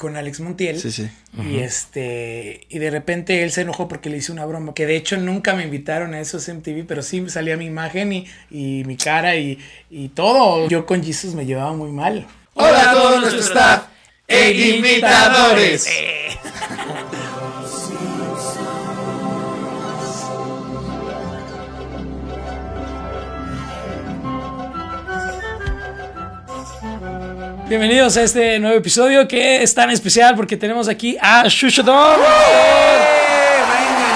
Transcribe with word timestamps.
con 0.00 0.16
Alex 0.16 0.40
Montiel. 0.40 0.80
Sí, 0.80 0.90
sí. 0.90 1.10
Y 1.46 1.58
este, 1.58 2.62
y 2.70 2.78
de 2.78 2.88
repente 2.88 3.42
él 3.42 3.52
se 3.52 3.60
enojó 3.60 3.86
porque 3.86 4.08
le 4.08 4.16
hice 4.16 4.32
una 4.32 4.46
broma, 4.46 4.72
que 4.72 4.86
de 4.86 4.96
hecho 4.96 5.18
nunca 5.18 5.54
me 5.54 5.64
invitaron 5.64 6.14
a 6.14 6.20
esos 6.20 6.48
MTV, 6.48 6.86
pero 6.88 7.02
sí 7.02 7.22
salía 7.28 7.58
mi 7.58 7.66
imagen 7.66 8.10
y, 8.14 8.26
y 8.50 8.82
mi 8.86 8.96
cara 8.96 9.36
y, 9.36 9.58
y 9.90 10.08
todo. 10.08 10.68
Yo 10.70 10.86
con 10.86 11.04
Jesus 11.04 11.34
me 11.34 11.44
llevaba 11.44 11.74
muy 11.74 11.90
mal. 11.90 12.26
Hola 12.54 12.90
a 12.90 12.94
todo 12.94 13.20
nuestro 13.20 13.40
staff 13.40 13.88
e 14.26 14.78
imitadores. 14.78 15.86
Bienvenidos 27.70 28.16
a 28.16 28.24
este 28.24 28.58
nuevo 28.58 28.76
episodio 28.76 29.28
que 29.28 29.62
es 29.62 29.72
tan 29.72 29.90
especial 29.90 30.34
porque 30.34 30.56
tenemos 30.56 30.88
aquí 30.88 31.16
a 31.20 31.46
Shushodon. 31.46 32.18
Venga, 32.18 32.26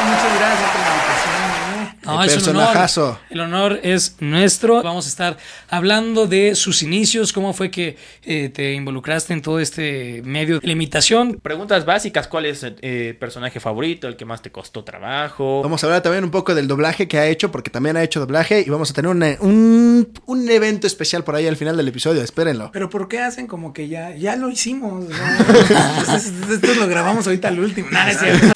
muchas 0.09 0.39
gracias 0.41 0.71
por 0.73 0.81
la 0.81 0.91
invitación. 0.91 1.39
¿eh? 1.79 1.94
No, 2.05 2.23
El 2.23 2.29
es 2.31 2.47
un 2.47 2.57
honor. 2.57 3.19
El 3.31 3.41
honor 3.41 3.81
es 3.83 4.17
nuestro. 4.21 4.83
Vamos 4.83 5.07
a 5.07 5.09
estar 5.09 5.37
hablando 5.69 6.27
de 6.27 6.55
sus 6.55 6.83
inicios, 6.83 7.33
cómo 7.33 7.53
fue 7.53 7.71
que 7.71 7.97
eh, 8.23 8.49
te 8.51 8.73
involucraste 8.75 9.33
en 9.33 9.43
todo 9.43 9.61
este 9.61 10.23
medio 10.25 10.61
de 10.61 10.67
la 10.67 10.73
imitación. 10.73 11.41
Preguntas 11.43 11.85
básicas, 11.85 12.29
¿cuál 12.29 12.47
es 12.47 12.63
el 12.63 12.77
eh, 12.83 13.17
personaje 13.19 13.61
favorito, 13.61 14.07
el 14.09 14.17
que 14.17 14.25
más 14.25 14.43
te 14.43 14.51
costó 14.51 14.85
trabajo? 14.85 15.63
Vamos 15.63 15.83
a 15.83 15.87
hablar 15.87 16.03
también 16.03 16.25
un 16.25 16.31
poco 16.31 16.55
del 16.55 16.69
doblaje 16.69 17.09
que 17.09 17.19
ha 17.19 17.27
hecho, 17.27 17.51
porque 17.51 17.71
también 17.71 17.97
ha 17.97 18.03
hecho 18.03 18.21
doblaje 18.21 18.63
y 18.67 18.71
vamos 18.71 18.91
a 18.91 18.95
tener 18.95 19.11
una- 19.11 19.37
un, 19.41 20.09
un 20.27 20.51
evento 20.51 20.87
especial 20.87 21.25
por 21.25 21.35
ahí 21.35 21.47
al 21.47 21.57
final 21.57 21.77
del 21.77 21.89
episodio, 21.89 22.23
espérenlo. 22.23 22.71
Pero 22.73 22.91
¿por 22.91 23.09
qué 23.09 23.21
hacen 23.21 23.47
como 23.47 23.73
que 23.73 23.89
ya, 23.89 24.15
ya 24.15 24.37
lo 24.37 24.51
hicimos? 24.51 25.05
esto 26.51 26.75
lo 26.79 26.87
grabamos 26.87 27.27
ahorita 27.27 27.49
al 27.49 27.61
último. 27.61 27.89
No 27.91 28.07
es 28.09 28.19
cierto. 28.19 28.53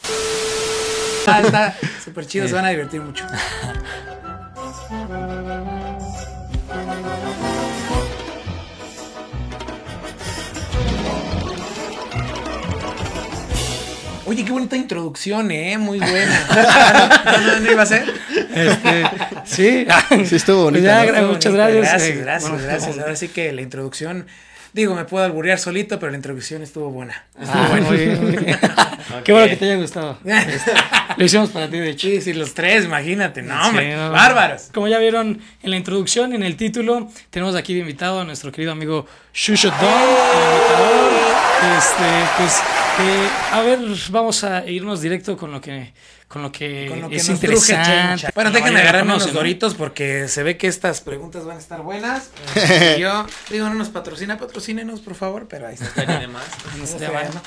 Ah, 1.29 1.41
está 1.45 1.75
súper 2.05 2.27
chido, 2.27 2.49
se 2.49 2.55
van 2.55 2.65
a 2.65 2.71
divertir 2.71 3.01
mucho. 3.01 3.25
Oye, 14.29 14.45
qué 14.45 14.53
bonita 14.53 14.77
introducción, 14.77 15.51
¿eh? 15.51 15.79
Muy 15.79 15.99
buena. 15.99 16.47
¿No, 17.25 17.41
no, 17.41 17.61
no 17.61 17.73
iba 17.73 17.83
a 17.83 17.87
ser? 17.87 18.05
Este, 18.55 19.05
sí, 19.45 19.87
Sí, 20.27 20.37
estuvo 20.37 20.65
bonita, 20.65 21.03
Pues 21.09 21.23
muchas 21.23 21.53
bonita, 21.53 21.71
gracias. 21.71 21.93
Gracias, 21.93 22.03
eh, 22.03 22.21
gracias, 22.21 22.51
bueno, 22.51 22.67
gracias. 22.67 22.99
Ahora 22.99 23.17
sí 23.17 23.29
que 23.29 23.53
la 23.53 23.63
introducción, 23.63 24.27
digo, 24.79 24.95
me 24.95 25.05
puedo 25.05 25.25
alburear 25.25 25.59
solito, 25.59 25.99
pero 25.99 26.11
la 26.11 26.17
introducción 26.17 26.63
estuvo 26.63 26.91
buena. 26.91 27.27
Ah, 27.39 27.79
muy 27.87 27.97
bien, 27.97 28.23
muy 28.23 28.37
bien. 28.37 28.59
Qué 29.25 29.33
bueno 29.33 29.49
que 29.49 29.57
te 29.57 29.65
haya 29.67 29.77
gustado. 29.77 30.19
Lo 31.17 31.25
hicimos 31.25 31.51
para 31.51 31.69
ti, 31.69 31.79
de 31.79 31.91
hecho. 31.91 32.07
Sí, 32.07 32.21
sí, 32.21 32.33
los 32.33 32.55
tres, 32.55 32.85
imagínate. 32.85 33.43
No, 33.43 33.61
Sí, 33.63 33.69
hombre, 33.69 33.97
no. 33.97 34.11
bárbaros. 34.13 34.71
Como 34.73 34.89
ya 34.89 34.99
vieron 34.99 35.41
en 35.63 35.71
la 35.71 35.77
introducción, 35.77 36.33
en 36.33 36.43
el 36.43 36.57
título, 36.57 37.09
tenemos 37.31 37.55
aquí 37.57 37.75
de 37.75 37.81
invitado 37.81 38.21
a 38.21 38.25
nuestro 38.25 38.53
querido 38.53 38.73
amigo 38.73 39.07
Shusho 39.35 39.69
Don, 39.71 39.79
el 39.81 40.57
imitador. 40.57 41.13
Este, 41.77 42.05
pues, 42.39 42.59
eh, 43.01 43.29
a 43.53 43.61
ver, 43.63 43.79
vamos 44.11 44.45
a 44.45 44.65
irnos 44.67 45.01
directo 45.01 45.37
con 45.37 45.51
lo 45.51 45.61
que, 45.61 45.93
con 46.29 46.43
lo 46.43 46.53
que, 46.53 46.89
Con 46.91 47.01
lo 47.01 47.09
que 47.09 47.17
es 47.17 47.29
interesante. 47.31 48.29
Bueno, 48.35 48.51
déjenme 48.51 48.73
mayoría 48.73 48.91
agarrarme 48.91 49.15
unos 49.15 49.29
¿no? 49.29 49.33
doritos 49.33 49.75
porque 49.75 50.29
se 50.29 50.43
ve 50.43 50.59
que 50.59 50.67
estas 50.67 51.01
preguntas 51.01 51.47
van 51.47 51.57
a 51.57 51.61
estar 51.61 51.81
buenas. 51.81 52.29
Y 52.97 53.01
yo, 53.01 53.27
digo, 53.49 53.67
no 53.69 53.75
nos 53.75 53.89
patrocina, 53.89 54.37
patrocínenos, 54.37 55.01
por 55.01 55.15
favor, 55.15 55.47
pero 55.49 55.67
ahí 55.67 55.75
está. 55.75 55.87
Estaría 55.87 56.21
de 56.21 56.29
más. 56.29 56.45
No 56.79 56.87
sé. 56.87 56.99
¿no? 57.09 57.41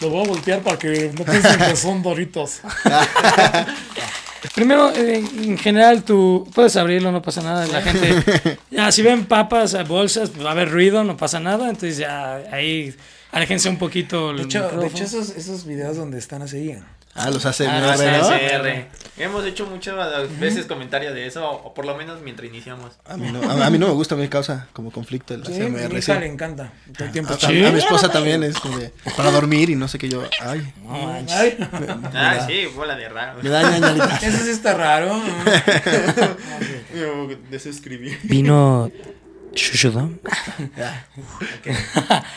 Lo 0.00 0.10
voy 0.10 0.24
a 0.24 0.28
voltear 0.28 0.60
para 0.60 0.78
que 0.78 1.12
no 1.18 1.24
piensen 1.24 1.58
que 1.58 1.74
son 1.74 2.02
doritos. 2.02 2.60
Primero, 4.54 4.90
eh, 4.94 5.18
en 5.18 5.58
general, 5.58 6.04
tú 6.04 6.48
puedes 6.54 6.76
abrirlo, 6.76 7.12
no 7.12 7.20
pasa 7.20 7.42
nada. 7.42 7.66
La 7.66 7.82
gente, 7.82 8.58
ya, 8.70 8.90
si 8.92 9.02
ven 9.02 9.26
papas, 9.26 9.76
bolsas, 9.86 10.30
pues 10.30 10.44
va 10.44 10.50
a 10.50 10.52
haber 10.52 10.70
ruido, 10.70 11.02
no 11.02 11.16
pasa 11.16 11.40
nada. 11.40 11.68
Entonces, 11.68 11.98
ya 11.98 12.36
ahí, 12.52 12.94
aléjense 13.32 13.68
un 13.68 13.76
poquito. 13.76 14.32
De 14.32 14.44
hecho, 14.44 14.68
de 14.70 14.86
hecho 14.86 15.04
esos, 15.04 15.30
esos 15.30 15.66
videos 15.66 15.96
donde 15.96 16.18
están 16.18 16.42
así. 16.42 16.76
Ah, 17.14 17.28
los 17.30 17.44
hace 17.44 17.66
Ah, 17.66 17.80
los. 17.80 18.00
ASMR. 18.00 18.86
Hemos 19.18 19.44
hecho 19.44 19.66
muchas 19.66 19.96
veces 20.38 20.64
comentarios 20.66 21.12
de 21.12 21.26
eso, 21.26 21.44
o 21.50 21.74
por 21.74 21.84
lo 21.84 21.94
menos 21.96 22.20
mientras 22.22 22.48
iniciamos. 22.48 22.92
A 23.04 23.16
mí, 23.16 23.30
no, 23.32 23.42
a, 23.50 23.66
a 23.66 23.70
mí 23.70 23.78
no 23.78 23.88
me 23.88 23.92
gusta, 23.94 24.14
me 24.16 24.28
causa 24.30 24.68
como 24.72 24.90
conflicto 24.92 25.34
el 25.34 25.44
Sí, 25.44 25.60
ASMR, 25.60 25.92
mi 25.92 26.00
sí. 26.00 26.10
hija 26.12 26.20
le 26.20 26.26
encanta. 26.26 26.72
Todo 26.96 27.04
el 27.06 27.12
tiempo 27.12 27.34
A. 27.34 27.38
Sí. 27.38 27.64
a 27.64 27.70
mi 27.72 27.78
esposa 27.80 28.10
también 28.10 28.42
es 28.44 28.58
como 28.60 28.78
de, 28.78 28.92
para 29.16 29.30
dormir 29.32 29.68
y 29.70 29.74
no 29.76 29.88
sé 29.88 29.98
qué 29.98 30.08
yo. 30.08 30.22
Ay, 30.40 30.72
No 30.84 30.90
manches. 31.06 31.36
Ay, 31.36 31.58
Ah, 32.14 32.44
sí, 32.46 32.66
bola 32.74 32.94
de 32.96 33.08
raro. 33.08 33.40
me 33.42 33.50
da 33.50 33.62
ñañalita. 33.70 34.16
eso 34.22 34.44
sí 34.44 34.50
está 34.50 34.74
raro. 34.74 35.14
Vino 38.22 38.90
Shushodon. 39.54 40.20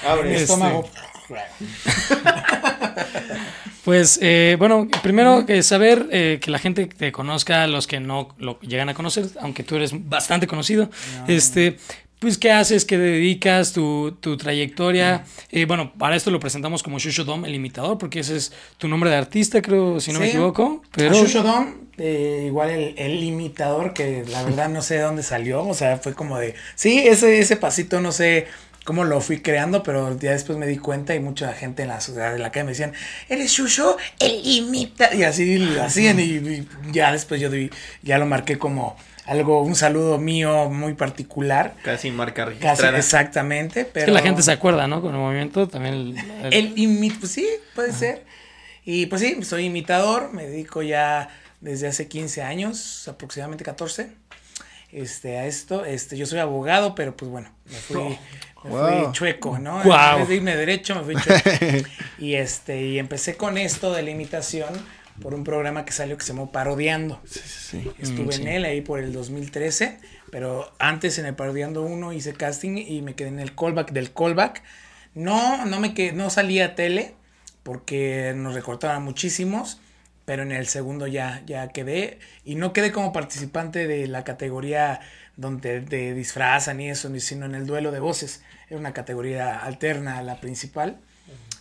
Abre. 0.06 0.24
Mi 0.24 0.30
Este, 0.32 0.44
estómago. 0.44 0.90
Pues 3.84 4.18
eh, 4.22 4.56
bueno, 4.58 4.88
primero 5.02 5.46
que 5.46 5.62
saber 5.62 6.08
eh, 6.12 6.40
que 6.42 6.52
la 6.52 6.60
gente 6.60 6.86
te 6.86 7.12
conozca, 7.12 7.68
los 7.68 7.86
que 7.86 8.00
no 8.00 8.30
lo 8.38 8.60
llegan 8.62 8.88
a 8.88 8.94
conocer, 8.94 9.26
aunque 9.42 9.64
tú 9.64 9.76
eres 9.76 9.92
bastante 10.08 10.48
conocido, 10.48 10.90
este, 11.28 11.78
pues 12.20 12.38
qué 12.38 12.54
haces, 12.54 12.86
qué 12.86 12.98
dedicas, 12.98 13.74
tu, 13.74 14.16
tu 14.22 14.38
trayectoria. 14.38 15.26
Eh, 15.52 15.66
bueno, 15.66 15.92
para 15.98 16.16
esto 16.16 16.32
lo 16.32 16.40
presentamos 16.40 16.82
como 16.82 16.98
Shusho 16.98 17.26
Dom, 17.26 17.44
el 17.44 17.54
imitador, 17.54 17.98
porque 17.98 18.22
ese 18.22 18.38
es 18.38 18.54
tu 18.78 18.88
nombre 18.88 19.10
de 19.10 19.18
artista, 19.18 19.62
creo, 19.62 20.00
si 20.00 20.14
no 20.14 20.22
me 20.22 20.30
equivoco. 20.30 20.82
Pero 20.96 21.12
A 21.12 21.14
Shushodon, 21.16 21.90
eh, 21.98 22.46
igual 22.48 22.70
el, 22.70 22.94
el 22.98 23.22
imitador, 23.22 23.94
que 23.94 24.24
la 24.32 24.44
verdad 24.44 24.70
no 24.70 24.82
sé 24.82 24.96
de 24.96 25.02
dónde 25.02 25.24
salió, 25.24 25.68
o 25.68 25.74
sea, 25.74 25.98
fue 25.98 26.14
como 26.14 26.40
de, 26.40 26.56
sí, 26.76 27.00
ese, 27.06 27.40
ese 27.40 27.58
pasito 27.58 28.00
no 28.00 28.14
sé 28.14 28.48
cómo 28.84 29.04
lo 29.06 29.22
fui 29.22 29.42
creando, 29.42 29.82
pero 29.84 30.18
ya 30.20 30.32
después 30.32 30.58
me 30.58 30.68
di 30.68 30.78
cuenta 30.78 31.16
y 31.16 31.20
mucha 31.20 31.54
gente 31.54 31.84
en 31.84 31.88
la 31.90 32.02
ciudad 32.02 32.34
de 32.34 32.40
la 32.40 32.52
calle 32.52 32.66
me 32.66 32.72
decían, 32.72 32.94
eres 33.30 33.52
Shusho, 33.52 33.98
el 34.20 34.42
imita, 34.46 35.14
y 35.16 35.24
así 35.24 35.58
lo 35.58 35.84
hacían 35.84 36.20
y, 36.20 36.24
y 36.24 36.68
ya 36.92 37.12
después 37.12 37.40
yo 37.40 37.50
di- 37.50 37.70
ya 38.02 38.18
lo 38.18 38.26
marqué 38.26 38.58
como 38.58 38.96
algo, 39.26 39.62
un 39.62 39.76
saludo 39.76 40.18
mío 40.18 40.70
muy 40.70 40.96
particular. 40.96 41.76
Casi 41.84 42.12
marca 42.12 42.44
Casi 42.46 42.60
registrada. 42.60 42.98
exactamente, 42.98 43.86
pero 43.86 44.00
es 44.00 44.06
que 44.08 44.12
la 44.12 44.22
gente 44.22 44.42
se 44.44 44.52
acuerda, 44.52 44.86
¿no? 44.88 45.02
Con 45.02 45.14
el 45.14 45.20
movimiento 45.22 45.68
también. 45.70 45.94
el- 45.96 46.18
el- 46.48 46.54
el 46.54 46.76
imi- 46.76 47.18
pues 47.18 47.32
sí, 47.32 47.48
puede 47.74 47.94
ser. 47.94 48.26
Y 48.84 49.06
pues 49.06 49.22
sí, 49.22 49.42
soy 49.44 49.64
imitador, 49.68 50.34
me 50.34 50.46
dedico 50.46 50.82
ya 50.82 51.30
desde 51.62 51.88
hace 51.88 52.10
15 52.10 52.42
años, 52.42 53.08
aproximadamente 53.08 53.64
14, 53.64 54.10
este, 54.92 55.38
a 55.38 55.46
esto. 55.46 55.86
Este, 55.86 56.18
yo 56.18 56.26
soy 56.26 56.40
abogado, 56.40 56.94
pero 56.96 57.16
pues 57.16 57.32
bueno, 57.32 57.50
me 57.70 57.78
fui, 57.78 58.18
me 58.64 58.70
Wow. 58.72 59.04
fui 59.06 59.12
chueco, 59.14 59.60
¿no? 59.60 59.84
Guau. 59.84 60.14
En 60.14 60.20
vez 60.20 60.30
de 60.30 60.36
irme 60.36 60.56
derecho, 60.56 60.96
me 60.96 61.04
fui 61.04 61.16
chueco. 61.22 61.90
y 62.20 62.36
este, 62.36 62.82
y 62.82 63.00
empecé 63.00 63.36
con 63.36 63.58
esto 63.58 63.92
de 63.94 64.04
la 64.04 64.10
imitación 64.12 64.70
por 65.22 65.34
un 65.34 65.44
programa 65.44 65.86
que 65.86 65.92
salió 65.92 66.18
que 66.18 66.24
se 66.24 66.34
llamó 66.34 66.52
Parodiando. 66.52 67.22
Sí. 67.26 67.90
Estuve 68.00 68.26
Mm, 68.28 68.32
sí. 68.32 68.42
en 68.42 68.48
él 68.48 68.66
ahí 68.66 68.82
por 68.82 69.00
el 69.00 69.14
2013, 69.14 70.00
pero 70.32 70.72
antes 70.80 71.20
en 71.20 71.26
el 71.28 71.36
Parodiando 71.36 71.84
1 71.84 72.14
hice 72.14 72.34
casting 72.34 72.78
y 72.78 73.02
me 73.02 73.14
quedé 73.14 73.28
en 73.30 73.40
el 73.40 73.54
callback 73.56 73.92
del 73.92 74.12
callback. 74.12 74.64
No, 75.14 75.66
no 75.66 75.80
me 75.80 75.94
quedé, 75.94 76.14
no 76.14 76.30
salí 76.32 76.60
a 76.60 76.74
tele 76.74 77.14
porque 77.62 78.34
nos 78.36 78.56
recortaban 78.56 79.04
muchísimos, 79.04 79.80
pero 80.26 80.44
en 80.44 80.52
el 80.52 80.68
segundo 80.68 81.08
ya, 81.08 81.42
ya 81.46 81.68
quedé 81.70 82.20
y 82.46 82.56
no 82.56 82.72
quedé 82.74 82.92
como 82.92 83.12
participante 83.14 83.88
de 83.88 84.08
la 84.08 84.24
categoría 84.24 85.00
donde 85.36 85.82
te 85.82 86.14
disfrazan 86.14 86.80
y 86.80 86.90
eso, 86.90 87.10
ni- 87.10 87.20
sino 87.20 87.46
en 87.46 87.56
el 87.56 87.66
duelo 87.66 87.92
de 87.92 88.00
voces. 88.00 88.42
Era 88.70 88.80
una 88.80 88.94
categoría 88.94 89.60
alterna 89.60 90.18
a 90.18 90.22
la 90.24 90.40
principal. 90.40 90.98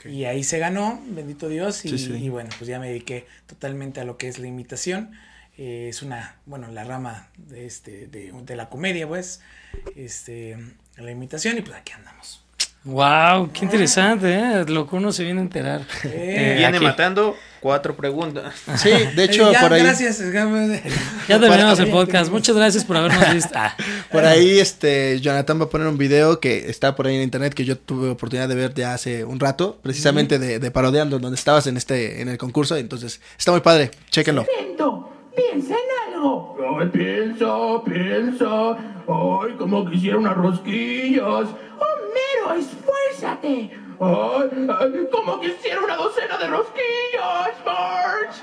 Y 0.04 0.24
ahí 0.24 0.42
se 0.42 0.58
ganó, 0.58 1.00
bendito 1.06 1.48
Dios, 1.48 1.84
y, 1.84 1.90
Sí, 1.90 1.98
sí. 1.98 2.12
y 2.14 2.28
bueno, 2.28 2.50
pues 2.58 2.66
ya 2.68 2.80
me 2.80 2.88
dediqué 2.88 3.26
totalmente 3.46 4.00
a 4.00 4.04
lo 4.04 4.16
que 4.18 4.26
es 4.28 4.40
la 4.40 4.48
imitación. 4.48 5.12
Eh, 5.58 5.86
es 5.90 6.02
una, 6.02 6.36
bueno, 6.44 6.66
la 6.72 6.82
rama 6.82 7.28
de, 7.36 7.66
este, 7.66 8.08
de, 8.08 8.32
de 8.32 8.56
la 8.56 8.68
comedia, 8.68 9.06
pues, 9.06 9.40
este, 9.94 10.56
la 10.96 11.10
imitación, 11.10 11.58
y 11.58 11.60
pues 11.62 11.76
aquí 11.76 11.92
andamos. 11.92 12.41
Wow, 12.84 13.50
qué 13.52 13.64
interesante, 13.64 14.34
¿eh? 14.34 14.64
Lo 14.66 14.88
que 14.88 14.96
uno 14.96 15.12
se 15.12 15.22
viene 15.22 15.38
a 15.38 15.42
enterar. 15.44 15.82
Eh, 16.02 16.56
Viene 16.58 16.76
aquí. 16.76 16.84
matando 16.84 17.36
cuatro 17.60 17.94
preguntas. 17.94 18.52
Sí, 18.76 18.90
de 19.14 19.24
hecho, 19.24 19.52
ya, 19.52 19.60
por 19.60 19.72
ahí. 19.72 19.82
Gracias. 19.82 20.20
Ya 21.28 21.38
terminamos 21.38 21.78
el 21.78 21.90
podcast. 21.90 22.32
Muchas 22.32 22.56
gracias 22.56 22.84
por 22.84 22.96
habernos 22.96 23.32
visto. 23.32 23.52
Ah, 23.54 23.76
Por 24.10 24.24
ahí, 24.24 24.58
este, 24.58 25.20
Jonathan 25.20 25.60
va 25.60 25.64
a 25.66 25.68
poner 25.68 25.86
un 25.86 25.96
video 25.96 26.40
que 26.40 26.68
está 26.68 26.96
por 26.96 27.06
ahí 27.06 27.14
en 27.14 27.22
internet 27.22 27.54
que 27.54 27.64
yo 27.64 27.78
tuve 27.78 28.10
oportunidad 28.10 28.48
de 28.48 28.56
ver 28.56 28.74
ya 28.74 28.92
hace 28.92 29.24
un 29.24 29.38
rato, 29.38 29.78
precisamente 29.82 30.40
de, 30.40 30.58
de 30.58 30.70
parodiando, 30.72 31.20
donde 31.20 31.36
estabas 31.36 31.68
en 31.68 31.76
este, 31.76 32.20
en 32.20 32.28
el 32.28 32.36
concurso, 32.36 32.76
entonces 32.76 33.20
está 33.38 33.52
muy 33.52 33.60
padre, 33.60 33.92
chéquenlo. 34.10 34.44
Piensa 35.36 35.74
en 35.74 36.14
algo. 36.14 36.56
Ay, 36.80 36.88
piensa, 36.88 37.46
piensa. 37.84 38.70
Ay, 39.08 39.52
como 39.58 39.84
quisiera 39.88 40.18
unas 40.18 40.36
rosquillas. 40.36 41.24
Homero, 41.78 42.58
esfuérzate. 42.58 43.70
Ay, 44.00 44.68
ay, 44.80 45.08
como 45.12 45.40
quisiera 45.40 45.80
una 45.80 45.96
docena 45.96 46.36
de 46.38 46.46
rosquillas, 46.48 47.52
Marge. 47.64 48.42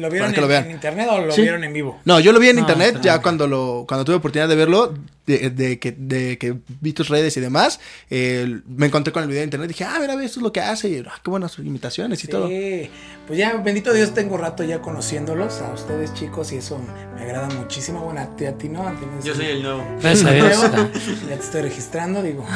¿Lo 0.00 0.10
vieron 0.10 0.30
que 0.30 0.36
en, 0.36 0.42
lo 0.42 0.48
vean. 0.48 0.64
en 0.66 0.70
internet 0.72 1.08
o 1.10 1.20
lo 1.22 1.32
Sí. 1.32 1.42
vieron 1.42 1.64
en 1.64 1.72
vivo? 1.72 1.98
No, 2.04 2.20
yo 2.20 2.32
lo 2.32 2.38
vi 2.38 2.48
en 2.50 2.56
No, 2.56 2.60
internet 2.60 2.98
ya 3.00 3.20
cuando 3.20 3.46
lo 3.48 3.84
cuando 3.88 4.04
tuve 4.04 4.16
oportunidad 4.16 4.48
de 4.48 4.54
verlo, 4.54 4.94
de, 5.28 5.50
de 5.50 5.78
que, 5.78 5.92
de 5.92 6.38
que 6.38 6.56
vi 6.80 6.92
tus 6.94 7.08
redes 7.08 7.36
y 7.36 7.40
demás, 7.40 7.80
eh, 8.08 8.60
me 8.66 8.86
encontré 8.86 9.12
con 9.12 9.22
el 9.22 9.28
video 9.28 9.40
de 9.40 9.44
internet 9.44 9.70
y 9.70 9.74
dije, 9.74 9.84
ah, 9.84 9.98
mira, 10.00 10.16
ve, 10.16 10.24
esto 10.24 10.40
es 10.40 10.42
lo 10.42 10.52
que 10.52 10.60
hace, 10.60 10.88
y, 10.88 11.04
ah, 11.06 11.20
qué 11.22 11.30
buenas 11.30 11.58
imitaciones 11.58 12.24
y 12.24 12.28
todo. 12.28 12.48
Sí, 12.48 12.88
pues 13.26 13.38
ya, 13.38 13.54
bendito 13.58 13.92
Dios, 13.92 14.14
tengo 14.14 14.38
rato 14.38 14.64
ya 14.64 14.80
conociéndolos, 14.80 15.60
a 15.60 15.72
ustedes 15.72 16.14
chicos, 16.14 16.50
y 16.52 16.56
eso 16.56 16.80
me 17.14 17.22
agrada 17.22 17.48
muchísimo. 17.50 18.00
Bueno, 18.00 18.20
a 18.22 18.36
ti, 18.36 18.46
a 18.46 18.56
ti 18.56 18.70
no, 18.70 18.88
a 18.88 18.92
ti 18.92 19.04
no 19.04 19.22
Yo 19.22 19.34
soy 19.34 19.46
el 19.46 19.62
nuevo. 19.62 19.84
Gracias 20.00 20.24
a 20.26 20.32
Dios. 20.32 20.58
Ya 21.28 21.36
te 21.36 21.44
estoy 21.44 21.62
registrando, 21.62 22.22
digo. 22.22 22.46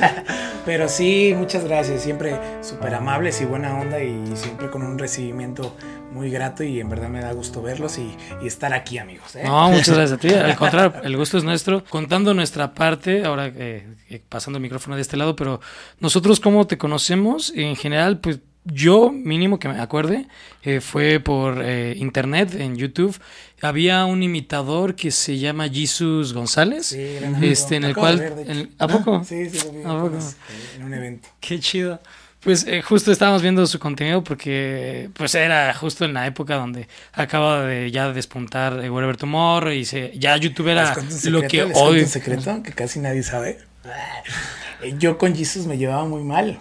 Pero 0.64 0.88
sí, 0.88 1.34
muchas 1.36 1.64
gracias. 1.64 2.02
Siempre 2.02 2.38
súper 2.62 2.94
amables 2.94 3.40
y 3.40 3.44
buena 3.44 3.80
onda 3.80 4.00
y 4.00 4.24
siempre 4.36 4.70
con 4.70 4.82
un 4.82 4.96
recibimiento 4.98 5.74
muy 6.12 6.30
grato 6.30 6.62
y 6.62 6.78
en 6.78 6.88
verdad 6.88 7.08
me 7.08 7.20
da 7.20 7.32
gusto 7.32 7.62
verlos 7.62 7.98
y, 7.98 8.16
y 8.42 8.46
estar 8.46 8.72
aquí, 8.72 8.98
amigos. 8.98 9.34
¿eh? 9.34 9.42
No, 9.44 9.70
muchas 9.70 9.96
gracias 9.96 10.12
a 10.12 10.18
ti. 10.18 10.28
Al 10.28 10.56
contrario, 10.56 11.00
el 11.02 11.16
gusto 11.16 11.38
es 11.38 11.44
nuestro. 11.44 11.82
Contando 12.12 12.34
nuestra 12.34 12.74
parte, 12.74 13.24
ahora 13.24 13.50
eh, 13.56 13.86
pasando 14.28 14.58
el 14.58 14.62
micrófono 14.62 14.96
de 14.96 15.00
este 15.00 15.16
lado, 15.16 15.34
pero 15.34 15.62
nosotros 15.98 16.40
cómo 16.40 16.66
te 16.66 16.76
conocemos, 16.76 17.50
en 17.56 17.74
general, 17.74 18.20
pues 18.20 18.40
yo 18.66 19.10
mínimo 19.10 19.58
que 19.58 19.68
me 19.68 19.80
acuerde, 19.80 20.28
eh, 20.62 20.82
fue 20.82 21.20
por 21.20 21.62
eh, 21.64 21.94
internet, 21.96 22.54
en 22.54 22.76
YouTube. 22.76 23.18
Había 23.62 24.04
un 24.04 24.22
imitador 24.22 24.94
que 24.94 25.10
se 25.10 25.38
llama 25.38 25.70
Jesus 25.70 26.34
González, 26.34 26.88
Sí, 26.88 27.00
este, 27.40 27.76
en 27.76 27.84
el 27.84 27.94
cual... 27.94 28.18
ver, 28.18 28.68
¿A 28.78 28.88
poco? 28.88 29.24
Sí, 29.24 29.48
sí, 29.48 29.64
lo 29.64 29.72
vi 29.72 29.80
¿A 29.80 29.84
poco? 29.84 30.06
apenas, 30.08 30.36
en 30.76 30.82
un 30.82 30.92
evento. 30.92 31.30
Qué 31.40 31.60
chido. 31.60 31.98
Pues 32.42 32.66
eh, 32.66 32.82
justo 32.82 33.12
estábamos 33.12 33.40
viendo 33.42 33.64
su 33.68 33.78
contenido 33.78 34.24
porque 34.24 35.10
pues 35.14 35.34
era 35.36 35.72
justo 35.74 36.04
en 36.04 36.14
la 36.14 36.26
época 36.26 36.56
donde 36.56 36.88
acaba 37.12 37.62
de 37.64 37.90
ya 37.92 38.12
despuntar 38.12 38.84
eh, 38.84 38.90
Wherever 38.90 39.16
Tomorrow 39.16 39.70
y 39.72 39.84
se, 39.84 40.12
ya 40.18 40.36
YouTube 40.36 40.66
¿Les 40.66 40.72
era 40.72 40.94
un 40.98 41.04
lo 41.06 41.10
secreto? 41.12 41.48
que 41.48 41.56
¿Les 41.58 41.64
cuento 41.66 41.80
hoy... 41.82 42.00
un 42.00 42.08
secreto 42.08 42.62
que 42.64 42.72
casi 42.72 42.98
nadie 42.98 43.22
sabe? 43.22 43.58
Eh, 44.82 44.94
Yo 44.98 45.18
con 45.18 45.36
Jesus 45.36 45.66
me 45.66 45.78
llevaba 45.78 46.04
muy 46.04 46.24
mal. 46.24 46.58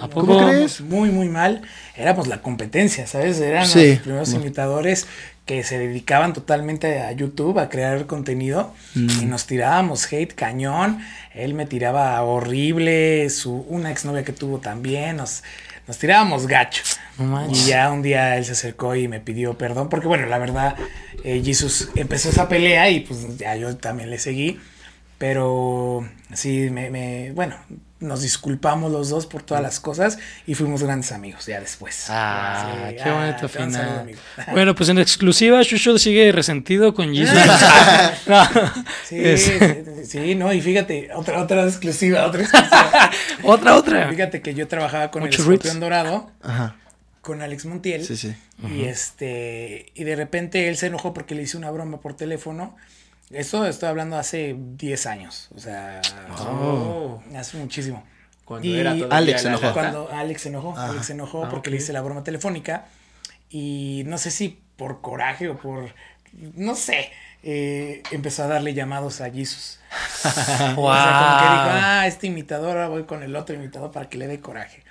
¿A 0.00 0.08
¿Cómo 0.08 0.26
poco? 0.26 0.46
crees? 0.48 0.80
Muy, 0.80 1.10
muy 1.10 1.28
mal. 1.28 1.62
Éramos 1.96 2.26
la 2.26 2.40
competencia, 2.42 3.06
¿sabes? 3.06 3.40
Eran 3.40 3.66
Sí. 3.66 3.90
los 3.94 3.98
primeros 4.00 4.32
imitadores 4.34 5.06
que 5.46 5.64
se 5.64 5.78
dedicaban 5.78 6.32
totalmente 6.32 7.00
a 7.00 7.10
YouTube, 7.12 7.58
a 7.58 7.68
crear 7.68 8.06
contenido. 8.06 8.72
Y 8.94 9.24
nos 9.26 9.46
tirábamos 9.46 10.10
hate 10.12 10.34
cañón. 10.34 11.00
Él 11.34 11.54
me 11.54 11.66
tiraba 11.66 12.20
horrible. 12.22 13.28
Su, 13.30 13.64
una 13.68 13.90
exnovia 13.90 14.22
que 14.24 14.32
tuvo 14.32 14.58
también. 14.58 15.16
Nos, 15.16 15.42
nos 15.88 15.98
tirábamos 15.98 16.46
gacho. 16.46 16.82
No. 17.18 17.50
Y 17.50 17.54
ya 17.66 17.90
un 17.90 18.02
día 18.02 18.36
él 18.36 18.44
se 18.44 18.52
acercó 18.52 18.94
y 18.94 19.08
me 19.08 19.18
pidió 19.20 19.58
perdón. 19.58 19.88
Porque 19.88 20.06
bueno, 20.06 20.26
la 20.26 20.38
verdad, 20.38 20.76
eh, 21.24 21.42
Jesus 21.44 21.90
empezó 21.96 22.28
esa 22.30 22.48
pelea 22.48 22.88
y 22.90 23.00
pues 23.00 23.36
ya 23.36 23.56
yo 23.56 23.76
también 23.76 24.10
le 24.10 24.18
seguí. 24.18 24.60
Pero 25.18 26.08
sí, 26.32 26.68
me, 26.70 26.90
me- 26.90 27.32
bueno, 27.32 27.56
nos 28.02 28.20
disculpamos 28.22 28.92
los 28.92 29.08
dos 29.08 29.26
por 29.26 29.42
todas 29.42 29.62
las 29.62 29.80
cosas 29.80 30.18
y 30.46 30.54
fuimos 30.54 30.82
grandes 30.82 31.12
amigos 31.12 31.46
ya 31.46 31.60
después. 31.60 32.06
Ah, 32.10 32.88
Sí, 32.90 32.96
qué 32.96 33.02
ah, 33.08 33.14
bonito 33.14 33.48
saludo, 33.48 33.70
final. 34.04 34.16
Bueno, 34.52 34.74
pues 34.74 34.88
en 34.90 34.98
exclusiva, 34.98 35.62
Shusho 35.62 35.98
sigue 35.98 36.30
resentido 36.32 36.92
con 36.94 37.14
Jesus. 37.14 37.34
No, 38.26 38.44
Sí, 39.04 39.16
es- 39.24 39.44
sí, 39.44 40.04
sí, 40.04 40.34
no, 40.34 40.52
y 40.52 40.60
fíjate, 40.60 41.10
otra, 41.14 41.40
otra 41.42 41.64
exclusiva, 41.64 42.26
otra 42.26 42.42
exclusiva. 42.42 43.10
otra, 43.44 43.76
otra. 43.76 44.08
Fíjate 44.10 44.42
que 44.42 44.54
yo 44.54 44.68
trabajaba 44.68 45.10
con 45.10 45.22
Mucho 45.22 45.36
el 45.36 45.40
escorpión 45.52 45.74
Ritz. 45.74 45.80
dorado, 45.80 46.30
Ajá. 46.42 46.76
con 47.20 47.40
Alex 47.40 47.64
Montiel. 47.66 48.04
Sí, 48.04 48.16
sí. 48.16 48.34
Y 48.68 48.84
este, 48.84 49.86
y 49.94 50.04
de 50.04 50.14
repente 50.16 50.68
él 50.68 50.76
se 50.76 50.86
enojó 50.86 51.12
porque 51.14 51.34
le 51.34 51.42
hice 51.42 51.56
una 51.56 51.70
broma 51.70 52.00
por 52.00 52.14
teléfono. 52.14 52.76
Esto 53.32 53.66
estoy 53.66 53.88
hablando 53.88 54.16
hace 54.18 54.54
10 54.58 55.06
años, 55.06 55.48
o 55.54 55.58
sea, 55.58 56.00
Oh. 56.38 57.22
hace 57.36 57.56
muchísimo. 57.56 58.04
Cuando 58.44 58.66
Y 58.68 58.78
era 58.78 58.92
todavía 58.94 59.16
Alex 59.16 59.42
se 59.42 59.48
enojó. 59.48 59.72
Cuando 59.72 60.10
Alex 60.12 60.42
se 60.42 60.48
enojó, 60.48 60.72
Ajá. 60.72 60.86
Alex 60.90 61.06
se 61.06 61.12
enojó 61.12 61.44
Ah, 61.44 61.48
porque 61.48 61.70
le 61.70 61.76
hice 61.78 61.92
la 61.92 62.02
broma 62.02 62.22
telefónica 62.24 62.86
y 63.48 64.02
no 64.06 64.18
sé 64.18 64.30
si 64.30 64.60
por 64.76 65.00
coraje 65.00 65.48
o 65.48 65.56
por, 65.56 65.94
no 66.54 66.74
sé, 66.74 67.10
eh, 67.42 68.02
empezó 68.10 68.42
a 68.44 68.48
darle 68.48 68.74
llamados 68.74 69.20
a 69.20 69.30
Jesus. 69.30 69.78
O 70.76 70.92
sea, 70.92 71.18
como 71.18 71.38
que 71.38 71.44
dijo, 71.54 71.78
ah, 71.84 72.04
este 72.06 72.26
imitador, 72.26 72.70
ahora 72.76 72.88
voy 72.88 73.04
con 73.04 73.22
el 73.22 73.34
otro 73.36 73.54
imitador 73.54 73.90
para 73.92 74.08
que 74.08 74.18
le 74.18 74.26
dé 74.26 74.40
coraje. 74.40 74.82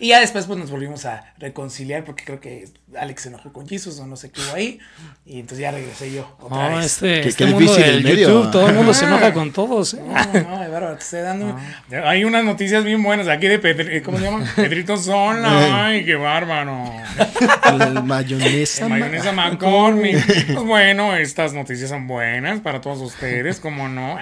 Y 0.00 0.08
ya 0.08 0.20
después 0.20 0.46
pues 0.46 0.58
nos 0.58 0.70
volvimos 0.70 1.04
a 1.06 1.34
reconciliar 1.38 2.04
porque 2.04 2.24
creo 2.24 2.40
que 2.40 2.68
Alex 2.98 3.22
se 3.22 3.28
enojó 3.30 3.52
con 3.52 3.68
Jesus 3.68 3.98
o 3.98 4.06
no 4.06 4.16
sé 4.16 4.30
qué 4.30 4.40
hubo 4.40 4.54
ahí. 4.54 4.78
Y 5.26 5.40
entonces 5.40 5.58
ya 5.58 5.70
regresé 5.72 6.12
yo 6.12 6.36
otra 6.40 6.70
No, 6.70 6.76
vez. 6.76 6.86
este, 6.86 7.20
Qué- 7.22 7.28
este 7.30 7.44
qué 7.46 7.50
mundo 7.50 7.74
del 7.74 7.84
el 7.96 8.04
medio. 8.04 8.28
YouTube, 8.28 8.50
todo 8.52 8.68
el 8.68 8.74
mundo 8.76 8.94
se 8.94 9.04
Ah. 9.04 9.08
enoja 9.08 9.32
con 9.34 9.52
todos. 9.52 9.94
¿eh? 9.94 10.00
No, 10.06 10.14
no, 10.50 10.60
de 10.60 10.68
bárbaro, 10.68 10.96
te 10.96 11.02
estoy 11.02 11.20
dando. 11.22 11.56
Hay 12.04 12.24
unas 12.24 12.44
noticias 12.44 12.84
bien 12.84 13.02
buenas 13.02 13.26
aquí 13.28 13.48
de 13.48 13.58
Pedri, 13.58 14.00
¿cómo 14.02 14.18
se 14.18 14.24
llama? 14.24 14.44
Pedrito 14.56 14.96
Sola. 14.96 15.86
Ay, 15.86 16.04
qué 16.04 16.14
bárbaro. 16.14 16.84
El 17.70 18.02
mayonesa. 18.04 18.88
Mayonesa 18.88 19.32
McCormick. 19.32 20.24
Pues 20.54 20.64
bueno, 20.66 21.16
estas 21.16 21.52
noticias 21.54 21.90
son 21.90 22.06
buenas 22.06 22.60
para 22.60 22.80
todos 22.80 23.00
ustedes, 23.00 23.58
¿cómo 23.60 23.88
no? 23.88 24.16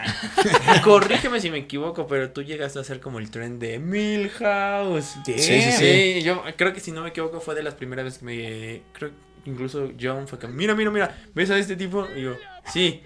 Corrígeme 0.83 1.41
si 1.41 1.51
me 1.51 1.59
equivoco, 1.59 2.07
pero 2.07 2.31
tú 2.31 2.43
llegaste 2.43 2.79
a 2.79 2.85
ser 2.85 3.01
como 3.01 3.19
el 3.19 3.31
tren 3.31 3.59
de 3.59 3.79
Milhouse. 3.79 5.17
Sí, 5.25 5.35
sí, 5.39 5.66
sí. 5.73 6.15
Sí, 6.19 6.23
yo 6.23 6.43
creo 6.57 6.73
que 6.73 6.81
si 6.81 6.93
no 6.93 7.03
me 7.03 7.11
equivoco 7.11 7.41
fue 7.41 7.55
de 7.55 7.63
las 7.63 7.75
primeras 7.75 8.05
veces 8.05 8.19
que 8.21 8.25
me... 8.25 8.83
Creo 8.93 9.11
que 9.11 9.51
incluso 9.51 9.91
John 10.01 10.27
fue 10.29 10.39
que... 10.39 10.47
Mira, 10.49 10.75
mira, 10.75 10.91
mira, 10.91 11.17
¿ves 11.35 11.51
a 11.51 11.59
este 11.59 11.77
tipo? 11.77 12.07
Y 12.17 12.23
yo, 12.23 12.35
sí. 12.73 13.03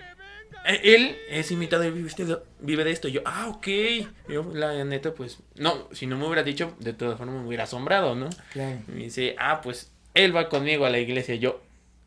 E- 0.67 0.95
Él 0.95 1.17
es 1.31 1.51
imitado 1.51 1.85
y 1.85 1.91
vive, 1.91 2.09
este- 2.09 2.37
vive 2.61 2.85
de 2.85 2.91
esto. 2.91 3.09
Y 3.09 3.13
yo, 3.13 3.23
ah, 3.25 3.49
ok. 3.49 3.67
Y 3.67 4.09
yo, 4.29 4.51
la 4.55 4.85
neta, 4.85 5.13
pues... 5.15 5.39
No, 5.57 5.89
si 5.93 6.07
no 6.07 6.17
me 6.17 6.27
hubiera 6.27 6.43
dicho, 6.43 6.75
de 6.79 6.93
todas 6.93 7.19
formas 7.19 7.41
me 7.41 7.47
hubiera 7.47 7.65
asombrado, 7.65 8.15
¿no? 8.15 8.29
Claro. 8.53 8.79
Y 8.89 8.93
me 8.93 9.03
dice, 9.05 9.37
ah, 9.39 9.61
pues 9.63 9.93
él 10.15 10.35
va 10.35 10.49
conmigo 10.49 10.85
a 10.87 10.91
la 10.91 10.99
iglesia. 10.99 11.35
Y 11.35 11.39
yo, 11.41 11.61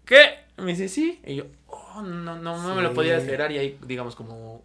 ¿qué? 0.06 0.40
Me 0.58 0.68
dice, 0.72 0.88
sí. 0.90 1.20
Y 1.26 1.36
yo, 1.36 1.46
oh, 1.68 2.02
no, 2.02 2.36
no, 2.36 2.62
no 2.62 2.76
me 2.76 2.82
lo 2.82 2.94
podía 2.94 3.18
esperar. 3.18 3.52
Y 3.52 3.58
ahí, 3.58 3.78
digamos, 3.86 4.16
como. 4.16 4.64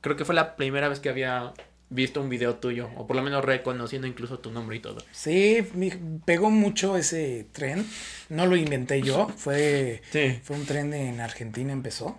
Creo 0.00 0.16
que 0.16 0.24
fue 0.24 0.34
la 0.34 0.56
primera 0.56 0.88
vez 0.88 1.00
que 1.00 1.08
había 1.08 1.52
visto 1.90 2.20
un 2.20 2.28
video 2.28 2.56
tuyo. 2.56 2.88
O 2.96 3.06
por 3.06 3.16
lo 3.16 3.22
menos 3.22 3.44
reconociendo 3.44 4.06
incluso 4.06 4.38
tu 4.38 4.50
nombre 4.50 4.76
y 4.76 4.80
todo. 4.80 4.98
Sí, 5.12 5.58
me 5.74 5.96
pegó 6.24 6.50
mucho 6.50 6.96
ese 6.96 7.46
tren. 7.52 7.86
No 8.28 8.46
lo 8.46 8.56
inventé 8.56 9.02
yo, 9.02 9.28
fue, 9.36 10.02
Sí. 10.12 10.38
fue 10.42 10.56
un 10.56 10.66
tren 10.66 10.92
en 10.94 11.20
Argentina, 11.20 11.72
empezó. 11.72 12.18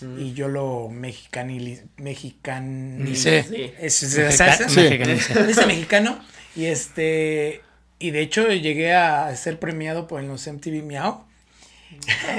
Mm. 0.00 0.18
Y 0.20 0.32
yo 0.32 0.48
lo 0.48 0.88
mexicanili, 0.88 1.80
mexican... 1.96 3.04
Ni 3.04 3.14
sé. 3.14 3.42
Sí. 3.44 3.72
Es, 3.78 4.02
es, 4.02 4.18
Mexica- 4.18 4.54
es- 4.66 4.72
Sí. 4.72 4.80
mexicaniza. 4.80 5.48
Ese 5.50 5.66
mexicano. 5.66 6.18
Y 6.56 6.64
este. 6.66 7.60
Y 7.98 8.10
de 8.10 8.20
hecho 8.20 8.48
llegué 8.48 8.92
a 8.94 9.34
ser 9.36 9.58
premiado 9.60 10.06
por 10.08 10.22
los 10.24 10.46
MTV 10.46 10.82
Miau. 10.82 11.24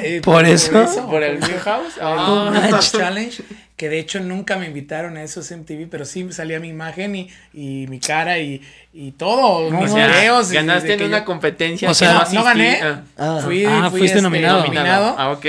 Eh, 0.04 0.20
¿Por 0.24 0.46
eso? 0.46 0.72
¿Por 1.10 1.24
el 1.24 1.40
Milhouse? 1.40 1.94
Ah. 2.02 2.50
Milhouse 2.52 2.92
Challenge. 2.92 3.44
Que 3.76 3.90
de 3.90 3.98
hecho 3.98 4.20
nunca 4.20 4.56
me 4.58 4.68
invitaron 4.68 5.18
a 5.18 5.24
esos 5.24 5.50
MTV, 5.52 5.88
pero 5.90 6.06
sí 6.06 6.28
salía 6.32 6.60
mi 6.60 6.68
imagen 6.70 7.16
y, 7.16 7.30
y 7.56 7.88
mi 7.88 8.00
cara 8.00 8.38
y, 8.38 8.62
y 8.94 9.14
todo. 9.14 9.72
No 9.72 9.82
mis 9.82 9.90
O 9.90 9.96
sea, 9.96 10.08
videos. 10.10 10.52
y 10.52 10.56
ganaste 10.56 10.94
en 10.94 11.04
una 11.06 11.20
yo- 11.20 11.26
competencia. 11.26 11.90
O 11.90 11.94
sea, 11.96 12.28
no, 12.32 12.44
gané. 12.44 12.80
Ah. 12.84 13.02
Ah. 13.18 13.40
Fui, 13.44 13.66
Ah, 13.66 13.88
fui, 13.90 13.98
fuiste 14.02 14.18
este, 14.18 14.22
nominado. 14.22 14.64
nominado. 14.64 15.16
Ah, 15.18 15.32
ok. 15.32 15.46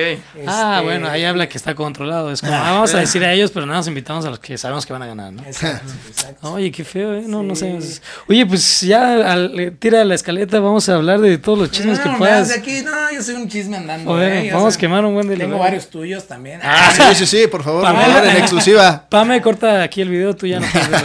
Ah, 0.47 0.76
Este, 0.78 0.85
bueno, 0.85 1.09
ahí 1.11 1.23
habla 1.25 1.50
que 1.50 1.59
está 1.59 1.75
controlado. 1.75 2.33
Es 2.33 2.40
como, 2.40 2.54
ah, 2.54 2.73
vamos 2.73 2.95
a 2.95 3.00
decir 3.00 3.23
a 3.25 3.31
ellos, 3.35 3.50
pero 3.50 3.66
nada, 3.66 3.78
nos 3.81 3.88
invitamos 3.88 4.25
a 4.25 4.31
los 4.31 4.38
que 4.38 4.57
sabemos 4.57 4.87
que 4.87 4.95
van 4.95 5.02
a 5.02 5.07
ganar, 5.07 5.31
¿no? 5.31 5.43
Exacto, 5.45 5.93
exacto. 6.09 6.52
Oye, 6.54 6.73
qué 6.73 6.83
feo, 6.83 7.14
¿eh? 7.14 7.25
No, 7.26 7.43
no 7.43 7.54
sé. 7.54 7.78
Oye, 8.26 8.47
pues 8.47 8.81
ya 8.81 9.33
al- 9.33 9.61
eh, 9.61 9.71
tira 9.71 10.02
la 10.02 10.14
escaleta, 10.14 10.59
vamos 10.61 10.88
a 10.88 10.95
hablar 10.95 11.21
de 11.21 11.37
todos 11.37 11.59
los 11.59 11.71
chismes 11.71 12.00
que 12.00 12.09
no, 12.09 12.16
puedas. 12.16 12.49
de 12.49 12.54
aquí, 12.54 12.81
no, 12.83 12.90
yo 13.12 13.23
soy 13.23 13.35
un 13.35 13.49
chisme 13.50 13.76
andando. 13.76 14.19
Eh, 14.23 14.50
vamos 14.50 14.76
a 14.76 14.78
quemar 14.78 15.04
un 15.04 15.12
buen 15.12 15.28
de 15.28 15.37
Tengo 15.37 15.59
varios 15.59 15.88
tuyos 15.90 16.26
también. 16.26 16.61
Ah, 16.62 16.90
sí, 16.97 17.02
sí, 17.16 17.26
sí, 17.26 17.47
por 17.49 17.62
favor, 17.62 17.83
Pamela. 17.83 18.13
En 18.23 18.37
exclusiva. 18.37 19.06
Pame, 19.11 19.40
corta 19.42 19.83
aquí 19.83 20.02
el 20.02 20.09
video, 20.11 20.35
tú 20.37 20.47
ya 20.47 20.61
no 20.61 20.66
puedes 20.71 20.90
ver. 20.90 21.02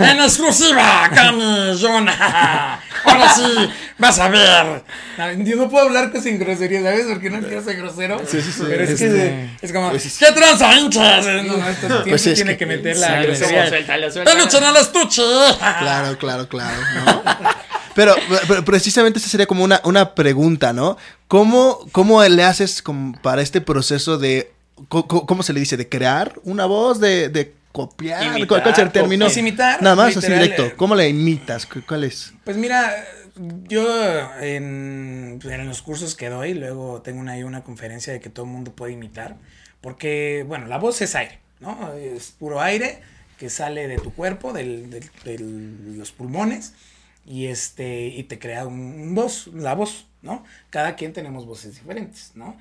En 0.10 0.20
exclusiva, 0.20 1.10
Cami, 1.14 1.78
Jonah. 1.80 2.80
Ahora 3.04 3.28
sí, 3.34 3.42
vas 3.98 4.18
a 4.18 4.28
ver. 4.28 4.82
No, 5.16 5.32
Yo 5.44 5.56
no 5.56 5.68
puedo 5.70 5.86
hablar 5.86 6.10
con 6.10 6.22
sin 6.22 6.38
grosería, 6.38 6.82
¿sabes? 6.82 7.06
Porque 7.08 7.30
no 7.30 7.40
quiero 7.40 7.62
ser 7.62 7.76
grosero. 7.76 8.20
Sí, 8.26 8.40
sí, 8.42 8.50
sí. 8.52 8.62
Pero 8.68 8.82
es 8.84 8.90
Este- 8.90 9.06
que 9.08 9.48
es 9.62 9.72
como, 9.72 9.90
Pues 9.90 10.02
sí. 10.02 10.24
¿qué 10.24 10.32
tranza, 10.32 10.74
hinchas? 10.74 11.24
No, 11.26 11.42
no, 11.56 11.68
esto 11.68 11.86
siempre 11.86 12.10
Pues 12.10 12.26
es 12.26 12.34
tiene 12.34 12.52
que- 12.52 12.58
que, 12.58 12.66
meter 12.66 12.96
la 12.96 13.06
Sale, 13.06 13.26
grosería. 13.26 13.68
Suéltalo, 13.68 14.10
suéltalo. 14.12 14.36
¡Peluche 14.38 14.58
en 14.58 14.64
el 14.64 14.76
estuche! 14.76 15.22
Claro, 15.58 16.18
claro, 16.18 16.48
claro. 16.48 16.76
¿no? 17.06 17.22
Pero, 17.94 18.14
pero 18.46 18.64
precisamente 18.64 19.18
esa 19.18 19.28
sería 19.28 19.46
como 19.46 19.64
una, 19.64 19.80
una 19.84 20.14
pregunta, 20.14 20.72
¿no? 20.72 20.96
¿Cómo, 21.26 21.80
¿Cómo 21.92 22.22
le 22.22 22.44
haces 22.44 22.80
como 22.82 23.20
para 23.22 23.42
este 23.42 23.60
proceso 23.60 24.18
de, 24.18 24.52
cómo 24.88 25.42
se 25.42 25.52
le 25.52 25.60
dice, 25.60 25.76
de 25.76 25.88
crear 25.88 26.34
una 26.44 26.66
voz, 26.66 27.00
de, 27.00 27.28
de 27.28 27.54
copiar. 27.72 28.22
Imitar, 28.24 28.48
¿Cuál, 28.48 28.62
cuál 28.62 28.72
es 28.74 28.78
el 28.80 28.92
término? 28.92 29.24
Pues 29.26 29.36
imitar, 29.36 29.82
Nada 29.82 29.96
más 29.96 30.16
así 30.16 30.32
directo. 30.32 30.72
¿Cómo 30.76 30.94
le 30.94 31.08
imitas? 31.08 31.66
¿Cu- 31.66 31.82
¿Cuál 31.86 32.04
es? 32.04 32.32
Pues 32.44 32.56
mira, 32.56 32.92
yo 33.68 33.86
en, 34.40 35.38
en 35.42 35.66
los 35.68 35.82
cursos 35.82 36.14
que 36.14 36.28
doy, 36.28 36.54
luego 36.54 37.02
tengo 37.02 37.20
una, 37.20 37.32
ahí 37.32 37.42
una 37.44 37.62
conferencia 37.62 38.12
de 38.12 38.20
que 38.20 38.30
todo 38.30 38.46
el 38.46 38.52
mundo 38.52 38.72
puede 38.72 38.92
imitar, 38.92 39.36
porque, 39.80 40.44
bueno, 40.48 40.66
la 40.66 40.78
voz 40.78 41.00
es 41.02 41.14
aire, 41.14 41.38
¿no? 41.60 41.92
Es 41.94 42.32
puro 42.32 42.60
aire 42.60 43.00
que 43.38 43.48
sale 43.50 43.86
de 43.86 43.98
tu 43.98 44.12
cuerpo, 44.12 44.52
del, 44.52 44.90
del- 44.90 45.10
del- 45.24 45.98
los 45.98 46.10
pulmones, 46.10 46.74
y, 47.24 47.46
este, 47.46 48.06
y 48.08 48.24
te 48.24 48.40
crea 48.40 48.66
un, 48.66 48.74
un 48.80 49.14
voz, 49.14 49.48
la 49.54 49.74
voz, 49.74 50.06
¿no? 50.22 50.44
Cada 50.70 50.96
quien 50.96 51.12
tenemos 51.12 51.46
voces 51.46 51.74
diferentes, 51.76 52.32
¿no? 52.34 52.56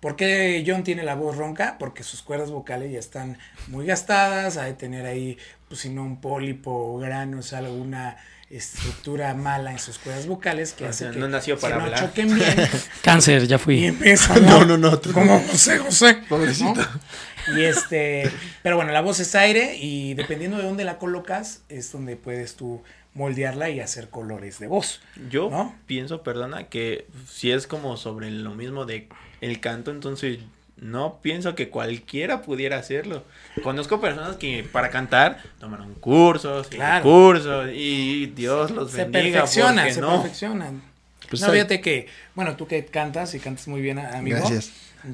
¿Por 0.00 0.14
qué 0.16 0.62
John 0.66 0.84
tiene 0.84 1.02
la 1.02 1.14
voz 1.14 1.36
ronca? 1.36 1.76
Porque 1.78 2.02
sus 2.02 2.22
cuerdas 2.22 2.50
vocales 2.50 2.92
ya 2.92 2.98
están 2.98 3.38
muy 3.68 3.86
gastadas, 3.86 4.56
hay 4.56 4.72
de 4.72 4.76
tener 4.76 5.06
ahí, 5.06 5.38
pues 5.68 5.80
si 5.80 5.88
no 5.90 6.02
un 6.02 6.20
pólipo 6.20 6.70
o 6.70 6.98
granos, 6.98 7.52
alguna 7.52 8.16
estructura 8.50 9.34
mala 9.34 9.72
en 9.72 9.78
sus 9.78 9.98
cuerdas 9.98 10.26
vocales 10.26 10.72
que 10.72 10.84
O 10.84 10.88
hace 10.88 11.04
sea, 11.04 11.10
que 11.12 11.18
no 11.18 11.28
nació 11.28 11.56
si 11.56 11.62
para 11.62 11.76
no 11.76 11.84
hablar. 11.84 12.00
choquen 12.00 12.34
bien 12.34 12.56
Cáncer, 13.02 13.46
ya 13.46 13.56
y 13.56 13.58
fui. 13.58 13.84
empieza 13.86 14.36
No, 14.40 14.64
no, 14.64 14.76
no. 14.78 14.98
tú- 14.98 15.12
como 15.12 15.38
José 15.40 15.78
José. 15.78 16.14
Pobrecito. 16.28 16.74
¿no? 16.74 17.58
Y 17.58 17.64
este, 17.64 18.30
pero 18.62 18.76
bueno, 18.76 18.92
la 18.92 19.00
voz 19.00 19.20
es 19.20 19.34
aire 19.34 19.76
y 19.76 20.14
dependiendo 20.14 20.56
de 20.58 20.64
dónde 20.64 20.84
la 20.84 20.98
colocas 20.98 21.60
es 21.68 21.90
donde 21.92 22.16
puedes 22.16 22.56
tú 22.56 22.82
moldearla 23.14 23.70
y 23.70 23.80
hacer 23.80 24.10
colores 24.10 24.58
de 24.58 24.66
voz. 24.68 25.00
Yo 25.30 25.50
¿No? 25.50 25.74
pienso, 25.86 26.22
perdona, 26.22 26.64
que 26.68 27.06
si 27.28 27.50
es 27.50 27.66
como 27.66 27.96
sobre 27.96 28.30
lo 28.30 28.54
mismo 28.54 28.84
de 28.84 29.08
el 29.40 29.60
canto, 29.60 29.90
entonces 29.90 30.38
no 30.76 31.18
pienso 31.20 31.54
que 31.56 31.70
cualquiera 31.70 32.42
pudiera 32.42 32.78
hacerlo. 32.78 33.24
Conozco 33.64 34.00
personas 34.00 34.36
que 34.36 34.62
para 34.70 34.90
cantar 34.90 35.42
tomaron 35.58 35.94
cursos, 35.94 36.68
y 36.70 36.76
Claro. 36.76 37.02
cursos 37.02 37.70
y 37.74 38.26
Dios 38.26 38.70
los 38.70 38.92
Se 38.92 39.04
bendiga. 39.04 39.40
perfeccionan, 39.40 39.76
porque 39.76 39.92
se 39.94 40.00
no. 40.00 40.22
perfeccionan. 40.22 40.82
Pues 41.28 41.42
no, 41.42 41.50
fíjate 41.50 41.80
que, 41.80 42.06
bueno, 42.34 42.56
tú 42.56 42.66
que 42.68 42.84
cantas 42.86 43.34
y 43.34 43.40
cantas 43.40 43.66
muy 43.68 43.80
bien, 43.82 43.98
amigo. 43.98 44.38
Gracias. 44.38 44.70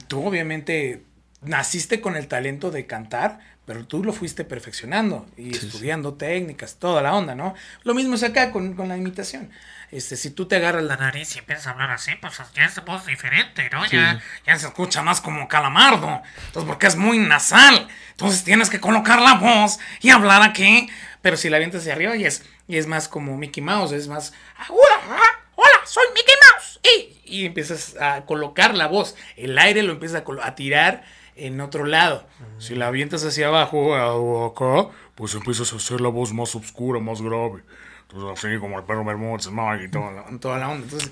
Tú 0.07 0.25
obviamente 0.27 1.03
naciste 1.43 2.01
con 2.01 2.15
el 2.17 2.29
talento 2.29 2.71
de 2.71 2.87
cantar, 2.87 3.41
pero 3.66 3.87
tú 3.87 4.04
lo 4.04 4.12
fuiste 4.12 4.44
perfeccionando 4.44 5.26
y 5.37 5.56
estudiando 5.56 6.14
técnicas, 6.14 6.76
toda 6.78 7.00
la 7.02 7.14
onda, 7.14 7.35
¿no? 7.35 7.54
Lo 7.83 7.94
mismo 7.94 8.14
es 8.14 8.23
acá 8.23 8.50
con, 8.50 8.75
con 8.75 8.88
la 8.88 8.97
imitación. 8.97 9.50
Este, 9.90 10.16
si 10.16 10.30
tú 10.30 10.47
te 10.47 10.56
agarras 10.56 10.83
la 10.85 10.97
nariz 10.97 11.37
y 11.37 11.38
empiezas 11.38 11.68
a 11.68 11.71
hablar 11.71 11.90
así, 11.90 12.12
pues 12.21 12.35
ya 12.54 12.64
es 12.64 12.85
voz 12.85 13.06
diferente, 13.06 13.71
¿no? 13.71 13.87
Ya, 13.87 14.21
ya 14.47 14.59
se 14.59 14.66
escucha 14.66 15.02
más 15.02 15.21
como 15.21 15.47
calamardo. 15.49 16.21
Entonces, 16.47 16.68
porque 16.68 16.88
es 16.88 16.97
muy 16.97 17.18
nasal. 17.18 17.87
Entonces 18.11 18.44
tienes 18.44 18.71
que 18.71 18.80
colocar 18.80 19.21
la 19.23 19.35
voz 19.35 19.78
y 20.00 20.11
hablar 20.11 20.42
aquí. 20.42 20.88
Pero 21.23 21.37
si 21.37 21.49
la 21.49 21.56
avientas 21.56 21.83
hacia 21.83 21.92
arriba 21.94 22.16
y 22.16 22.25
es, 22.26 22.42
y 22.66 22.76
es 22.76 22.87
más 22.87 23.09
como 23.09 23.37
Mickey 23.37 23.62
Mouse, 23.62 23.92
es 23.92 24.09
más. 24.09 24.33
"Hola, 24.68 25.23
hola, 25.54 25.80
soy 25.87 26.04
Mickey 26.14 26.35
Mouse. 26.52 26.80
Y, 26.83 27.38
y 27.42 27.47
empiezas 27.47 27.97
a 28.00 28.26
colocar 28.26 28.75
la 28.75 28.88
voz. 28.88 29.14
El 29.37 29.59
aire 29.59 29.83
lo 29.83 29.92
empiezas 29.92 30.23
a, 30.23 30.47
a 30.47 30.54
tirar 30.54 31.04
en 31.37 31.61
otro 31.61 31.85
lado. 31.85 32.26
Si 32.59 32.75
la 32.75 32.88
avientas 32.88 33.25
hacia 33.25 33.49
abajo 33.49 33.79
o 33.79 34.47
acá, 34.47 34.91
pues 35.14 35.35
empiezas 35.35 35.73
a 35.73 35.76
hacer 35.76 36.00
la 36.00 36.09
voz 36.09 36.33
más 36.33 36.55
oscura, 36.55 37.00
más 37.00 37.21
grave. 37.21 37.62
Entonces, 38.09 38.45
así 38.45 38.59
como 38.59 38.79
el 38.79 38.85
perro 38.85 39.05
Bermúdez, 39.05 39.49
Mike 39.50 39.85
y 39.85 39.91
toda 39.91 40.12
la, 40.12 40.38
toda 40.38 40.59
la 40.59 40.69
onda. 40.69 40.85
Entonces, 40.85 41.11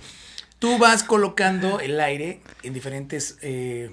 tú 0.59 0.79
vas 0.79 1.03
colocando 1.03 1.81
el 1.81 1.99
aire 2.01 2.41
en 2.63 2.73
diferentes 2.73 3.39
eh, 3.43 3.91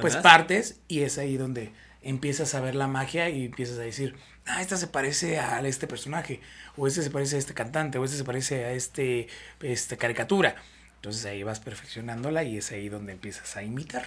pues 0.00 0.16
partes 0.16 0.78
y 0.88 1.02
es 1.02 1.18
ahí 1.18 1.36
donde 1.36 1.72
empiezas 2.02 2.54
a 2.54 2.60
ver 2.60 2.74
la 2.74 2.86
magia 2.86 3.28
y 3.30 3.46
empiezas 3.46 3.78
a 3.78 3.82
decir, 3.82 4.14
ah, 4.46 4.62
esta 4.62 4.76
se 4.76 4.86
parece 4.86 5.40
a 5.40 5.60
este 5.66 5.86
personaje, 5.86 6.40
o 6.76 6.86
este 6.86 7.02
se 7.02 7.10
parece 7.10 7.36
a 7.36 7.38
este 7.38 7.54
cantante, 7.54 7.98
o 7.98 8.04
este 8.04 8.16
se 8.16 8.24
parece 8.24 8.64
a 8.64 8.72
este, 8.72 9.28
este 9.60 9.96
caricatura. 9.96 10.56
Entonces 10.96 11.24
ahí 11.26 11.42
vas 11.42 11.60
perfeccionándola 11.60 12.44
y 12.44 12.58
es 12.58 12.70
ahí 12.72 12.88
donde 12.88 13.12
empiezas 13.12 13.56
a 13.56 13.62
imitar. 13.62 14.06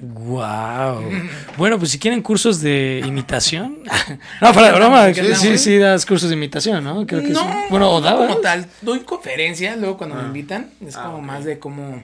Wow. 0.00 1.10
Bueno, 1.56 1.78
pues 1.78 1.92
si 1.92 1.98
quieren 1.98 2.22
cursos 2.22 2.60
de 2.60 3.02
imitación. 3.06 3.82
no, 4.40 4.52
para 4.52 4.72
broma. 4.72 5.12
¿Qué 5.12 5.34
Sí, 5.34 5.58
sí, 5.58 5.78
das 5.78 6.04
cursos 6.04 6.28
de 6.28 6.34
imitación, 6.34 6.82
¿no? 6.82 7.06
Creo 7.06 7.22
que 7.22 7.30
no, 7.30 7.40
sí. 7.40 7.48
Bueno, 7.70 7.90
o 7.90 8.00
no 8.00 8.16
como 8.16 8.36
tal. 8.38 8.66
Doy 8.80 9.00
conferencias, 9.00 9.78
luego 9.78 9.98
cuando 9.98 10.16
me 10.16 10.22
invitan, 10.22 10.70
es 10.84 10.96
Ah, 10.96 11.04
como 11.04 11.20
más 11.22 11.44
de 11.44 11.58
cómo, 11.58 12.02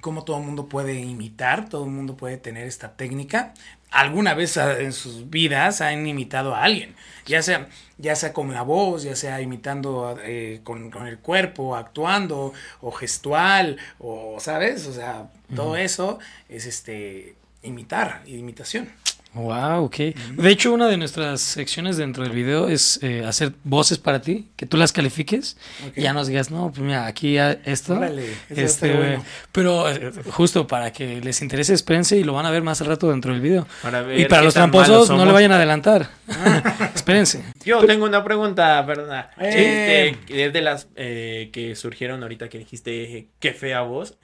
cómo 0.00 0.24
todo 0.24 0.38
el 0.38 0.44
mundo 0.44 0.66
puede 0.66 0.98
imitar, 1.00 1.68
todo 1.68 1.84
el 1.84 1.90
mundo 1.90 2.16
puede 2.16 2.38
tener 2.38 2.66
esta 2.66 2.96
técnica. 2.96 3.52
Alguna 3.94 4.34
vez 4.34 4.56
en 4.56 4.92
sus 4.92 5.30
vidas 5.30 5.80
han 5.80 6.04
imitado 6.06 6.54
a 6.54 6.64
alguien, 6.64 6.96
ya 7.26 7.42
sea, 7.42 7.68
ya 7.96 8.16
sea 8.16 8.32
con 8.32 8.52
la 8.52 8.62
voz, 8.62 9.04
ya 9.04 9.14
sea 9.14 9.40
imitando 9.40 10.18
eh, 10.20 10.60
con, 10.64 10.90
con 10.90 11.06
el 11.06 11.18
cuerpo, 11.18 11.76
actuando, 11.76 12.52
o 12.80 12.90
gestual, 12.90 13.76
o, 14.00 14.38
¿sabes? 14.40 14.88
O 14.88 14.92
sea, 14.92 15.30
todo 15.54 15.76
eso 15.76 16.18
es 16.48 16.66
este 16.66 17.36
imitar, 17.62 18.22
imitación. 18.26 18.90
Wow, 19.34 19.84
ok. 19.86 19.96
De 19.96 20.48
hecho, 20.50 20.72
una 20.72 20.86
de 20.86 20.96
nuestras 20.96 21.40
secciones 21.40 21.96
dentro 21.96 22.22
del 22.22 22.32
video 22.32 22.68
es 22.68 23.00
eh, 23.02 23.24
hacer 23.26 23.52
voces 23.64 23.98
para 23.98 24.20
ti, 24.22 24.48
que 24.56 24.64
tú 24.64 24.76
las 24.76 24.92
califiques 24.92 25.56
y 25.96 26.02
ya 26.02 26.12
nos 26.12 26.28
digas, 26.28 26.52
no, 26.52 26.70
pues 26.70 26.80
mira, 26.80 27.06
aquí 27.06 27.36
a- 27.38 27.52
esto. 27.64 27.94
Órale, 27.94 28.30
eso 28.30 28.38
va 28.54 28.60
a 28.60 28.64
este, 28.64 28.96
bueno. 28.96 29.24
Pero 29.50 29.90
eh, 29.90 30.12
justo 30.30 30.66
para 30.68 30.92
que 30.92 31.20
les 31.20 31.42
interese, 31.42 31.74
espérense 31.74 32.16
y 32.16 32.22
lo 32.22 32.32
van 32.32 32.46
a 32.46 32.50
ver 32.52 32.62
más 32.62 32.80
al 32.80 32.86
rato 32.86 33.10
dentro 33.10 33.32
del 33.32 33.40
video. 33.40 33.66
Para 33.82 34.16
Y 34.16 34.26
para 34.26 34.42
los 34.42 34.54
tramposos, 34.54 35.10
no 35.10 35.24
le 35.24 35.32
vayan 35.32 35.50
a 35.50 35.56
adelantar. 35.56 36.08
espérense. 36.94 37.42
Yo 37.64 37.84
tengo 37.86 38.04
una 38.04 38.22
pregunta, 38.22 38.84
perdona. 38.86 39.30
Eh. 39.40 40.16
Este, 40.28 40.50
de 40.50 40.62
las 40.62 40.88
eh, 40.94 41.50
que 41.52 41.74
surgieron 41.74 42.22
ahorita 42.22 42.48
que 42.48 42.58
dijiste 42.58 43.28
qué 43.40 43.52
fea 43.52 43.80
voz. 43.82 44.16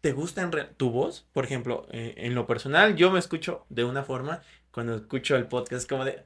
¿Te 0.00 0.12
gusta 0.12 0.42
en 0.42 0.50
tu 0.76 0.90
voz? 0.90 1.26
Por 1.32 1.44
ejemplo, 1.44 1.88
en 1.90 2.34
lo 2.36 2.46
personal, 2.46 2.94
yo 2.94 3.10
me 3.10 3.18
escucho 3.18 3.64
de 3.70 3.82
una 3.82 4.04
forma 4.04 4.40
cuando 4.76 4.94
escucho 4.94 5.36
el 5.36 5.48
podcast 5.48 5.88
como 5.88 6.04
de, 6.04 6.22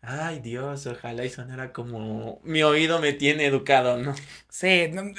ay 0.00 0.40
Dios, 0.40 0.88
ojalá 0.88 1.24
y 1.24 1.30
sonara 1.30 1.72
como 1.72 2.40
mi 2.42 2.64
oído 2.64 2.98
me 2.98 3.12
tiene 3.12 3.46
educado, 3.46 3.96
¿no? 3.96 4.12
Sí, 4.48 4.66
eh, 4.66 5.14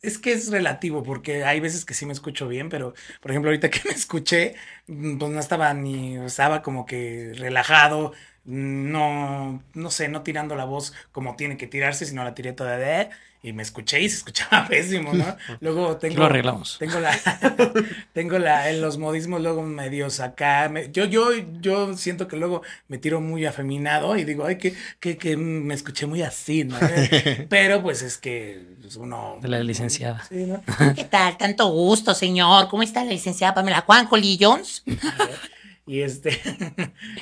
es 0.00 0.18
que 0.18 0.30
es 0.32 0.48
relativo, 0.52 1.02
porque 1.02 1.42
hay 1.44 1.58
veces 1.58 1.84
que 1.84 1.94
sí 1.94 2.06
me 2.06 2.12
escucho 2.12 2.46
bien, 2.46 2.68
pero 2.68 2.94
por 3.20 3.32
ejemplo, 3.32 3.50
ahorita 3.50 3.68
que 3.68 3.80
me 3.88 3.94
escuché, 3.94 4.54
mm, 4.86 5.18
pues 5.18 5.32
no 5.32 5.40
estaba 5.40 5.74
ni, 5.74 6.16
estaba 6.18 6.62
como 6.62 6.86
que 6.86 7.32
relajado, 7.36 8.12
mm, 8.44 8.92
no, 8.92 9.64
no 9.74 9.90
sé, 9.90 10.06
no 10.08 10.22
tirando 10.22 10.54
la 10.54 10.64
voz 10.64 10.94
como 11.10 11.34
tiene 11.34 11.56
que 11.56 11.66
tirarse, 11.66 12.06
sino 12.06 12.22
la 12.22 12.34
tiré 12.34 12.52
toda 12.52 12.76
de, 12.76 13.10
y 13.44 13.52
me 13.52 13.62
escuché 13.62 14.00
y 14.00 14.08
se 14.08 14.18
escuchaba 14.18 14.66
pésimo, 14.68 15.12
¿no? 15.12 15.36
Luego 15.60 15.96
tengo. 15.96 16.18
Lo 16.18 16.24
arreglamos. 16.26 16.76
Tengo 16.78 17.00
la, 17.00 17.10
tengo 18.12 18.38
la, 18.38 18.70
en 18.70 18.80
los 18.80 18.98
modismos 18.98 19.40
luego 19.42 19.62
medios 19.62 20.20
acá. 20.20 20.68
me- 20.68 20.90
yo, 20.92 21.04
yo, 21.06 21.30
yo 21.60 21.96
siento 21.96 22.28
que 22.28 22.36
luego 22.36 22.62
me 22.88 22.98
tiro 22.98 23.20
muy 23.20 23.44
afeminado 23.46 24.16
y 24.16 24.24
digo, 24.24 24.46
ay, 24.46 24.58
que, 24.58 24.74
que, 25.00 25.16
que 25.16 25.36
me 25.36 25.74
escuché 25.74 26.06
muy 26.06 26.22
así, 26.22 26.64
¿no? 26.64 26.76
Pero 27.48 27.82
pues 27.82 28.02
es 28.02 28.16
que 28.18 28.62
pues, 28.80 28.96
uno. 28.96 29.38
De 29.42 29.48
la 29.48 29.60
licenciada. 29.62 30.22
Sí, 30.28 30.44
¿no? 30.46 30.62
¿Qué 30.94 31.04
tal? 31.04 31.36
Tanto 31.36 31.68
gusto, 31.68 32.14
señor. 32.14 32.68
¿Cómo 32.68 32.82
está 32.82 33.04
la 33.04 33.10
licenciada 33.10 33.54
Pamela 33.54 33.80
Juan 33.80 34.06
Colillons? 34.06 34.84
Y 35.84 36.00
este, 36.02 36.40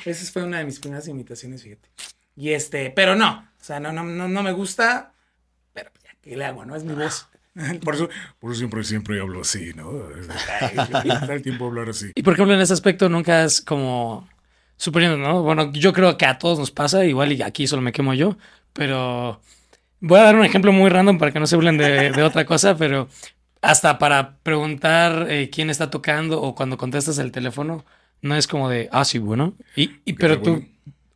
esa 0.05 0.31
fue 0.31 0.43
una 0.43 0.59
de 0.59 0.65
mis 0.65 0.79
primeras 0.79 1.07
imitaciones, 1.07 1.63
fíjate. 1.63 1.89
Y 2.35 2.51
este, 2.51 2.91
pero 2.91 3.15
no, 3.15 3.49
o 3.59 3.63
sea, 3.63 3.79
no, 3.79 3.91
no, 3.91 4.03
no, 4.03 4.27
no 4.27 4.43
me 4.43 4.51
gusta, 4.51 5.13
¿qué 6.21 6.35
le 6.35 6.45
hago, 6.45 6.65
no? 6.65 6.75
Es 6.75 6.83
mi 6.83 6.93
voz. 6.93 7.27
Por 7.83 7.95
eso, 7.95 8.07
por 8.39 8.51
eso 8.51 8.59
siempre, 8.59 8.81
siempre 8.85 9.19
hablo 9.19 9.41
así, 9.41 9.73
¿no? 9.75 9.91
Está 10.15 11.33
el 11.33 11.41
tiempo 11.41 11.65
hablar 11.65 11.89
así. 11.89 12.11
Y 12.15 12.23
por 12.23 12.33
ejemplo, 12.33 12.55
en 12.55 12.61
ese 12.61 12.71
aspecto 12.71 13.09
nunca 13.09 13.43
es 13.43 13.59
como 13.59 14.25
suponiendo, 14.77 15.17
¿no? 15.17 15.43
Bueno, 15.43 15.69
yo 15.73 15.91
creo 15.91 16.17
que 16.17 16.25
a 16.25 16.39
todos 16.39 16.59
nos 16.59 16.71
pasa, 16.71 17.03
igual 17.03 17.33
y 17.33 17.41
aquí 17.41 17.67
solo 17.67 17.81
me 17.81 17.91
quemo 17.91 18.13
yo, 18.13 18.37
pero 18.71 19.41
voy 19.99 20.19
a 20.19 20.23
dar 20.23 20.35
un 20.37 20.45
ejemplo 20.45 20.71
muy 20.71 20.89
random 20.89 21.17
para 21.17 21.33
que 21.33 21.41
no 21.41 21.45
se 21.45 21.57
burlen 21.57 21.77
de, 21.77 22.11
de 22.15 22.23
otra 22.23 22.45
cosa, 22.45 22.77
pero 22.77 23.09
hasta 23.61 23.99
para 23.99 24.37
preguntar 24.37 25.27
eh, 25.29 25.49
quién 25.51 25.69
está 25.69 25.89
tocando 25.89 26.41
o 26.41 26.55
cuando 26.55 26.77
contestas 26.77 27.17
el 27.17 27.33
teléfono, 27.33 27.85
no 28.21 28.35
es 28.35 28.47
como 28.47 28.69
de, 28.69 28.87
ah, 28.91 29.03
sí, 29.03 29.19
bueno. 29.19 29.55
Y, 29.75 29.97
y 30.05 30.13
pero 30.13 30.41
tú, 30.41 30.51
bueno? 30.51 30.67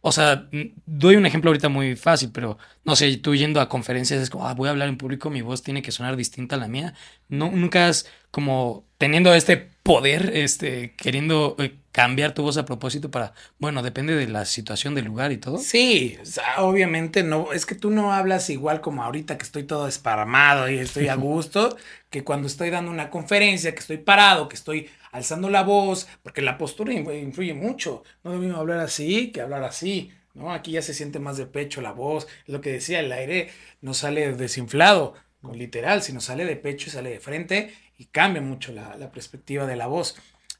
O 0.07 0.11
sea, 0.11 0.47
doy 0.85 1.15
un 1.15 1.25
ejemplo 1.25 1.49
ahorita 1.49 1.67
muy 1.67 1.95
fácil, 1.95 2.29
pero 2.31 2.59
no 2.83 2.95
sé, 2.95 3.17
tú 3.17 3.33
yendo 3.33 3.59
a 3.59 3.67
conferencias 3.67 4.21
es 4.21 4.29
como, 4.29 4.47
ah, 4.47 4.53
voy 4.53 4.67
a 4.67 4.69
hablar 4.69 4.87
en 4.87 4.97
público, 4.97 5.31
mi 5.31 5.41
voz 5.41 5.63
tiene 5.63 5.81
que 5.81 5.91
sonar 5.91 6.15
distinta 6.15 6.57
a 6.57 6.59
la 6.59 6.67
mía. 6.67 6.93
No, 7.27 7.49
nunca 7.49 7.87
has 7.87 8.05
como 8.29 8.85
teniendo 8.99 9.33
este 9.33 9.57
poder, 9.57 10.29
este, 10.35 10.93
queriendo 10.95 11.55
eh, 11.57 11.79
cambiar 11.95 12.33
tu 12.33 12.43
voz 12.43 12.57
a 12.57 12.65
propósito 12.65 13.09
para, 13.09 13.33
bueno, 13.57 13.81
depende 13.81 14.17
de 14.17 14.27
la 14.27 14.43
situación 14.43 14.95
del 14.95 15.05
lugar 15.05 15.31
y 15.31 15.37
todo. 15.37 15.57
Sí, 15.57 16.17
o 16.21 16.25
sea, 16.25 16.61
obviamente 16.61 17.23
no, 17.23 17.53
es 17.53 17.65
que 17.65 17.73
tú 17.73 17.89
no 17.89 18.11
hablas 18.11 18.49
igual 18.49 18.81
como 18.81 19.01
ahorita 19.01 19.37
que 19.37 19.45
estoy 19.45 19.63
todo 19.63 19.87
esparramado 19.87 20.69
y 20.69 20.77
estoy 20.77 21.07
a 21.07 21.15
gusto, 21.15 21.77
que 22.09 22.25
cuando 22.25 22.47
estoy 22.47 22.69
dando 22.69 22.91
una 22.91 23.09
conferencia, 23.09 23.73
que 23.73 23.79
estoy 23.79 23.95
parado, 23.95 24.49
que 24.49 24.57
estoy 24.57 24.89
alzando 25.13 25.49
la 25.49 25.63
voz, 25.63 26.09
porque 26.21 26.41
la 26.41 26.57
postura 26.57 26.91
influye, 26.91 27.53
mucho. 27.53 28.03
No 28.25 28.31
es 28.31 28.35
lo 28.35 28.43
mismo 28.43 28.57
hablar 28.57 28.81
así 28.81 29.31
que 29.31 29.39
hablar 29.39 29.63
así, 29.63 30.11
¿no? 30.33 30.51
Aquí 30.51 30.71
ya 30.73 30.81
se 30.81 30.93
siente 30.93 31.19
más 31.19 31.37
de 31.37 31.45
pecho 31.45 31.79
la 31.79 31.93
voz, 31.93 32.27
lo 32.45 32.59
que 32.59 32.73
decía, 32.73 32.99
el 32.99 33.13
aire 33.13 33.51
no 33.79 33.93
sale 33.93 34.33
desinflado, 34.33 35.13
literal, 35.53 36.01
sino 36.01 36.19
sale 36.19 36.43
de 36.43 36.57
pecho 36.57 36.89
y 36.89 36.91
sale 36.91 37.09
de 37.11 37.21
frente 37.21 37.73
y 37.97 38.07
cambia 38.07 38.41
mucho 38.41 38.73
la, 38.73 38.97
la 38.97 39.13
perspectiva 39.13 39.65
de 39.65 39.77
la 39.77 39.87
voz. 39.87 40.17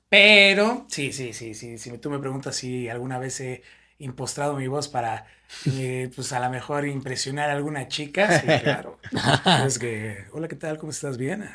Pero, 0.10 0.86
sí, 0.90 1.12
sí, 1.12 1.34
sí, 1.34 1.54
sí, 1.56 1.78
si 1.78 1.98
tú 1.98 2.10
me 2.10 2.20
preguntas 2.20 2.56
si 2.56 2.90
alguna 2.90 3.18
vez 3.20 3.40
he 3.42 3.64
impostrado 4.00 4.56
mi 4.56 4.68
voz 4.68 4.88
para, 4.88 5.26
eh, 5.78 6.10
pues 6.16 6.32
a 6.34 6.40
lo 6.40 6.50
mejor 6.50 6.86
impresionar 6.88 7.50
a 7.50 7.54
alguna 7.54 7.88
chica, 7.88 8.40
sí, 8.40 8.48
claro. 8.64 9.00
Es 9.66 9.80
que, 9.80 10.26
hola, 10.32 10.48
¿qué 10.48 10.56
tal? 10.56 10.78
¿Cómo 10.78 10.92
estás? 10.92 11.18
¿Bien? 11.18 11.50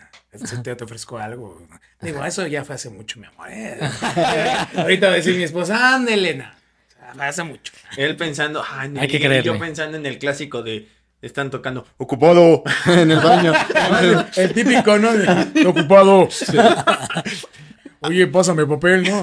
Te, 0.62 0.74
te 0.76 0.84
ofrezco 0.84 1.18
algo. 1.18 1.60
Digo, 2.00 2.24
eso 2.24 2.46
ya 2.46 2.64
fue 2.64 2.76
hace 2.76 2.88
mucho, 2.90 3.18
mi 3.18 3.26
amor. 3.26 3.48
¿eh? 3.50 3.78
Ahorita 4.76 5.08
va 5.08 5.12
a 5.14 5.16
decir 5.16 5.36
mi 5.36 5.42
esposa. 5.42 5.98
O 5.98 6.06
sea, 6.06 7.14
fue 7.14 7.26
hace 7.26 7.42
mucho. 7.42 7.72
Él 7.96 8.16
pensando, 8.16 8.62
ay, 8.68 8.90
no, 8.90 9.00
Hay 9.00 9.08
que 9.08 9.16
y 9.16 9.20
yo 9.20 9.26
creerle. 9.28 9.58
pensando 9.58 9.96
en 9.96 10.06
el 10.06 10.18
clásico 10.18 10.62
de 10.62 10.88
están 11.20 11.50
tocando 11.50 11.86
ocupado. 11.98 12.62
en 12.86 13.10
el 13.10 13.20
baño. 13.20 13.52
El 14.36 14.52
típico, 14.54 14.98
¿no? 14.98 15.10
Ocupado. 15.68 16.28
Oye, 18.02 18.26
pásame 18.26 18.64
papel, 18.66 19.02
¿no? 19.04 19.22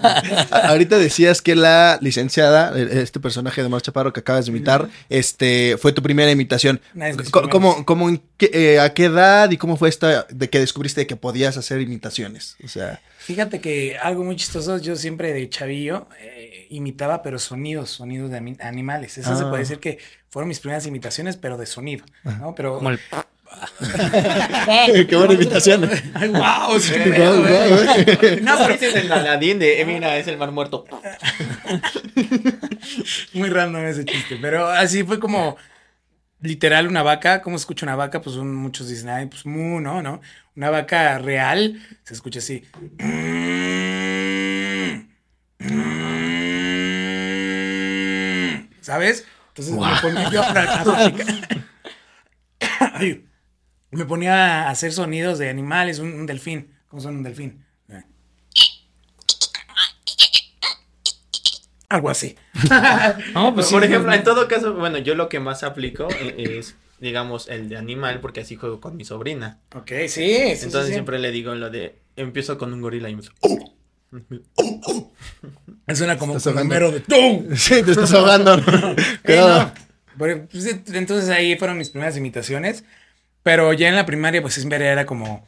Ahorita 0.50 0.98
decías 0.98 1.42
que 1.42 1.54
la 1.54 1.98
licenciada, 2.00 2.72
eh, 2.78 3.02
este 3.02 3.20
personaje 3.20 3.62
de 3.62 3.68
Mar 3.68 3.82
Chaparro 3.82 4.12
que 4.12 4.20
acabas 4.20 4.46
de 4.46 4.50
imitar, 4.50 4.88
este, 5.08 5.76
fue 5.78 5.92
tu 5.92 6.02
primera 6.02 6.30
imitación. 6.30 6.80
¿Cómo, 7.50 7.84
cómo 7.84 8.08
en 8.08 8.22
qué- 8.36 8.50
eh, 8.52 8.80
¿A 8.80 8.94
qué 8.94 9.04
edad 9.06 9.50
y 9.50 9.56
cómo 9.56 9.76
fue 9.76 9.88
esta 9.88 10.26
de 10.30 10.48
que 10.48 10.58
descubriste 10.58 11.06
que 11.06 11.16
podías 11.16 11.56
hacer 11.56 11.80
imitaciones? 11.80 12.56
O 12.64 12.68
sea, 12.68 13.00
Fíjate 13.18 13.60
que 13.60 13.96
algo 13.98 14.22
muy 14.24 14.36
chistoso, 14.36 14.76
yo 14.78 14.96
siempre 14.96 15.32
de 15.32 15.48
chavillo 15.48 16.08
eh, 16.20 16.66
imitaba, 16.70 17.22
pero 17.22 17.38
sonidos, 17.38 17.90
sonidos 17.90 18.30
de 18.30 18.56
animales. 18.60 19.16
Eso 19.18 19.36
se 19.36 19.44
Ah. 19.44 19.48
puede 19.48 19.62
decir 19.62 19.78
que 19.80 19.98
fueron 20.28 20.48
mis 20.48 20.60
primeras 20.60 20.86
imitaciones, 20.86 21.36
pero 21.36 21.56
de 21.56 21.64
sonido, 21.66 22.04
¿no? 22.24 22.54
Pero... 22.54 22.76
Como 22.76 22.90
el... 22.90 23.00
qué 25.08 25.16
buena 25.16 25.34
imitación. 25.34 25.88
¡Ay, 26.14 26.28
wow! 26.28 26.78
sí, 26.78 26.92
guau, 27.16 27.44
eh. 27.46 28.38
No, 28.42 28.56
pero 28.58 28.74
ese 28.74 28.88
es 28.88 28.94
el 28.96 29.12
Aladín 29.12 29.58
de, 29.58 29.80
eh, 29.80 29.84
mira, 29.84 30.16
es 30.16 30.26
el 30.28 30.36
mar 30.38 30.50
muerto. 30.52 30.84
Muy 33.32 33.48
random 33.50 33.84
ese 33.86 34.04
chiste, 34.04 34.38
pero 34.40 34.66
así 34.68 35.02
fue 35.04 35.18
como 35.20 35.56
literal 36.40 36.86
una 36.88 37.02
vaca. 37.02 37.42
¿Cómo 37.42 37.58
se 37.58 37.62
escucha 37.62 37.86
una 37.86 37.96
vaca? 37.96 38.20
Pues 38.20 38.36
un- 38.36 38.54
muchos 38.54 38.88
dicen, 38.88 39.08
ay, 39.08 39.26
pues 39.26 39.46
mu, 39.46 39.80
no, 39.80 40.02
no. 40.02 40.20
Una 40.56 40.70
vaca 40.70 41.18
real 41.18 41.80
se 42.04 42.14
escucha 42.14 42.38
así. 42.38 42.64
¿Sabes? 48.80 49.26
Entonces 49.48 49.74
me 49.74 50.00
ponía 50.00 50.30
yo 50.30 50.42
a, 50.42 50.48
a 50.48 50.52
practicar. 50.84 51.64
Ay, 52.94 53.24
me 53.94 54.04
ponía 54.04 54.62
a 54.66 54.70
hacer 54.70 54.92
sonidos 54.92 55.38
de 55.38 55.48
animales, 55.48 55.98
un, 55.98 56.12
un 56.12 56.26
delfín. 56.26 56.74
¿Cómo 56.88 57.00
suena 57.02 57.18
un 57.18 57.24
delfín? 57.24 57.64
Algo 61.88 62.10
así. 62.10 62.36
No, 63.34 63.54
pues 63.54 63.66
sí, 63.66 63.74
Por 63.74 63.84
ejemplo, 63.84 64.10
no, 64.10 64.16
en 64.16 64.24
todo 64.24 64.48
caso, 64.48 64.74
bueno, 64.74 64.98
yo 64.98 65.14
lo 65.14 65.28
que 65.28 65.38
más 65.38 65.62
aplico 65.62 66.08
eh, 66.10 66.56
es, 66.58 66.74
digamos, 66.98 67.48
el 67.48 67.68
de 67.68 67.76
animal, 67.76 68.20
porque 68.20 68.40
así 68.40 68.56
juego 68.56 68.80
con 68.80 68.96
mi 68.96 69.04
sobrina. 69.04 69.58
Ok, 69.74 69.92
sí, 70.08 70.34
Entonces 70.34 70.86
sí. 70.86 70.92
siempre 70.92 71.18
le 71.18 71.30
digo 71.30 71.54
lo 71.54 71.70
de, 71.70 72.00
empiezo 72.16 72.58
con 72.58 72.72
un 72.72 72.80
gorila 72.80 73.08
y 73.10 73.16
me 75.86 75.94
Suena 75.94 76.18
como 76.18 76.32
un 76.34 76.40
número 76.54 76.90
de 76.90 77.00
¡Tum! 77.00 77.54
Sí, 77.54 77.82
te 77.82 77.90
estás 77.92 78.12
ahogando. 78.12 78.54
Eh, 78.54 78.96
Cuidado. 79.24 79.62
no. 79.64 79.72
Pero, 80.18 80.48
pues, 80.48 80.66
entonces 80.92 81.28
ahí 81.30 81.56
fueron 81.56 81.78
mis 81.78 81.90
primeras 81.90 82.16
imitaciones. 82.16 82.84
Pero 83.44 83.72
ya 83.72 83.88
en 83.88 83.94
la 83.94 84.06
primaria, 84.06 84.42
pues 84.42 84.54
siempre 84.54 84.84
era 84.84 85.06
como 85.06 85.46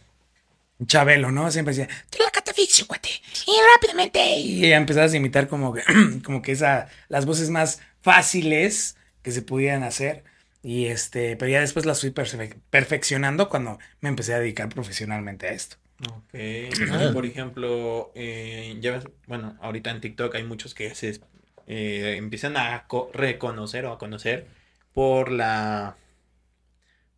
Chabelo, 0.86 1.32
¿no? 1.32 1.50
Siempre 1.50 1.74
decía, 1.74 1.88
Te 2.10 2.22
la 2.22 2.30
catafixio, 2.30 2.86
cuate. 2.86 3.08
Y 3.46 3.52
rápidamente. 3.74 4.36
y 4.38 4.60
ya 4.68 4.76
empezabas 4.76 5.12
a 5.12 5.16
imitar 5.16 5.48
como 5.48 5.72
que, 5.72 5.82
como 6.24 6.42
que 6.42 6.52
esa, 6.52 6.88
las 7.08 7.26
voces 7.26 7.50
más 7.50 7.80
fáciles 8.02 8.96
que 9.22 9.32
se 9.32 9.42
pudieran 9.42 9.82
hacer. 9.82 10.22
Y 10.62 10.86
este, 10.86 11.36
pero 11.36 11.50
ya 11.50 11.60
después 11.60 11.86
las 11.86 12.00
fui 12.00 12.10
perfe- 12.10 12.56
perfeccionando 12.70 13.48
cuando 13.48 13.78
me 14.00 14.08
empecé 14.08 14.34
a 14.34 14.38
dedicar 14.40 14.68
profesionalmente 14.68 15.46
a 15.48 15.52
esto. 15.52 15.76
Ok. 16.12 17.12
Por 17.14 17.24
ejemplo, 17.24 18.12
eh, 18.14 18.76
ya 18.80 18.92
ves, 18.92 19.04
bueno, 19.26 19.56
ahorita 19.62 19.90
en 19.90 20.00
TikTok 20.02 20.34
hay 20.34 20.44
muchos 20.44 20.74
que 20.74 20.94
se 20.94 21.20
eh, 21.68 22.16
empiezan 22.18 22.56
a 22.58 22.86
co- 22.86 23.10
reconocer 23.14 23.86
o 23.86 23.92
a 23.92 23.98
conocer 23.98 24.46
por 24.92 25.30
la 25.30 25.96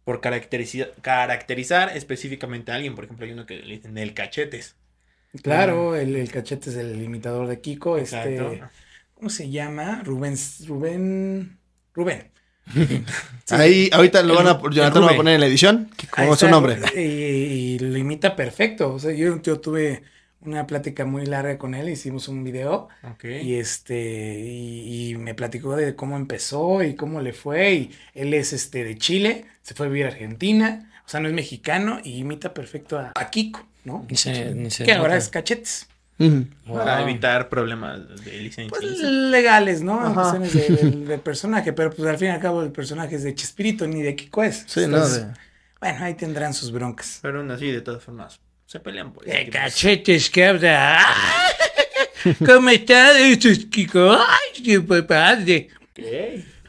por 0.08 0.22
caracterizar, 0.22 0.94
caracterizar 1.02 1.94
específicamente 1.94 2.72
a 2.72 2.76
alguien. 2.76 2.94
Por 2.94 3.04
ejemplo, 3.04 3.26
hay 3.26 3.32
uno 3.32 3.44
que 3.44 3.58
le 3.58 3.74
dicen 3.74 3.98
el 3.98 4.14
cachetes. 4.14 4.74
Claro, 5.42 5.96
el, 5.96 6.16
el 6.16 6.30
cachete 6.30 6.70
es 6.70 6.76
el 6.76 7.02
imitador 7.02 7.46
de 7.46 7.60
Kiko. 7.60 7.98
Este. 7.98 8.62
¿cómo 9.12 9.28
se 9.28 9.50
llama? 9.50 10.00
Rubén, 10.02 10.34
Rubén, 10.66 11.58
Rubén. 11.92 12.30
Ahí, 13.50 13.90
ahorita 13.92 14.22
lo 14.22 14.40
El- 14.40 14.46
van 14.46 14.56
a, 14.56 14.62
Jonathan 14.70 15.02
lo 15.02 15.08
va 15.08 15.12
a 15.12 15.16
poner 15.16 15.34
en 15.34 15.40
la 15.40 15.46
edición. 15.46 15.90
¿Cómo 16.08 16.32
es 16.32 16.40
su 16.40 16.48
nombre? 16.48 16.78
Y, 16.96 17.00
y 17.00 17.78
lo 17.78 17.98
imita 17.98 18.34
perfecto. 18.34 18.94
O 18.94 18.98
sea, 18.98 19.12
yo, 19.12 19.42
yo 19.42 19.60
tuve 19.60 20.04
una 20.40 20.66
plática 20.66 21.04
muy 21.04 21.26
larga 21.26 21.58
con 21.58 21.74
él, 21.74 21.88
hicimos 21.88 22.28
un 22.28 22.44
video 22.44 22.88
Ok. 23.02 23.24
y 23.24 23.54
este 23.56 24.38
y, 24.40 25.10
y 25.10 25.16
me 25.16 25.34
platicó 25.34 25.74
de 25.76 25.94
cómo 25.96 26.16
empezó 26.16 26.82
y 26.82 26.94
cómo 26.94 27.20
le 27.20 27.32
fue 27.32 27.74
y 27.74 27.90
él 28.14 28.32
es 28.34 28.52
este 28.52 28.84
de 28.84 28.96
Chile, 28.96 29.46
se 29.62 29.74
fue 29.74 29.86
a 29.86 29.88
vivir 29.88 30.06
a 30.06 30.08
Argentina, 30.08 30.90
o 31.04 31.08
sea, 31.08 31.20
no 31.20 31.28
es 31.28 31.34
mexicano 31.34 31.98
y 32.04 32.18
imita 32.18 32.54
perfecto 32.54 32.98
a, 32.98 33.12
a 33.14 33.30
Kiko, 33.30 33.66
¿no? 33.84 34.06
Ni 34.08 34.16
se, 34.16 34.54
ni 34.54 34.70
se 34.70 34.84
Que 34.84 34.92
ahora 34.92 35.16
es 35.16 35.28
cachetes. 35.28 35.88
Para 36.66 36.98
Wow. 36.98 37.08
evitar 37.08 37.48
problemas 37.48 38.00
de 38.24 38.32
licencia. 38.40 38.76
Pues 38.76 39.00
legales, 39.00 39.82
¿no? 39.82 40.12
Cuestiones 40.14 40.52
de- 40.52 40.68
del, 40.90 41.06
del 41.06 41.20
personaje, 41.20 41.72
pero 41.72 41.90
pues 41.92 42.08
al 42.08 42.18
fin 42.18 42.28
y 42.28 42.30
al 42.32 42.40
cabo 42.40 42.62
el 42.62 42.72
personaje 42.72 43.14
es 43.14 43.22
de 43.22 43.34
Chespirito, 43.36 43.86
ni 43.86 44.02
de 44.02 44.16
Kiko 44.16 44.42
es. 44.42 44.64
Sí, 44.66 44.80
no, 44.80 44.86
Entonces, 44.96 45.26
de- 45.28 45.34
Bueno, 45.80 46.04
ahí 46.04 46.14
tendrán 46.14 46.54
sus 46.54 46.72
broncas. 46.72 47.20
Pero 47.22 47.38
aún 47.38 47.50
así, 47.52 47.70
de 47.70 47.80
todas 47.82 48.02
formas, 48.02 48.40
se 48.68 48.80
pelean 48.80 49.12
por 49.14 49.24
De 49.24 49.30
tipo 49.32 49.44
de- 49.46 49.50
cachetes 49.50 50.28
que 50.28 50.44
habla. 50.44 51.06
¿Cómo 52.46 52.68
estás, 52.68 53.16
Esto 53.16 53.48
es 53.48 53.64
Kiko? 53.64 54.12
Ay, 54.12 54.62
qué 54.62 54.78
padre. 54.82 55.68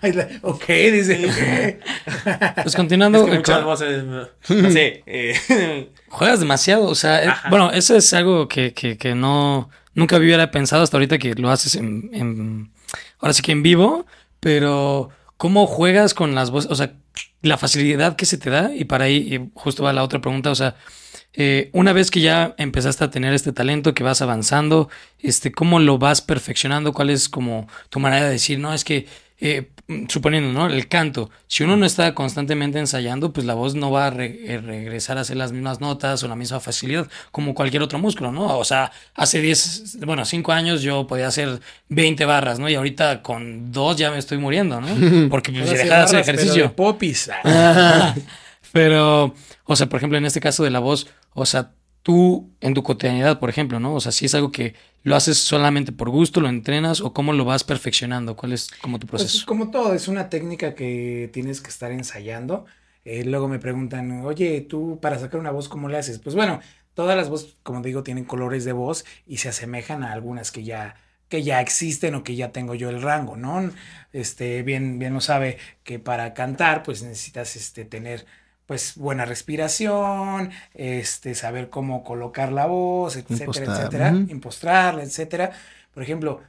Ay, 0.01 0.13
la- 0.13 0.29
Ok, 0.43 0.65
dice. 0.67 1.79
Pues 2.63 2.73
continuando, 2.75 3.19
Es 3.25 3.29
que 3.29 3.35
muchas 3.35 3.63
voces, 3.65 4.03
no 4.05 4.71
sé, 4.71 5.03
eh, 5.05 5.89
juegas 6.07 6.39
demasiado, 6.39 6.85
o 6.85 6.95
sea, 6.95 7.21
eh, 7.25 7.33
bueno, 7.49 7.69
eso 7.71 7.97
es 7.97 8.13
algo 8.13 8.47
que, 8.47 8.73
que, 8.73 8.97
que 8.97 9.13
no, 9.13 9.69
nunca 9.93 10.15
hubiera 10.15 10.51
pensado 10.51 10.83
hasta 10.83 10.95
ahorita 10.95 11.17
que 11.17 11.35
lo 11.35 11.49
haces 11.51 11.75
en, 11.75 12.09
en- 12.13 12.71
ahora 13.19 13.33
sí 13.33 13.41
que 13.41 13.51
en 13.51 13.61
vivo, 13.61 14.05
pero 14.39 15.09
¿cómo 15.35 15.67
juegas 15.67 16.13
con 16.13 16.33
las 16.33 16.49
voces? 16.49 16.71
O 16.71 16.75
sea, 16.75 16.93
la 17.41 17.57
facilidad 17.57 18.15
que 18.15 18.25
se 18.25 18.37
te 18.37 18.49
da, 18.49 18.71
y 18.73 18.85
para 18.85 19.03
ahí 19.05 19.35
y 19.35 19.49
justo 19.53 19.83
va 19.83 19.91
la 19.91 20.03
otra 20.03 20.21
pregunta, 20.21 20.49
o 20.51 20.55
sea, 20.55 20.75
eh, 21.33 21.69
una 21.73 21.93
vez 21.93 22.11
que 22.11 22.21
ya 22.21 22.55
empezaste 22.57 23.03
a 23.03 23.11
tener 23.11 23.33
este 23.33 23.51
talento, 23.53 23.93
que 23.93 24.03
vas 24.03 24.21
avanzando, 24.21 24.89
este, 25.19 25.51
¿cómo 25.51 25.79
lo 25.79 25.97
vas 25.97 26.21
perfeccionando? 26.21 26.93
¿Cuál 26.93 27.09
es 27.09 27.29
como 27.29 27.67
tu 27.89 27.99
manera 27.99 28.25
de 28.25 28.31
decir, 28.31 28.59
no, 28.59 28.73
es 28.73 28.83
que, 28.83 29.07
eh, 29.41 29.69
suponiendo, 30.09 30.51
¿no? 30.51 30.67
El 30.67 30.87
canto, 30.89 31.29
si 31.47 31.63
uno 31.63 31.77
no 31.77 31.85
está 31.85 32.13
constantemente 32.13 32.77
ensayando, 32.77 33.31
pues 33.31 33.45
la 33.45 33.53
voz 33.53 33.73
no 33.73 33.89
va 33.89 34.07
a 34.07 34.09
re- 34.09 34.37
eh, 34.53 34.57
regresar 34.59 35.17
a 35.17 35.21
hacer 35.21 35.37
las 35.37 35.51
mismas 35.53 35.79
notas 35.79 36.21
o 36.23 36.27
la 36.27 36.35
misma 36.35 36.59
facilidad 36.59 37.07
como 37.31 37.55
cualquier 37.55 37.81
otro 37.83 37.97
músculo, 37.99 38.31
¿no? 38.33 38.57
O 38.57 38.65
sea, 38.65 38.91
hace 39.15 39.39
10, 39.41 39.99
bueno, 40.05 40.25
5 40.25 40.51
años 40.51 40.81
yo 40.81 41.07
podía 41.07 41.27
hacer 41.27 41.59
20 41.87 42.25
barras, 42.25 42.59
¿no? 42.59 42.67
Y 42.69 42.75
ahorita 42.75 43.21
con 43.21 43.71
dos 43.71 43.95
ya 43.97 44.11
me 44.11 44.17
estoy 44.17 44.37
muriendo, 44.39 44.81
¿no? 44.81 44.87
Porque 45.29 45.53
pues, 45.53 45.63
Ahora 45.69 45.71
sí 45.71 45.77
dejé 45.83 45.89
de 45.89 45.95
hacer 45.95 46.19
ejercicio. 46.19 46.75
popis. 46.75 47.29
Pero, 48.71 49.33
o 49.69 49.75
sea, 49.75 49.87
por 49.89 49.97
ejemplo, 49.97 50.17
en 50.17 50.25
este 50.25 50.39
caso 50.41 50.63
de 50.63 50.69
la 50.71 50.79
voz, 50.79 51.07
o 51.33 51.45
sea, 51.45 51.75
tú 52.03 52.55
en 52.61 52.73
tu 52.73 52.83
cotidianidad, 52.83 53.39
por 53.39 53.49
ejemplo, 53.49 53.79
¿no? 53.79 53.93
O 53.95 53.99
sea, 54.01 54.11
si 54.11 54.25
es 54.25 54.35
algo 54.35 54.51
que 54.51 54.75
lo 55.03 55.15
haces 55.15 55.37
solamente 55.37 55.91
por 55.91 56.09
gusto, 56.09 56.41
lo 56.41 56.49
entrenas 56.49 57.01
o 57.01 57.13
cómo 57.13 57.33
lo 57.33 57.45
vas 57.45 57.63
perfeccionando, 57.63 58.35
¿cuál 58.35 58.53
es 58.53 58.69
como 58.81 58.99
tu 58.99 59.07
Pues 59.15 59.29
proceso? 59.29 59.45
como 59.45 59.71
todo, 59.71 59.93
es 59.93 60.07
una 60.07 60.29
técnica 60.29 60.75
que 60.75 61.29
tienes 61.33 61.61
que 61.61 61.69
estar 61.69 61.91
ensayando. 61.91 62.65
Eh, 63.05 63.23
luego 63.25 63.47
me 63.47 63.59
preguntan, 63.59 64.23
oye, 64.25 64.61
tú 64.61 64.99
para 65.01 65.19
sacar 65.19 65.39
una 65.39 65.51
voz, 65.51 65.67
¿cómo 65.69 65.89
le 65.89 65.97
haces? 65.97 66.19
Pues 66.19 66.35
bueno, 66.35 66.59
todas 66.93 67.17
las 67.17 67.29
voces, 67.29 67.57
como 67.63 67.81
digo, 67.81 68.03
tienen 68.03 68.25
colores 68.25 68.65
de 68.65 68.71
voz 68.73 69.05
y 69.25 69.37
se 69.37 69.49
asemejan 69.49 70.03
a 70.03 70.13
algunas 70.13 70.51
que 70.51 70.63
ya 70.63 70.95
que 71.27 71.43
ya 71.43 71.61
existen 71.61 72.15
o 72.15 72.23
que 72.23 72.35
ya 72.35 72.51
tengo 72.51 72.73
yo 72.73 72.89
el 72.89 73.01
rango, 73.03 73.37
¿no? 73.37 73.69
Este, 74.13 74.63
bien, 74.63 74.97
bien 74.97 75.13
lo 75.13 75.21
sabe 75.21 75.59
que 75.83 75.99
para 75.99 76.33
cantar, 76.33 76.81
pues 76.83 77.03
necesitas 77.03 77.55
este, 77.55 77.85
tener 77.85 78.25
pues 78.69 78.97
buena 78.97 79.25
respiración, 79.25 80.51
este, 80.75 81.33
saber 81.33 81.71
cómo 81.71 82.03
colocar 82.03 82.51
la 82.51 82.67
voz, 82.67 83.15
etcétera, 83.15 83.47
Impostar, 83.47 83.75
etcétera, 83.75 84.09
impostrarla, 84.29 85.01
etcétera. 85.01 85.51
Por 85.91 86.03
ejemplo, 86.03 86.41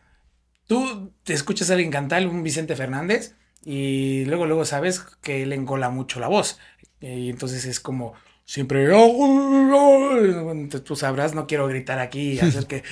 tú 0.66 1.12
te 1.22 1.32
escuchas 1.32 1.70
a 1.70 1.72
alguien 1.72 1.90
cantar, 1.90 2.26
un 2.26 2.42
Vicente 2.42 2.76
Fernández, 2.76 3.36
y 3.64 4.26
luego, 4.26 4.44
luego 4.44 4.66
sabes 4.66 5.00
que 5.22 5.44
él 5.44 5.54
engola 5.54 5.88
mucho 5.88 6.20
la 6.20 6.28
voz. 6.28 6.58
Y 7.00 7.30
entonces 7.30 7.64
es 7.64 7.80
como 7.80 8.12
siempre. 8.44 8.84
Entonces, 8.84 10.84
tú 10.84 10.96
sabrás, 10.96 11.34
no 11.34 11.46
quiero 11.46 11.68
gritar 11.68 12.00
aquí 12.00 12.32
y 12.32 12.38
hacer 12.40 12.66
que 12.66 12.82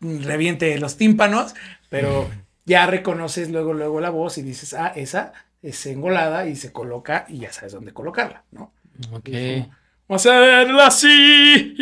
reviente 0.00 0.76
los 0.76 0.98
tímpanos, 0.98 1.54
pero 1.88 2.28
ya 2.66 2.86
reconoces 2.86 3.48
luego, 3.48 3.72
luego 3.72 4.02
la 4.02 4.10
voz 4.10 4.36
y 4.36 4.42
dices, 4.42 4.74
ah, 4.74 4.92
esa 4.94 5.32
es 5.68 5.84
engolada 5.86 6.48
y 6.48 6.56
se 6.56 6.72
coloca 6.72 7.24
y 7.28 7.38
ya 7.40 7.52
sabes 7.52 7.72
dónde 7.72 7.92
colocarla, 7.92 8.44
¿no? 8.52 8.72
Ok. 9.12 9.28
Vamos 10.08 10.24
a 10.26 10.38
verla 10.38 10.86
así. 10.86 11.74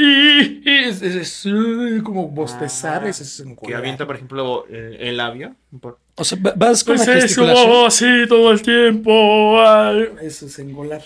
Es, 0.64 1.02
es- 1.02 1.14
es, 1.14 1.46
uh, 1.46 2.02
como 2.02 2.28
bostezar, 2.28 3.06
eso 3.06 3.22
es 3.22 3.44
Que 3.66 3.74
avienta, 3.74 4.06
por 4.06 4.16
ejemplo, 4.16 4.66
el, 4.68 4.94
el 4.94 5.16
labio. 5.18 5.54
Por- 5.80 5.98
O 6.16 6.24
sea, 6.24 6.38
va- 6.40 6.54
vas 6.56 6.82
con 6.84 6.96
Pues 6.96 7.06
la 7.06 7.14
gesticulación. 7.20 7.86
así 7.86 8.06
todo 8.28 8.50
el 8.50 8.62
tiempo. 8.62 9.60
ay. 9.60 10.08
Eso 10.22 10.46
es 10.46 10.58
engolar. 10.58 11.02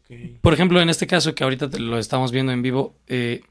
Ok. 0.00 0.16
Por 0.40 0.52
ejemplo, 0.54 0.80
en 0.80 0.88
este 0.88 1.06
caso 1.06 1.34
que 1.34 1.44
ahorita 1.44 1.70
te 1.70 1.78
lo 1.78 1.98
estamos 1.98 2.32
viendo 2.32 2.50
en 2.52 2.62
vivo, 2.62 2.94
eh, 3.06 3.42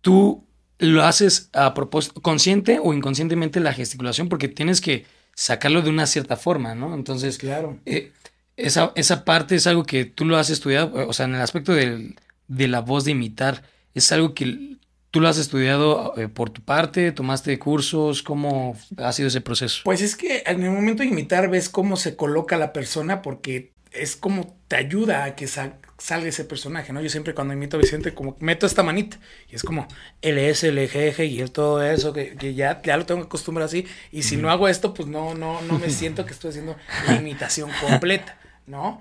tú 0.00 0.44
lo 0.78 1.02
haces 1.02 1.50
a 1.52 1.74
propósito, 1.74 2.20
consciente 2.22 2.78
o 2.80 2.94
inconscientemente 2.94 3.58
la 3.58 3.72
gesticulación, 3.72 4.28
porque 4.28 4.46
tienes 4.46 4.80
que 4.80 5.04
sacarlo 5.42 5.82
de 5.82 5.90
una 5.90 6.06
cierta 6.06 6.36
forma, 6.36 6.74
¿no? 6.74 6.94
Entonces, 6.94 7.38
Claro. 7.38 7.78
eh, 7.86 8.10
esa, 8.56 8.90
esa 8.96 9.24
parte 9.24 9.54
es 9.54 9.68
algo 9.68 9.84
que 9.84 10.04
tú 10.04 10.24
lo 10.24 10.36
has 10.36 10.50
estudiado, 10.50 11.06
o 11.08 11.12
sea, 11.12 11.26
en 11.26 11.36
el 11.36 11.40
aspecto 11.40 11.72
del- 11.74 12.16
de 12.48 12.66
la 12.66 12.80
voz 12.80 13.04
de 13.04 13.12
imitar, 13.12 13.62
es 13.94 14.10
algo 14.10 14.34
que 14.34 14.76
tú 15.12 15.20
lo 15.20 15.28
has 15.28 15.38
estudiado 15.38 16.12
eh, 16.16 16.26
por 16.26 16.50
tu 16.50 16.60
parte, 16.62 17.12
tomaste 17.12 17.56
cursos, 17.60 18.22
¿cómo 18.24 18.76
ha 18.96 19.12
sido 19.12 19.28
ese 19.28 19.40
proceso? 19.40 19.82
Pues 19.84 20.02
es 20.02 20.16
que 20.16 20.42
en 20.44 20.62
el 20.64 20.70
momento 20.72 21.04
de 21.04 21.08
imitar 21.10 21.48
ves 21.48 21.68
cómo 21.68 21.96
se 21.96 22.16
coloca 22.16 22.56
la 22.56 22.72
persona 22.72 23.22
porque 23.22 23.70
es 23.92 24.16
como 24.16 24.56
te 24.66 24.74
ayuda 24.74 25.22
a 25.24 25.36
que 25.36 25.46
sa- 25.46 25.78
salga 25.98 26.28
ese 26.28 26.44
personaje, 26.44 26.92
¿no? 26.92 27.02
Yo 27.02 27.10
siempre 27.10 27.34
cuando 27.34 27.52
imito 27.52 27.76
a 27.76 27.80
Vicente 27.80 28.14
como 28.14 28.36
meto 28.38 28.66
esta 28.66 28.84
manita 28.84 29.18
y 29.50 29.56
es 29.56 29.64
como 29.64 29.86
LS, 30.22 30.62
LGG 30.72 31.24
y 31.24 31.40
el 31.40 31.50
todo 31.50 31.82
eso 31.82 32.12
que, 32.12 32.36
que 32.36 32.54
ya, 32.54 32.80
ya 32.82 32.96
lo 32.96 33.04
tengo 33.04 33.20
que 33.20 33.26
acostumbrar 33.26 33.66
así 33.66 33.86
y 34.12 34.22
si 34.22 34.36
no 34.36 34.50
hago 34.50 34.68
esto 34.68 34.94
pues 34.94 35.08
no, 35.08 35.34
no, 35.34 35.60
no 35.62 35.78
me 35.78 35.90
siento 35.98 36.24
que 36.24 36.32
estoy 36.32 36.50
haciendo 36.50 36.76
la 37.06 37.16
imitación 37.16 37.70
completa. 37.80 38.36
¿No? 38.66 39.00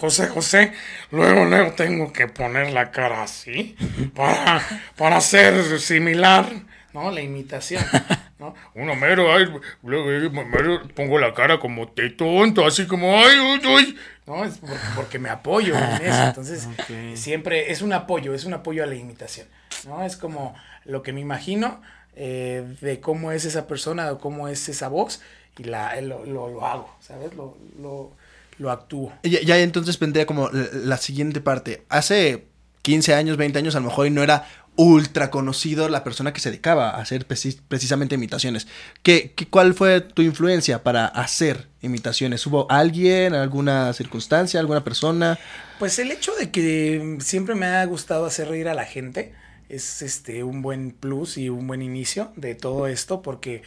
José, 0.00 0.26
José, 0.26 0.72
luego, 1.12 1.44
luego 1.44 1.74
tengo 1.74 2.12
que 2.12 2.26
poner 2.26 2.72
la 2.72 2.90
cara 2.90 3.22
así 3.22 3.76
para, 4.16 4.60
para 4.96 5.20
ser 5.20 5.78
similar, 5.78 6.44
¿no? 6.92 7.10
La 7.10 7.20
imitación, 7.20 7.82
¿no? 8.38 8.54
Uno 8.74 8.94
mero, 8.94 9.32
ay, 9.32 9.46
luego 9.82 10.10
eh, 10.10 10.28
mero 10.30 10.82
pongo 10.94 11.18
la 11.18 11.34
cara 11.34 11.58
como 11.58 11.86
de 11.86 12.10
tonto, 12.10 12.66
así 12.66 12.86
como, 12.86 13.16
ay, 13.16 13.38
uy, 13.38 13.66
uy. 13.66 13.98
¿no? 14.26 14.44
Es 14.44 14.58
por- 14.58 14.76
porque 14.96 15.18
me 15.18 15.28
apoyo 15.30 15.74
en 15.76 16.02
eso. 16.06 16.22
Entonces, 16.28 16.68
siempre 17.14 17.70
es 17.72 17.82
un 17.82 17.92
apoyo, 17.92 18.34
es 18.34 18.44
un 18.44 18.54
apoyo 18.54 18.82
a 18.82 18.86
la 18.86 18.94
imitación, 18.94 19.46
¿no? 19.86 20.04
Es 20.04 20.16
como 20.16 20.54
lo 20.84 21.02
que 21.02 21.12
me 21.12 21.20
imagino 21.20 21.80
eh, 22.16 22.64
de 22.80 23.00
cómo 23.00 23.32
es 23.32 23.44
esa 23.44 23.66
persona 23.66 24.10
o 24.12 24.18
cómo 24.18 24.48
es 24.48 24.68
esa 24.68 24.88
voz 24.88 25.20
y 25.58 25.64
la, 25.64 26.00
lo, 26.00 26.24
lo, 26.24 26.48
lo 26.48 26.66
hago, 26.66 26.94
¿sabes? 27.00 27.34
Lo, 27.34 27.56
lo, 27.80 28.12
lo 28.58 28.70
actúo. 28.70 29.12
Ya, 29.22 29.40
ya 29.42 29.58
entonces 29.58 29.98
vendría 29.98 30.26
como 30.26 30.48
la, 30.50 30.66
la 30.72 30.96
siguiente 30.98 31.40
parte. 31.40 31.84
Hace 31.88 32.46
15 32.82 33.14
años, 33.14 33.36
20 33.36 33.58
años, 33.58 33.74
a 33.76 33.80
lo 33.80 33.86
mejor 33.86 34.06
y 34.06 34.10
no 34.10 34.22
era 34.22 34.46
ultra 34.78 35.28
conocido 35.30 35.88
la 35.88 36.04
persona 36.04 36.32
que 36.32 36.38
se 36.38 36.50
dedicaba 36.50 36.90
a 36.90 37.00
hacer 37.00 37.26
preci- 37.26 37.60
precisamente 37.66 38.14
imitaciones. 38.14 38.68
¿Qué, 39.02 39.32
qué, 39.34 39.48
cuál 39.48 39.74
fue 39.74 40.00
tu 40.00 40.22
influencia 40.22 40.84
para 40.84 41.06
hacer 41.06 41.66
imitaciones? 41.82 42.46
¿Hubo 42.46 42.70
alguien, 42.70 43.34
alguna 43.34 43.92
circunstancia, 43.92 44.60
alguna 44.60 44.84
persona? 44.84 45.36
Pues 45.80 45.98
el 45.98 46.12
hecho 46.12 46.32
de 46.36 46.52
que 46.52 47.18
siempre 47.18 47.56
me 47.56 47.66
ha 47.66 47.84
gustado 47.86 48.24
hacer 48.24 48.48
reír 48.48 48.68
a 48.68 48.74
la 48.74 48.84
gente 48.84 49.34
es 49.68 50.00
este 50.00 50.44
un 50.44 50.62
buen 50.62 50.92
plus 50.92 51.38
y 51.38 51.48
un 51.48 51.66
buen 51.66 51.82
inicio 51.82 52.30
de 52.36 52.54
todo 52.54 52.86
esto 52.86 53.20
porque 53.20 53.62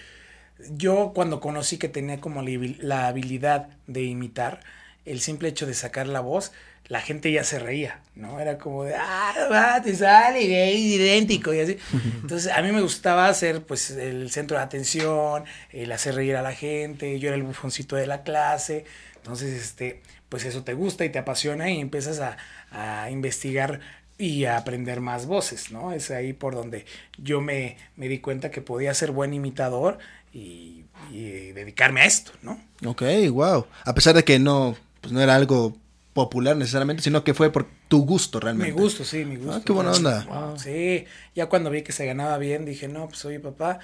yo 0.77 1.11
cuando 1.13 1.41
conocí 1.41 1.77
que 1.77 1.89
tenía 1.89 2.21
como 2.21 2.41
la 2.41 3.07
habilidad 3.07 3.67
de 3.87 4.03
imitar, 4.03 4.61
el 5.03 5.19
simple 5.19 5.49
hecho 5.49 5.65
de 5.65 5.73
sacar 5.73 6.07
la 6.07 6.21
voz, 6.21 6.53
la 6.87 6.99
gente 7.01 7.31
ya 7.31 7.43
se 7.43 7.57
reía, 7.57 8.01
¿no? 8.15 8.39
Era 8.39 8.57
como 8.57 8.83
de, 8.83 8.95
ah, 8.95 9.33
va, 9.51 9.81
te 9.81 9.95
sale, 9.95 10.73
es 10.73 10.79
idéntico 10.79 11.53
y 11.53 11.59
así. 11.61 11.77
Entonces 12.21 12.51
a 12.51 12.61
mí 12.61 12.71
me 12.71 12.81
gustaba 12.81 13.27
hacer 13.27 13.63
pues 13.63 13.91
el 13.91 14.29
centro 14.29 14.57
de 14.57 14.63
atención, 14.63 15.45
el 15.71 15.91
hacer 15.91 16.15
reír 16.15 16.35
a 16.35 16.41
la 16.41 16.53
gente, 16.53 17.17
yo 17.19 17.29
era 17.29 17.37
el 17.37 17.43
bufoncito 17.43 17.95
de 17.95 18.07
la 18.07 18.23
clase, 18.23 18.85
entonces 19.15 19.61
este, 19.61 20.01
pues 20.27 20.43
eso 20.43 20.63
te 20.63 20.73
gusta 20.73 21.05
y 21.05 21.09
te 21.09 21.19
apasiona 21.19 21.69
y 21.69 21.79
empiezas 21.79 22.19
a, 22.19 22.37
a 22.71 23.09
investigar 23.09 23.79
y 24.17 24.45
a 24.45 24.57
aprender 24.57 25.01
más 25.01 25.25
voces, 25.25 25.71
¿no? 25.71 25.93
Es 25.93 26.11
ahí 26.11 26.33
por 26.33 26.53
donde 26.53 26.85
yo 27.17 27.41
me, 27.41 27.77
me 27.95 28.07
di 28.07 28.19
cuenta 28.19 28.51
que 28.51 28.61
podía 28.61 28.93
ser 28.93 29.11
buen 29.11 29.33
imitador 29.33 29.97
y, 30.31 30.83
y 31.11 31.51
dedicarme 31.53 32.01
a 32.01 32.05
esto, 32.05 32.31
¿no? 32.43 32.61
Ok, 32.85 33.01
wow. 33.31 33.65
A 33.83 33.93
pesar 33.95 34.13
de 34.13 34.23
que 34.23 34.37
no, 34.37 34.75
pues 35.01 35.11
no 35.11 35.21
era 35.21 35.35
algo 35.35 35.75
popular 36.13 36.57
necesariamente, 36.57 37.03
sino 37.03 37.23
que 37.23 37.33
fue 37.33 37.51
por 37.51 37.67
tu 37.87 38.05
gusto 38.05 38.39
Mi 38.39 38.43
realmente. 38.43 38.71
gusto, 38.73 39.03
sí, 39.03 39.25
mi 39.25 39.37
gusto. 39.37 39.53
Ah, 39.53 39.61
qué 39.65 39.71
buena 39.71 39.91
onda. 39.91 40.25
Wow, 40.29 40.59
Sí, 40.59 41.05
ya 41.35 41.47
cuando 41.47 41.69
vi 41.69 41.81
que 41.83 41.91
se 41.91 42.05
ganaba 42.05 42.37
bien, 42.37 42.65
dije, 42.65 42.87
no, 42.87 43.07
pues 43.07 43.23
oye 43.25 43.39
papá, 43.39 43.79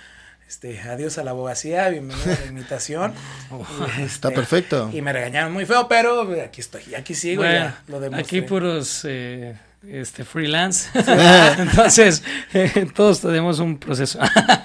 este, 0.48 0.80
adiós 0.82 1.18
a 1.18 1.24
la 1.24 1.32
abogacía, 1.32 1.90
bienvenido 1.90 2.32
a 2.32 2.40
la 2.40 2.46
imitación. 2.48 3.14
Y, 3.98 4.02
Está 4.04 4.28
este, 4.30 4.32
perfecto. 4.32 4.90
Y 4.94 5.02
me 5.02 5.12
regañaron 5.14 5.52
muy 5.54 5.66
feo, 5.66 5.88
pero 5.88 6.30
aquí 6.44 6.62
estoy, 6.62 6.96
aquí 6.96 7.16
sigo, 7.16 7.42
Bueno, 7.44 7.56
ya 7.66 7.84
lo 7.88 8.00
demostré. 8.00 8.40
aquí 8.40 8.48
puros 8.48 9.02
eh, 9.06 9.58
este, 9.88 10.24
freelance. 10.26 10.90
Entonces, 11.58 12.24
eh, 12.54 12.88
todos 12.94 13.22
tenemos 13.22 13.60
un 13.60 13.78
proceso. 13.78 14.20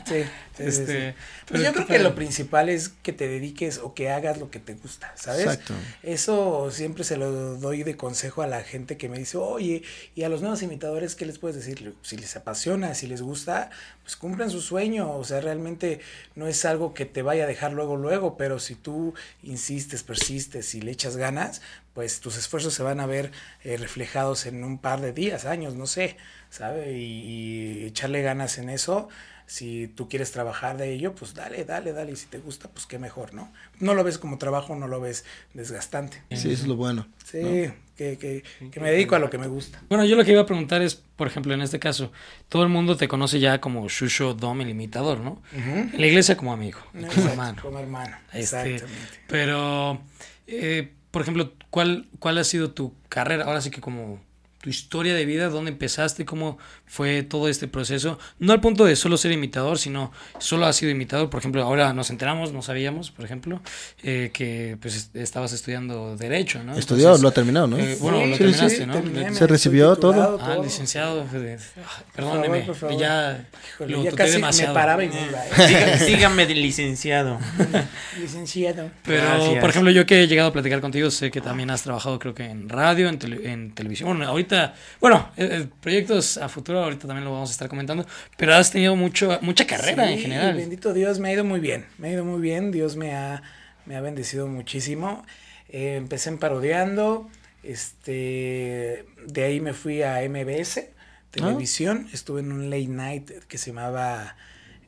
Sí, 0.06 0.22
sí, 0.56 0.62
Este, 0.64 1.12
sí. 1.12 1.16
Pues 1.46 1.62
yo 1.62 1.72
creo 1.72 1.86
que 1.86 1.98
lo 1.98 2.14
principal 2.14 2.68
es 2.68 2.88
que 2.88 3.12
te 3.12 3.28
dediques 3.28 3.78
o 3.78 3.94
que 3.94 4.10
hagas 4.10 4.38
lo 4.38 4.50
que 4.50 4.58
te 4.58 4.74
gusta, 4.74 5.12
¿sabes? 5.16 5.46
Exacto. 5.46 5.74
Eso 6.02 6.70
siempre 6.70 7.04
se 7.04 7.16
lo 7.16 7.56
doy 7.56 7.82
de 7.82 7.96
consejo 7.96 8.42
a 8.42 8.46
la 8.46 8.62
gente 8.62 8.96
que 8.96 9.08
me 9.08 9.18
dice, 9.18 9.38
oye, 9.38 9.82
y 10.14 10.22
a 10.22 10.28
los 10.28 10.40
nuevos 10.40 10.62
imitadores, 10.62 11.14
¿qué 11.14 11.26
les 11.26 11.38
puedes 11.38 11.56
decir? 11.56 11.94
Si 12.02 12.16
les 12.16 12.36
apasiona, 12.36 12.94
si 12.94 13.06
les 13.06 13.22
gusta, 13.22 13.70
pues 14.02 14.16
cumplan 14.16 14.50
su 14.50 14.60
sueño. 14.60 15.10
O 15.16 15.24
sea, 15.24 15.40
realmente 15.40 16.00
no 16.34 16.46
es 16.46 16.64
algo 16.64 16.94
que 16.94 17.06
te 17.06 17.22
vaya 17.22 17.44
a 17.44 17.46
dejar 17.46 17.72
luego, 17.72 17.96
luego, 17.96 18.36
pero 18.36 18.58
si 18.58 18.74
tú 18.74 19.14
insistes, 19.42 20.02
persistes 20.02 20.74
y 20.74 20.80
le 20.80 20.92
echas 20.92 21.16
ganas, 21.16 21.62
pues 21.94 22.20
tus 22.20 22.36
esfuerzos 22.38 22.74
se 22.74 22.82
van 22.82 23.00
a 23.00 23.06
ver 23.06 23.32
eh, 23.64 23.76
reflejados 23.76 24.46
en 24.46 24.64
un 24.64 24.78
par 24.78 25.00
de 25.00 25.12
días, 25.12 25.44
años, 25.44 25.74
no 25.74 25.86
sé, 25.86 26.16
¿sabe? 26.50 26.92
Y, 26.92 27.82
y 27.82 27.84
echarle 27.86 28.22
ganas 28.22 28.58
en 28.58 28.70
eso. 28.70 29.08
Si 29.52 29.86
tú 29.86 30.08
quieres 30.08 30.32
trabajar 30.32 30.78
de 30.78 30.94
ello, 30.94 31.14
pues 31.14 31.34
dale, 31.34 31.66
dale, 31.66 31.92
dale. 31.92 32.12
Y 32.12 32.16
si 32.16 32.24
te 32.24 32.38
gusta, 32.38 32.70
pues 32.70 32.86
qué 32.86 32.98
mejor, 32.98 33.34
¿no? 33.34 33.52
No 33.80 33.92
lo 33.92 34.02
ves 34.02 34.16
como 34.16 34.38
trabajo, 34.38 34.74
no 34.76 34.88
lo 34.88 34.98
ves 34.98 35.26
desgastante. 35.52 36.22
Sí, 36.30 36.36
eso 36.36 36.48
es 36.48 36.66
lo 36.66 36.76
bueno. 36.76 37.06
Sí, 37.22 37.70
que, 37.94 38.16
que, 38.16 38.42
que 38.70 38.80
me 38.80 38.90
dedico 38.90 39.14
a 39.14 39.18
lo 39.18 39.28
que 39.28 39.36
me 39.36 39.48
gusta. 39.48 39.82
Bueno, 39.90 40.06
yo 40.06 40.16
lo 40.16 40.24
que 40.24 40.32
iba 40.32 40.40
a 40.40 40.46
preguntar 40.46 40.80
es, 40.80 40.94
por 40.94 41.26
ejemplo, 41.26 41.52
en 41.52 41.60
este 41.60 41.78
caso, 41.78 42.12
todo 42.48 42.62
el 42.62 42.70
mundo 42.70 42.96
te 42.96 43.08
conoce 43.08 43.40
ya 43.40 43.60
como 43.60 43.86
Shusho 43.90 44.32
Dom, 44.32 44.62
el 44.62 44.70
imitador, 44.70 45.20
¿no? 45.20 45.42
En 45.52 46.00
la 46.00 46.06
iglesia 46.06 46.34
como 46.34 46.54
amigo, 46.54 46.78
como 46.90 47.28
hermano. 47.28 47.60
Como 47.60 47.78
hermano. 47.78 48.16
Este, 48.32 48.76
Exactamente. 48.76 49.18
pero, 49.28 50.00
eh, 50.46 50.94
por 51.10 51.20
ejemplo, 51.20 51.52
¿cuál, 51.68 52.08
¿cuál 52.20 52.38
ha 52.38 52.44
sido 52.44 52.70
tu 52.70 52.94
carrera? 53.10 53.44
Ahora 53.44 53.60
sí 53.60 53.70
que 53.70 53.82
como 53.82 54.18
tu 54.62 54.70
historia 54.70 55.12
de 55.14 55.26
vida, 55.26 55.48
dónde 55.48 55.72
empezaste, 55.72 56.24
cómo 56.24 56.56
fue 56.86 57.22
todo 57.24 57.48
este 57.48 57.66
proceso. 57.68 58.18
No 58.38 58.52
al 58.52 58.60
punto 58.60 58.84
de 58.84 58.94
solo 58.96 59.16
ser 59.16 59.32
imitador, 59.32 59.76
sino 59.76 60.12
solo 60.38 60.66
has 60.66 60.76
sido 60.76 60.90
imitador. 60.92 61.28
Por 61.30 61.40
ejemplo, 61.40 61.62
ahora 61.64 61.92
nos 61.92 62.10
enteramos, 62.10 62.52
no 62.52 62.62
sabíamos, 62.62 63.10
por 63.10 63.24
ejemplo, 63.24 63.60
eh, 64.04 64.30
que 64.32 64.78
pues 64.80 64.94
est- 64.96 65.16
estabas 65.16 65.52
estudiando 65.52 66.16
Derecho, 66.16 66.62
¿no? 66.62 66.76
Estudió, 66.76 67.06
Entonces, 67.08 67.22
lo 67.22 67.28
ha 67.28 67.32
terminado, 67.32 67.66
¿no? 67.66 67.76
eh, 67.76 67.96
bueno, 68.00 68.24
lo 68.24 68.36
Sí, 68.36 68.38
terminaste, 68.38 68.76
sí. 68.78 68.86
¿no? 68.86 68.92
terminé, 68.94 69.34
Se 69.34 69.46
recibió 69.48 69.94
titulado, 69.96 70.38
Ah, 70.40 70.58
licenciado. 70.62 71.26
eh, 71.34 71.58
ah, 71.84 72.02
Perdóneme, 72.14 72.60
por 72.60 72.76
favor. 72.76 72.96
ya 73.00 73.48
Híjole, 73.74 73.92
lo 73.92 74.04
ya 74.04 74.12
casi 74.12 74.32
demasiado. 74.34 74.72
me 74.74 74.80
paraba 74.80 75.02
y 75.04 75.08
me 75.08 75.26
iba. 75.26 75.44
¿eh? 75.44 75.50
Siga- 75.56 75.98
síganme 75.98 76.46
de 76.46 76.54
licenciado. 76.54 77.38
Licenciado. 78.20 78.90
Pero, 79.04 79.22
Gracias. 79.22 79.60
por 79.60 79.70
ejemplo, 79.70 79.90
yo 79.90 80.06
que 80.06 80.22
he 80.22 80.26
llegado 80.28 80.50
a 80.50 80.52
platicar 80.52 80.80
contigo, 80.80 81.10
sé 81.10 81.30
que 81.30 81.40
también 81.40 81.70
has 81.70 81.82
trabajado, 81.82 82.18
creo 82.18 82.34
que 82.34 82.44
en 82.44 82.68
radio, 82.68 83.08
en, 83.08 83.18
tele- 83.18 83.50
en 83.50 83.72
televisión. 83.74 84.08
Bueno, 84.08 84.26
ahorita 84.26 84.51
ahorita, 84.52 84.74
bueno, 85.00 85.30
eh, 85.36 85.66
proyectos 85.80 86.36
a 86.36 86.48
futuro, 86.48 86.82
ahorita 86.82 87.06
también 87.06 87.24
lo 87.24 87.32
vamos 87.32 87.50
a 87.50 87.52
estar 87.52 87.68
comentando, 87.68 88.06
pero 88.36 88.54
has 88.54 88.70
tenido 88.70 88.96
mucho, 88.96 89.38
mucha 89.42 89.66
carrera 89.66 90.10
en 90.10 90.18
general. 90.18 90.56
Bendito 90.56 90.92
Dios, 90.92 91.18
me 91.18 91.30
ha 91.30 91.32
ido 91.32 91.44
muy 91.44 91.60
bien. 91.60 91.86
Me 91.98 92.08
ha 92.08 92.12
ido 92.12 92.24
muy 92.24 92.40
bien. 92.40 92.70
Dios 92.70 92.96
me 92.96 93.14
ha, 93.14 93.42
me 93.86 93.96
ha 93.96 94.00
bendecido 94.00 94.46
muchísimo. 94.46 95.24
Eh, 95.68 95.96
empecé 95.96 96.30
en 96.30 96.38
parodiando. 96.38 97.28
Este, 97.62 99.06
de 99.26 99.44
ahí 99.44 99.60
me 99.60 99.72
fui 99.72 100.02
a 100.02 100.20
MBS, 100.28 100.88
televisión. 101.30 102.08
Estuve 102.12 102.40
en 102.40 102.52
un 102.52 102.70
late 102.70 102.88
night 102.88 103.30
que 103.48 103.58
se 103.58 103.70
llamaba, 103.70 104.36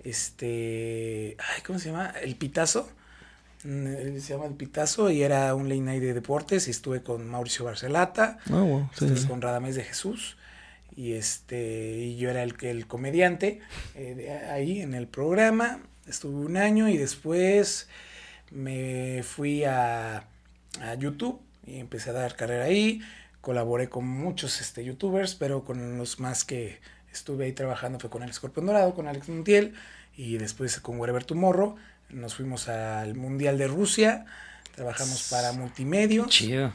este, 0.03 1.37
ay, 1.39 1.63
¿cómo 1.65 1.79
se 1.79 1.91
llama? 1.91 2.13
El 2.23 2.37
Pitazo. 2.37 2.89
Mm, 3.65 4.19
Se 4.19 4.35
llama 4.35 4.47
El 4.47 4.55
Pitazo 4.55 5.11
y 5.11 5.23
era 5.23 5.55
un 5.55 5.69
late 5.69 5.81
night 5.81 6.03
de 6.03 6.15
deportes 6.15 6.69
y 6.69 6.71
estuve 6.71 7.03
con 7.03 7.29
Mauricio 7.29 7.65
Barcelata. 7.65 8.39
Ah, 8.51 8.61
wow, 8.61 8.89
sí, 8.97 9.07
con 9.27 9.41
Radamés 9.41 9.75
de 9.75 9.85
Jesús 9.85 10.37
y 10.97 11.15
este 11.15 11.97
y 11.99 12.17
yo 12.17 12.31
era 12.31 12.43
el, 12.45 12.55
el 12.61 12.87
comediante 12.87 13.61
eh, 13.97 14.15
de 14.15 14.31
ahí 14.31 14.81
en 14.81 14.95
el 14.95 15.09
programa 15.09 15.81
estuve 16.07 16.37
un 16.47 16.57
año 16.57 16.89
y 16.89 16.97
después 16.97 17.89
me 18.53 19.23
fui 19.25 19.65
a, 19.65 20.19
a 20.81 20.95
YouTube 20.97 21.41
y 21.67 21.81
empecé 21.81 22.11
a 22.11 22.13
dar 22.13 22.37
carrera 22.37 22.67
ahí 22.67 23.01
colaboré 23.41 23.89
con 23.89 24.07
muchos 24.07 24.61
este 24.61 24.85
youtubers 24.85 25.35
pero 25.35 25.65
con 25.65 25.99
los 25.99 26.21
más 26.21 26.45
que 26.45 26.79
estuve 27.13 27.47
ahí 27.47 27.53
trabajando 27.53 27.99
fue 27.99 28.09
con 28.11 28.23
el 28.23 28.31
Escorpión 28.31 28.67
Dorado 28.67 28.95
con 28.95 29.09
Alex 29.09 29.29
Montiel 29.29 29.75
y 30.17 30.37
después 30.39 30.79
con 30.79 31.01
Wherever 31.01 31.25
Tomorrow 31.25 31.75
nos 32.15 32.35
fuimos 32.35 32.69
al 32.69 33.15
Mundial 33.15 33.59
de 33.59 33.67
Rusia 33.69 34.25
trabajamos 34.75 35.29
para 35.31 35.53
Multimedios 35.53 36.29
Chido. 36.29 36.73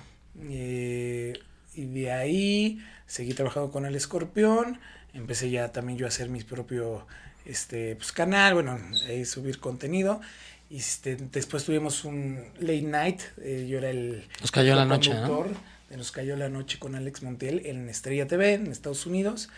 eh, 0.49 1.33
y 1.75 1.85
de 1.85 2.11
ahí 2.11 2.85
seguí 3.05 3.33
trabajando 3.33 3.71
con 3.71 3.85
el 3.85 3.95
escorpión. 3.95 4.79
Empecé 5.13 5.49
ya 5.49 5.71
también 5.71 5.97
yo 5.97 6.05
a 6.05 6.09
hacer 6.09 6.29
mi 6.29 6.43
propio 6.43 7.05
este, 7.45 7.95
pues, 7.95 8.11
canal, 8.11 8.53
bueno, 8.53 8.79
ahí 9.07 9.25
subir 9.25 9.59
contenido. 9.59 10.21
Y 10.69 10.77
este, 10.77 11.15
después 11.15 11.63
tuvimos 11.63 12.05
un 12.05 12.43
late 12.59 12.81
night. 12.83 13.21
eh, 13.41 13.67
yo 13.69 13.79
era 13.79 13.89
el 13.89 14.27
Nos 14.41 14.51
cayó 14.51 14.75
la 14.75 14.85
noche, 14.85 15.13
¿no? 15.13 15.45
de 15.89 15.97
Nos 15.97 16.11
cayó 16.11 16.35
la 16.35 16.49
noche 16.49 16.77
con 16.77 16.95
Alex 16.95 17.23
Montiel 17.23 17.65
en 17.65 17.89
Estrella 17.89 18.27
TV 18.27 18.53
en 18.53 18.67
Estados 18.67 19.05
Unidos. 19.05 19.49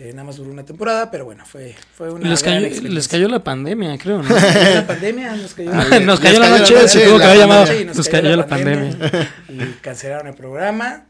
Eh, 0.00 0.12
nada 0.12 0.22
más 0.24 0.36
duró 0.36 0.52
una 0.52 0.64
temporada, 0.64 1.10
pero 1.10 1.24
bueno, 1.24 1.44
fue, 1.44 1.74
fue 1.96 2.12
una 2.12 2.28
Les 2.28 2.40
gran 2.44 2.62
cayó, 2.62 2.82
les 2.82 3.08
cayó 3.08 3.26
la 3.28 3.42
pandemia, 3.42 3.98
creo, 3.98 4.22
¿no? 4.22 4.28
Nos 4.28 4.40
cayó 4.44 4.74
la 4.74 4.86
pandemia, 4.86 5.34
nos 5.36 5.54
cayó 5.54 5.70
la 5.72 5.74
Nos 5.74 5.88
cayó 5.88 5.98
la 5.98 6.20
cayó 6.20 6.40
la 6.40 6.58
noche, 6.58 6.88
se 6.88 7.06
tuvo 7.08 7.18
que 7.18 7.24
haber 7.24 7.38
llamado. 7.38 7.66
Nos 7.96 8.08
cayó 8.08 8.36
la 8.36 8.46
pandemia. 8.46 8.96
Y 9.48 9.58
cancelaron 9.80 10.28
el 10.28 10.34
programa. 10.34 11.04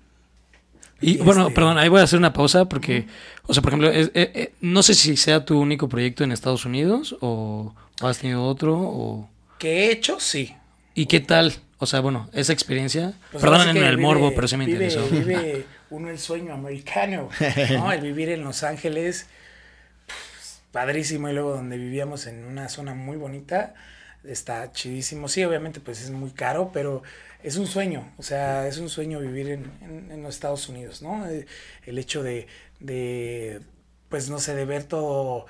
Y 1.03 1.13
Este- 1.13 1.23
bueno, 1.23 1.51
perdón, 1.53 1.77
ahí 1.77 1.89
voy 1.91 2.01
a 2.01 2.05
hacer 2.05 2.19
una 2.19 2.33
pausa 2.33 2.65
porque, 2.65 3.07
o 3.47 3.53
sea, 3.53 3.63
por 3.63 3.71
ejemplo, 3.73 3.91
es- 3.91 4.11
eh, 4.15 4.33
eh, 4.35 4.53
no 4.63 4.83
sé 4.83 4.95
si 4.95 5.19
sea 5.19 5.45
tu 5.45 5.61
único 5.61 5.89
proyecto 5.91 6.25
en 6.25 6.33
Estados 6.33 6.65
Unidos 6.65 7.15
o, 7.21 7.75
o 8.01 8.07
has 8.07 8.19
tenido 8.19 8.43
otro 8.45 8.75
o... 8.75 9.29
que 9.59 9.85
he 9.85 9.93
hecho, 9.93 10.19
sí. 10.19 10.55
¿Y 10.95 11.07
qué 11.07 11.21
tal? 11.21 11.53
O 11.79 11.85
sea, 11.87 12.01
bueno, 12.01 12.29
esa 12.33 12.53
experiencia, 12.55 13.13
Pues 13.31 13.43
perdón 13.43 13.69
en 13.69 13.77
el 13.77 13.97
vive- 13.97 14.03
morbo, 14.03 14.33
pero 14.35 14.49
sí 14.49 14.57
me 14.57 14.65
vive- 14.67 14.87
interesó. 14.87 15.07
Vive 15.11 15.65
uno 15.91 16.11
el 16.11 16.19
sueño 16.19 16.55
americano, 16.55 17.31
¿no? 17.71 17.93
El 17.93 18.01
vivir 18.01 18.29
en 18.31 18.45
Los 18.45 18.63
Ángeles, 18.63 19.27
pues, 20.07 20.63
padrísimo. 20.73 21.29
Y 21.29 21.33
luego 21.33 21.53
donde 21.53 21.77
vivíamos 21.77 22.27
en 22.27 22.45
una 22.45 22.69
zona 22.69 22.95
muy 22.95 23.17
bonita, 23.17 23.75
está 24.25 24.73
chidísimo. 24.73 25.29
Sí, 25.29 25.45
obviamente 25.45 25.81
pues 25.81 26.03
es 26.03 26.11
muy 26.11 26.31
caro, 26.31 26.71
pero 26.73 27.03
es 27.43 27.57
un 27.57 27.67
sueño. 27.67 28.13
O 28.19 28.23
sea, 28.23 28.67
es 28.69 28.79
un 28.79 28.89
sueño 28.89 29.21
vivir 29.21 29.49
en, 29.51 29.71
en- 29.83 30.13
en 30.13 30.23
los 30.23 30.35
Estados 30.35 30.69
Unidos, 30.69 31.03
¿no? 31.03 31.27
El 31.27 31.99
hecho 31.99 32.23
de, 32.23 32.47
de, 32.81 33.61
pues 34.09 34.29
no 34.31 34.39
sé, 34.39 34.55
de 34.55 34.65
ver 34.65 34.85
todo, 34.85 35.47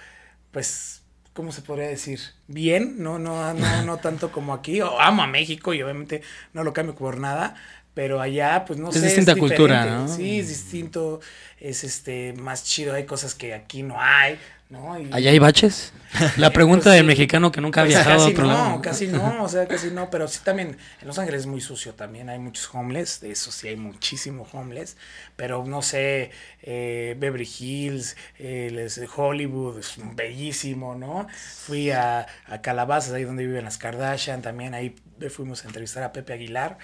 pues... 0.50 1.02
¿Cómo 1.34 1.52
se 1.52 1.62
podría 1.62 1.86
decir? 1.86 2.18
Bien, 2.48 2.96
no, 3.00 3.20
no, 3.20 3.54
no, 3.54 3.82
no 3.84 3.98
tanto 3.98 4.32
como 4.32 4.52
aquí. 4.52 4.80
O 4.80 4.98
amo 5.00 5.22
a 5.22 5.28
México 5.28 5.72
y 5.72 5.80
obviamente 5.80 6.20
no 6.52 6.64
lo 6.64 6.72
cambio 6.72 6.96
por 6.96 7.18
nada, 7.20 7.54
pero 7.94 8.20
allá, 8.20 8.64
pues 8.66 8.78
no 8.78 8.92
Es 8.92 8.96
sé. 8.96 9.06
distinta 9.06 9.34
cultura. 9.36 9.84
¿no? 9.86 10.08
Sí, 10.08 10.38
es 10.40 10.48
distinto, 10.48 11.20
es 11.60 11.84
este 11.84 12.32
más 12.34 12.64
chido, 12.64 12.94
hay 12.94 13.04
cosas 13.06 13.34
que 13.34 13.54
aquí 13.54 13.82
no 13.82 13.96
hay, 14.00 14.38
¿no? 14.70 14.98
Y- 14.98 15.08
¿Allá 15.12 15.30
hay 15.30 15.38
baches? 15.38 15.92
La 16.36 16.52
pregunta 16.52 16.84
Pues 16.84 16.94
del 16.96 17.02
sí. 17.02 17.06
mexicano 17.06 17.50
que 17.52 17.60
nunca 17.60 17.82
ha 17.82 17.84
pues 17.84 17.94
viajado 17.94 18.24
a 18.24 18.26
casi 18.26 18.30
otro 18.30 18.46
no, 18.46 18.46
lado. 18.46 18.80
casi 18.82 19.06
no, 19.08 19.42
o 19.44 19.48
sea, 19.48 19.66
casi 19.68 19.90
no, 19.90 20.10
pero 20.10 20.26
sí 20.28 20.40
también 20.44 20.76
en 21.00 21.06
Los 21.06 21.18
Ángeles 21.18 21.42
es 21.42 21.46
muy 21.46 21.60
sucio 21.60 21.94
también, 21.94 22.28
hay 22.28 22.38
muchos 22.38 22.68
homeless, 22.74 23.20
de 23.20 23.30
eso 23.32 23.52
sí 23.52 23.68
hay 23.68 23.76
muchísimo 23.76 24.46
homeless, 24.52 24.96
pero 25.36 25.64
no 25.64 25.82
sé, 25.82 26.30
eh, 26.62 27.14
Beverly 27.18 27.48
Hills, 27.58 28.16
eh, 28.38 28.70
les- 28.72 29.00
Hollywood, 29.16 29.78
es 29.80 29.94
bellísimo, 30.14 30.94
¿no? 30.94 31.26
Fui 31.66 31.90
a, 31.90 32.26
a 32.46 32.60
Calabazas, 32.62 33.12
ahí 33.12 33.24
donde 33.24 33.46
viven 33.46 33.64
las 33.64 33.78
Kardashian, 33.78 34.42
también 34.42 34.74
ahí 34.74 34.94
fuimos 35.30 35.64
a 35.64 35.66
entrevistar 35.68 36.02
a 36.02 36.12
Pepe 36.12 36.32
Aguilar 36.32 36.78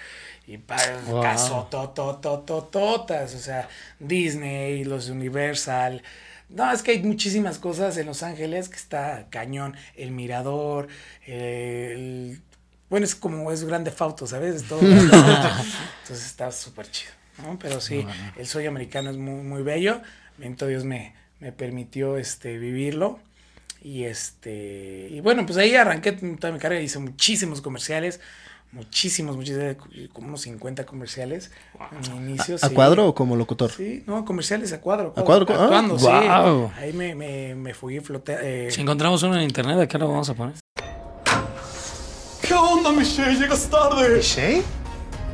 y 0.47 0.57
pa, 0.57 0.77
Wow. 1.07 1.21
casó 1.21 1.67
totototototas, 1.69 3.33
o 3.35 3.39
sea, 3.39 3.67
Disney, 3.99 4.83
los 4.83 5.09
Universal, 5.09 6.01
no, 6.49 6.71
es 6.71 6.83
que 6.83 6.91
hay 6.91 7.03
muchísimas 7.03 7.57
cosas 7.57 7.97
en 7.97 8.05
Los 8.05 8.21
Ángeles 8.23 8.69
que 8.69 8.75
está 8.75 9.27
cañón. 9.29 9.75
El 9.95 10.11
mirador, 10.11 10.87
el... 11.25 12.41
Bueno, 12.89 13.05
es 13.05 13.15
como 13.15 13.51
es 13.51 13.63
grande 13.63 13.89
fauto, 13.89 14.27
¿sabes? 14.27 14.63
Todo. 14.63 14.79
Entonces 14.81 16.25
está 16.25 16.51
súper 16.51 16.89
chido, 16.91 17.11
¿no? 17.41 17.57
Pero 17.57 17.81
sí, 17.81 18.05
el 18.37 18.45
sueño 18.45 18.69
americano 18.69 19.09
es 19.09 19.17
muy, 19.17 19.41
muy 19.43 19.63
bello. 19.63 20.01
Bendito 20.37 20.67
Dios 20.67 20.85
me, 20.85 21.15
me 21.39 21.51
permitió 21.51 22.17
este, 22.17 22.59
vivirlo. 22.59 23.19
Y 23.85 24.05
este 24.05 25.09
y 25.11 25.21
bueno, 25.21 25.45
pues 25.45 25.59
ahí 25.59 25.75
arranqué 25.75 26.11
toda 26.13 26.51
mi 26.51 26.57
carrera, 26.57 26.81
hice 26.81 26.97
muchísimos 26.97 27.61
comerciales, 27.61 28.19
muchísimos, 28.71 29.35
muchísimos, 29.35 29.75
como 30.11 30.29
unos 30.29 30.41
50 30.41 30.87
comerciales 30.87 31.51
en 32.03 32.25
mi 32.25 32.31
inicio. 32.31 32.55
¿A 32.55 32.67
sí. 32.67 32.73
cuadro 32.73 33.07
o 33.07 33.13
como 33.13 33.35
locutor? 33.35 33.69
Sí, 33.71 34.03
no, 34.07 34.25
comerciales 34.25 34.73
a 34.73 34.81
cuadro. 34.81 35.13
¿A 35.15 35.21
cuadro? 35.21 35.45
Ah, 35.49 35.65
Actuando, 35.65 35.99
sí. 35.99 36.07
Ahí 36.07 36.93
me, 36.93 37.13
me, 37.13 37.53
me 37.53 37.75
fui 37.75 37.99
flote, 37.99 38.35
eh, 38.41 38.71
Si 38.71 38.81
encontramos 38.81 39.21
uno 39.21 39.35
en 39.35 39.43
internet, 39.43 39.79
acá 39.79 39.99
lo 39.99 40.07
vamos 40.07 40.31
a 40.31 40.33
poner. 40.33 40.55
¿Sí? 44.23 44.63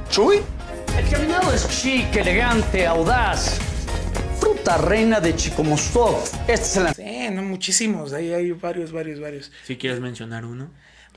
¿Chuy? 0.09 0.41
El 0.97 1.09
caminado 1.09 1.53
es 1.53 1.69
chic, 1.69 2.13
elegante, 2.17 2.85
audaz. 2.85 3.59
Fruta 4.41 4.77
reina 4.77 5.21
de 5.21 5.33
Chicomostov. 5.37 6.17
Este 6.49 6.65
es 6.65 6.75
el 6.75 6.87
Sí, 7.27 7.33
no, 7.33 7.41
muchísimos. 7.43 8.13
Ahí 8.13 8.31
hay 8.33 8.51
varios, 8.51 8.91
varios, 8.91 9.19
varios. 9.19 9.51
Si 9.65 9.77
quieres 9.77 9.99
mencionar 9.99 10.45
uno. 10.45 10.69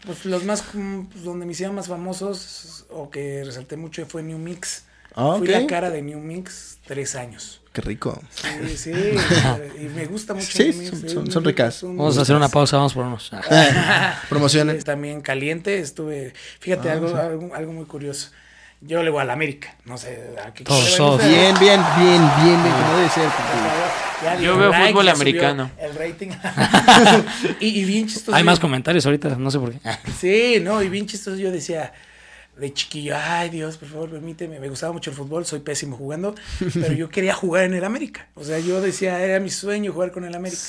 Pues 0.06 0.24
los 0.26 0.44
más, 0.44 0.62
pues, 0.62 1.24
donde 1.24 1.46
me 1.46 1.52
hicieron 1.52 1.74
más 1.74 1.88
famosos 1.88 2.84
o 2.90 3.10
que 3.10 3.42
resalté 3.44 3.76
mucho 3.76 4.04
fue 4.06 4.22
New 4.22 4.38
Mix. 4.38 4.84
Ah, 5.14 5.36
Fui 5.38 5.46
la 5.46 5.66
cara 5.66 5.90
de 5.90 6.02
New 6.02 6.18
Mix 6.20 6.78
tres 6.86 7.14
años. 7.14 7.62
Qué 7.72 7.80
rico. 7.80 8.20
Sí, 8.34 8.76
sí. 8.76 8.92
y 9.80 9.84
me 9.84 10.06
gusta 10.06 10.34
mucho 10.34 10.46
Sí, 10.46 10.70
New 10.72 10.92
Mix. 11.00 11.32
son- 11.32 11.44
ricas. 11.44 11.82
Vamos 11.82 12.18
a 12.18 12.22
hacer 12.22 12.36
una 12.36 12.48
pausa, 12.48 12.76
vamos 12.76 12.92
por 12.94 13.04
unos. 13.06 13.30
Promociones. 14.28 14.84
También 14.84 15.20
caliente, 15.22 15.78
estuve. 15.78 16.34
Fíjate, 16.60 16.90
Ah, 16.90 16.92
algo, 16.94 17.16
algo, 17.16 17.54
algo 17.54 17.72
muy 17.72 17.84
curioso. 17.86 18.30
Yo 18.86 19.02
le 19.02 19.08
voy 19.08 19.22
a 19.22 19.24
la 19.24 19.32
América. 19.32 19.74
No 19.86 19.96
sé 19.96 20.34
a 20.44 20.52
qué 20.52 20.62
Todos. 20.62 21.26
Bien, 21.26 21.58
bien, 21.58 21.80
bien, 21.98 22.20
bien, 22.42 22.62
bien, 22.62 22.74
como 22.74 22.96
debe 22.96 23.08
ser. 23.08 23.28
Yo 24.42 24.58
veo 24.58 24.70
like, 24.70 24.88
fútbol 24.88 25.08
americano. 25.08 25.70
El 25.78 25.94
rating. 25.94 26.28
y, 27.60 27.80
y 27.80 27.84
bien 27.84 28.06
chistoso. 28.06 28.36
Hay 28.36 28.44
más 28.44 28.60
comentarios 28.60 29.06
ahorita, 29.06 29.36
no 29.36 29.50
sé 29.50 29.58
por 29.58 29.72
qué. 29.72 29.78
Sí, 30.18 30.58
no, 30.60 30.82
y 30.82 30.90
bien 30.90 31.06
chistoso. 31.06 31.36
Yo 31.36 31.50
decía 31.50 31.94
de 32.58 32.72
chiquillo, 32.74 33.16
ay 33.16 33.48
Dios, 33.48 33.78
por 33.78 33.88
favor, 33.88 34.10
permíteme. 34.10 34.60
Me 34.60 34.68
gustaba 34.68 34.92
mucho 34.92 35.10
el 35.10 35.16
fútbol, 35.16 35.46
soy 35.46 35.60
pésimo 35.60 35.96
jugando, 35.96 36.34
pero 36.74 36.92
yo 36.92 37.08
quería 37.08 37.34
jugar 37.34 37.64
en 37.64 37.72
el 37.72 37.84
América. 37.84 38.28
O 38.34 38.44
sea, 38.44 38.58
yo 38.58 38.82
decía, 38.82 39.18
era 39.24 39.40
mi 39.40 39.48
sueño 39.48 39.94
jugar 39.94 40.12
con 40.12 40.24
el 40.24 40.34
América. 40.34 40.60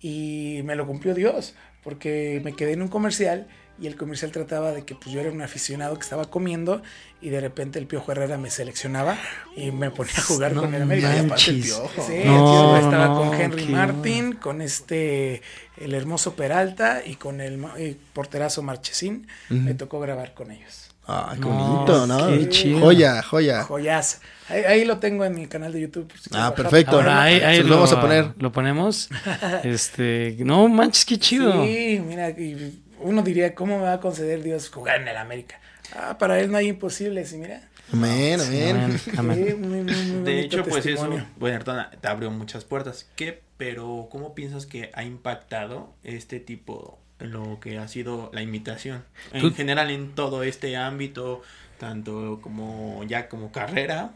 Y 0.00 0.60
me 0.64 0.74
lo 0.74 0.88
cumplió 0.88 1.14
Dios, 1.14 1.54
porque 1.84 2.40
me 2.42 2.52
quedé 2.54 2.72
en 2.72 2.82
un 2.82 2.88
comercial 2.88 3.46
y 3.80 3.86
el 3.88 3.96
comercial 3.96 4.30
trataba 4.30 4.72
de 4.72 4.84
que 4.84 4.94
pues 4.94 5.10
yo 5.10 5.20
era 5.20 5.30
un 5.30 5.42
aficionado 5.42 5.94
que 5.96 6.02
estaba 6.02 6.26
comiendo 6.30 6.82
y 7.20 7.30
de 7.30 7.40
repente 7.40 7.78
el 7.78 7.86
Piojo 7.86 8.12
Herrera 8.12 8.38
me 8.38 8.50
seleccionaba 8.50 9.16
y 9.56 9.70
me 9.72 9.90
ponía 9.90 10.14
a 10.16 10.22
jugar 10.22 10.52
No 10.52 10.60
con 10.62 10.74
el 10.74 10.82
América. 10.82 11.14
Y 11.16 11.24
aparte 11.26 11.50
el. 11.50 11.60
Piojo. 11.60 12.06
Sí, 12.06 12.22
No, 12.24 12.76
el 12.76 12.84
estaba 12.84 13.06
no, 13.08 13.16
con 13.18 13.34
Henry 13.40 13.66
Martin, 13.66 14.32
con 14.34 14.62
este 14.62 15.42
el 15.76 15.94
hermoso 15.94 16.34
Peralta 16.36 17.02
y 17.04 17.16
con 17.16 17.40
el, 17.40 17.58
ma- 17.58 17.74
eh, 17.76 17.96
porterazo 18.12 18.62
Marchesín. 18.62 19.26
Me 19.48 19.74
tocó 19.74 19.98
grabar 20.00 20.34
con 20.34 20.50
ellos. 20.52 20.90
Ay, 21.06 21.34
qué 21.38 21.40
No, 21.46 21.48
bonito, 21.48 22.06
¿no? 22.06 22.28
qué 22.28 22.48
chido. 22.48 22.80
Joya, 22.80 23.22
joya. 23.22 23.64
Joyas. 23.64 24.22
Ahí, 24.48 24.62
ahí 24.64 24.84
lo 24.86 24.98
tengo 25.00 25.24
en 25.26 25.34
mi 25.34 25.46
canal 25.46 25.70
de 25.72 25.82
YouTube. 25.82 26.10
si 26.18 26.30
Ah, 26.32 26.54
perfecto. 26.54 26.92
Ahora 26.96 27.22
ahí, 27.24 27.58
lo 27.62 27.68
lo, 27.68 27.74
vamos 27.76 27.92
a 27.92 28.00
poner. 28.00 28.32
Lo 28.38 28.52
ponemos. 28.52 29.10
Este, 29.64 30.36
no 30.40 30.66
manches, 30.68 31.04
qué 31.04 31.18
chido. 31.18 31.64
Sí, 31.64 32.00
mira, 32.06 32.30
y 32.30 32.82
uno 33.04 33.22
diría, 33.22 33.54
¿cómo 33.54 33.78
me 33.78 33.84
va 33.84 33.92
a 33.94 34.00
conceder 34.00 34.42
Dios 34.42 34.70
jugar 34.70 35.00
en 35.00 35.08
el 35.08 35.16
América? 35.16 35.60
Ah, 35.94 36.16
para 36.18 36.40
él 36.40 36.50
no 36.50 36.56
hay 36.58 36.68
imposibles, 36.68 37.32
y 37.32 37.36
mira. 37.38 37.68
Amén, 37.92 38.40
amén. 38.40 38.76
Amén, 38.76 39.00
amén. 39.18 39.44
Sí, 39.46 39.54
muy, 39.54 39.82
muy, 39.82 39.92
muy 39.92 40.24
De 40.24 40.40
hecho, 40.40 40.64
pues 40.64 40.86
eso, 40.86 41.08
bueno, 41.36 41.56
Ayrton, 41.56 41.86
te 42.00 42.08
abrió 42.08 42.30
muchas 42.30 42.64
puertas. 42.64 43.08
¿Qué, 43.14 43.42
pero 43.58 44.08
cómo 44.10 44.34
piensas 44.34 44.64
que 44.66 44.90
ha 44.94 45.04
impactado 45.04 45.92
este 46.02 46.40
tipo, 46.40 46.98
lo 47.18 47.60
que 47.60 47.76
ha 47.78 47.86
sido 47.88 48.30
la 48.32 48.40
imitación? 48.42 49.04
En 49.32 49.42
Tú- 49.42 49.54
general, 49.54 49.90
en 49.90 50.14
todo 50.14 50.42
este 50.42 50.76
ámbito, 50.76 51.42
tanto 51.78 52.40
como 52.42 53.04
ya 53.06 53.28
como 53.28 53.52
carrera, 53.52 54.12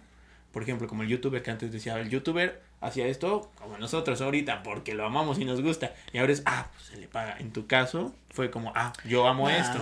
por 0.53 0.63
ejemplo, 0.63 0.89
como 0.89 1.03
el 1.03 1.09
youtuber 1.11 1.43
que 1.43 1.51
antes 1.51 1.71
decía, 1.71 2.01
el 2.01 2.09
youtuber 2.09 2.63
hacía 2.81 3.07
esto 3.07 3.51
como 3.59 3.77
nosotros 3.79 4.21
ahorita, 4.21 4.63
porque 4.63 4.95
lo 4.95 5.05
amamos 5.05 5.39
y 5.39 5.45
nos 5.45 5.61
gusta. 5.63 5.95
Y 6.13 6.19
ahora 6.19 6.33
es, 6.33 6.43
ah, 6.47 6.69
pues 6.75 6.87
se 6.87 6.97
le 6.97 7.09
paga. 7.09 7.37
En 7.39 7.53
tu 7.53 7.67
caso, 7.67 8.15
fue 8.31 8.51
como, 8.51 8.73
ah, 8.77 8.93
yo 9.05 9.27
amo 9.27 9.49
Ah. 9.49 9.57
esto. 9.57 9.79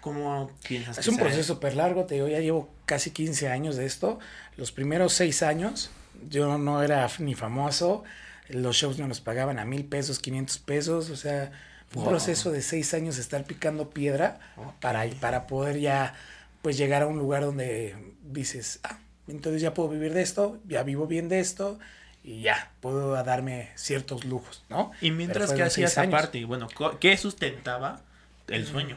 ¿Cómo 0.00 0.50
piensas 0.66 0.98
Es 0.98 1.04
que 1.04 1.10
un 1.10 1.18
proceso 1.18 1.54
súper 1.54 1.76
largo, 1.76 2.04
te 2.06 2.14
digo, 2.16 2.28
ya 2.28 2.40
llevo 2.40 2.68
casi 2.86 3.10
15 3.10 3.48
años 3.48 3.76
de 3.76 3.86
esto. 3.86 4.18
Los 4.56 4.72
primeros 4.72 5.12
6 5.12 5.42
años 5.42 5.90
yo 6.28 6.58
no 6.58 6.82
era 6.82 7.08
ni 7.18 7.34
famoso, 7.34 8.04
los 8.48 8.76
shows 8.76 8.98
no 8.98 9.06
los 9.08 9.20
pagaban 9.20 9.58
a 9.58 9.64
mil 9.64 9.84
pesos, 9.84 10.18
500 10.18 10.58
pesos, 10.58 11.10
o 11.10 11.16
sea, 11.16 11.52
fue 11.88 12.02
un 12.02 12.08
proceso 12.08 12.50
de 12.50 12.62
6 12.62 12.94
años 12.94 13.16
de 13.16 13.22
estar 13.22 13.44
picando 13.44 13.90
piedra 13.90 14.38
para, 14.80 15.04
para 15.20 15.46
poder 15.46 15.78
ya 15.80 16.14
pues 16.62 16.76
llegar 16.76 17.02
a 17.02 17.06
un 17.06 17.18
lugar 17.18 17.42
donde 17.42 17.96
dices, 18.22 18.80
ah, 18.84 18.98
entonces 19.26 19.62
ya 19.62 19.74
puedo 19.74 19.88
vivir 19.88 20.12
de 20.12 20.22
esto, 20.22 20.58
ya 20.68 20.82
vivo 20.84 21.06
bien 21.06 21.28
de 21.28 21.40
esto 21.40 21.78
y 22.24 22.42
ya 22.42 22.70
puedo 22.80 23.12
darme 23.24 23.70
ciertos 23.74 24.24
lujos, 24.24 24.64
¿no? 24.68 24.92
Y 25.00 25.10
mientras 25.10 25.52
que 25.52 25.62
hacías 25.62 25.98
años. 25.98 26.14
aparte, 26.14 26.44
bueno, 26.44 26.68
¿qué 27.00 27.16
sustentaba 27.16 28.00
el 28.48 28.66
sueño? 28.66 28.96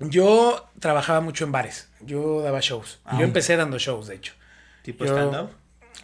Yo 0.00 0.68
trabajaba 0.78 1.20
mucho 1.20 1.44
en 1.44 1.52
bares, 1.52 1.88
yo 2.00 2.40
daba 2.42 2.60
shows. 2.60 3.00
Ah. 3.04 3.16
Yo 3.18 3.24
empecé 3.24 3.56
dando 3.56 3.78
shows, 3.78 4.06
de 4.06 4.14
hecho. 4.14 4.32
¿Tipo 4.82 5.04
stand-up? 5.04 5.50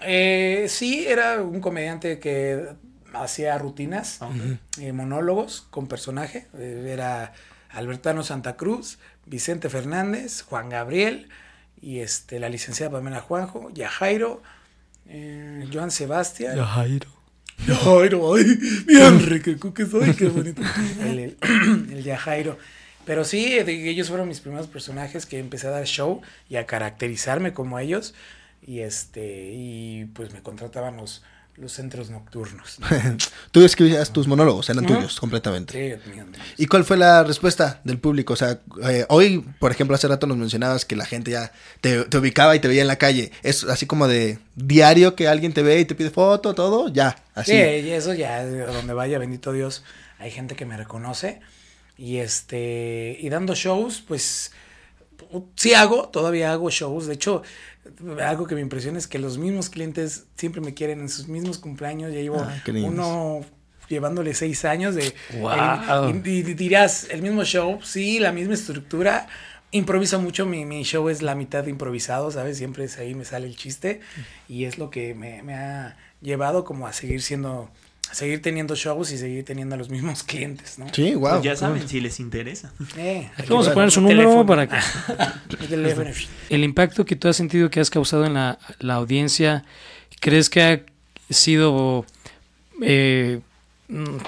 Eh, 0.02 0.66
sí, 0.68 1.06
era 1.06 1.40
un 1.40 1.60
comediante 1.60 2.18
que 2.18 2.74
hacía 3.14 3.56
rutinas, 3.58 4.20
Ok. 4.20 4.32
eh, 4.80 4.92
monólogos 4.92 5.66
con 5.70 5.86
personaje. 5.86 6.48
Eh, 6.58 6.90
era 6.92 7.32
Albertano 7.70 8.24
Santa 8.24 8.56
Cruz, 8.56 8.98
Vicente 9.26 9.70
Fernández, 9.70 10.42
Juan 10.42 10.68
Gabriel 10.68 11.28
y 11.80 12.00
este, 12.00 12.40
la 12.40 12.48
licenciada 12.48 12.90
Pamela 12.92 13.20
Juanjo, 13.20 13.70
Yajairo, 13.72 14.42
eh, 15.06 15.68
Joan 15.72 15.90
Sebastián. 15.90 16.58
Jairo. 16.58 17.08
Yajairo, 17.66 18.34
ay, 18.34 18.44
bien 18.86 19.26
rico 19.26 19.72
que 19.72 19.86
soy, 19.86 20.12
qué 20.14 20.26
bonito. 20.28 20.62
El, 21.00 21.18
el, 21.18 21.36
el 21.92 22.02
Yajairo. 22.02 22.58
Pero 23.04 23.24
sí, 23.24 23.58
ellos 23.58 24.08
fueron 24.08 24.28
mis 24.28 24.40
primeros 24.40 24.66
personajes 24.66 25.26
que 25.26 25.38
empecé 25.38 25.66
a 25.66 25.70
dar 25.70 25.84
show 25.84 26.22
y 26.48 26.56
a 26.56 26.66
caracterizarme 26.66 27.52
como 27.52 27.78
ellos. 27.78 28.14
Y 28.66 28.80
este, 28.80 29.50
y 29.52 30.06
pues 30.14 30.32
me 30.32 30.42
contrataban 30.42 30.96
los, 30.96 31.22
los 31.56 31.72
centros 31.72 32.10
nocturnos. 32.10 32.78
Tú 33.52 33.64
escribías 33.64 34.12
tus 34.12 34.26
monólogos, 34.26 34.68
eran 34.70 34.86
tuyos 34.86 35.20
completamente. 35.20 36.00
Sí, 36.04 36.10
mío. 36.10 36.26
¿Y 36.58 36.66
cuál 36.66 36.84
fue 36.84 36.96
la 36.96 37.22
respuesta 37.22 37.80
del 37.84 37.98
público? 37.98 38.32
O 38.32 38.36
sea, 38.36 38.60
eh, 38.82 39.06
hoy, 39.08 39.44
por 39.60 39.70
ejemplo, 39.70 39.94
hace 39.94 40.08
rato 40.08 40.26
nos 40.26 40.36
mencionabas 40.36 40.84
que 40.84 40.96
la 40.96 41.06
gente 41.06 41.30
ya 41.30 41.52
te, 41.80 42.04
te 42.04 42.18
ubicaba 42.18 42.56
y 42.56 42.60
te 42.60 42.68
veía 42.68 42.82
en 42.82 42.88
la 42.88 42.96
calle. 42.96 43.30
Es 43.42 43.64
así 43.64 43.86
como 43.86 44.08
de 44.08 44.38
diario 44.56 45.14
que 45.14 45.28
alguien 45.28 45.52
te 45.52 45.62
ve 45.62 45.78
y 45.80 45.84
te 45.84 45.94
pide 45.94 46.10
foto, 46.10 46.54
todo, 46.54 46.88
ya, 46.88 47.22
así. 47.34 47.52
Sí, 47.52 47.58
y 47.58 47.90
eso 47.90 48.14
ya, 48.14 48.44
donde 48.44 48.92
vaya, 48.92 49.18
bendito 49.18 49.52
Dios, 49.52 49.84
hay 50.18 50.30
gente 50.30 50.56
que 50.56 50.66
me 50.66 50.76
reconoce. 50.76 51.40
Y 51.96 52.16
este, 52.16 53.16
y 53.20 53.28
dando 53.28 53.54
shows, 53.54 54.02
pues 54.06 54.50
sí 55.54 55.74
hago, 55.74 56.08
todavía 56.08 56.52
hago 56.52 56.70
shows. 56.70 57.06
De 57.06 57.14
hecho, 57.14 57.42
algo 58.24 58.46
que 58.46 58.54
me 58.54 58.60
impresiona 58.60 58.98
es 58.98 59.06
que 59.06 59.18
los 59.18 59.38
mismos 59.38 59.70
clientes 59.70 60.24
siempre 60.36 60.60
me 60.60 60.74
quieren 60.74 61.00
en 61.00 61.08
sus 61.08 61.28
mismos 61.28 61.58
cumpleaños. 61.58 62.12
Ya 62.12 62.20
llevo 62.20 62.40
Ah, 62.40 62.54
uno 62.86 63.44
llevándole 63.88 64.34
seis 64.34 64.64
años 64.64 64.94
de... 64.94 65.12
El- 66.10 66.26
y, 66.26 66.38
y 66.38 66.42
dirás, 66.54 67.08
el 67.10 67.22
mismo 67.22 67.44
show, 67.44 67.80
sí, 67.82 68.18
la 68.18 68.32
misma 68.32 68.54
estructura. 68.54 69.26
Improviso 69.70 70.20
mucho, 70.20 70.46
mi, 70.46 70.64
mi 70.64 70.84
show 70.84 71.08
es 71.08 71.20
la 71.20 71.34
mitad 71.34 71.66
improvisado, 71.66 72.30
¿sabes? 72.30 72.56
Siempre 72.58 72.84
es 72.84 72.96
ahí 72.98 73.14
me 73.14 73.24
sale 73.24 73.46
el 73.48 73.56
chiste 73.56 74.00
y 74.48 74.64
es 74.66 74.78
lo 74.78 74.88
que 74.90 75.14
me, 75.14 75.42
me 75.42 75.54
ha 75.54 75.96
llevado 76.22 76.64
como 76.64 76.86
a 76.86 76.92
seguir 76.92 77.20
siendo, 77.22 77.70
seguir 78.12 78.40
teniendo 78.42 78.74
shows 78.76 79.10
y 79.12 79.18
seguir 79.18 79.44
teniendo 79.44 79.74
a 79.74 79.78
los 79.78 79.88
mismos 79.90 80.22
clientes, 80.22 80.78
¿no? 80.78 80.86
Sí, 80.92 81.14
wow. 81.14 81.30
Pues 81.32 81.42
ya 81.42 81.56
saben 81.56 81.88
si 81.88 82.00
les 82.00 82.20
interesa. 82.20 82.72
Eh, 82.96 83.28
Aquí 83.36 83.48
vamos 83.50 83.68
a 83.68 83.74
poner 83.74 83.90
su 83.90 84.04
teléfono. 84.06 84.44
número 84.44 84.46
para 84.46 84.68
que... 84.68 84.76
El 86.50 86.64
impacto 86.64 87.04
que 87.04 87.16
tú 87.16 87.28
has 87.28 87.36
sentido 87.36 87.70
que 87.70 87.80
has 87.80 87.90
causado 87.90 88.24
en 88.24 88.34
la, 88.34 88.58
la 88.78 88.94
audiencia, 88.94 89.64
¿crees 90.20 90.48
que 90.50 90.62
ha 90.62 90.80
sido 91.32 92.04
eh, 92.82 93.40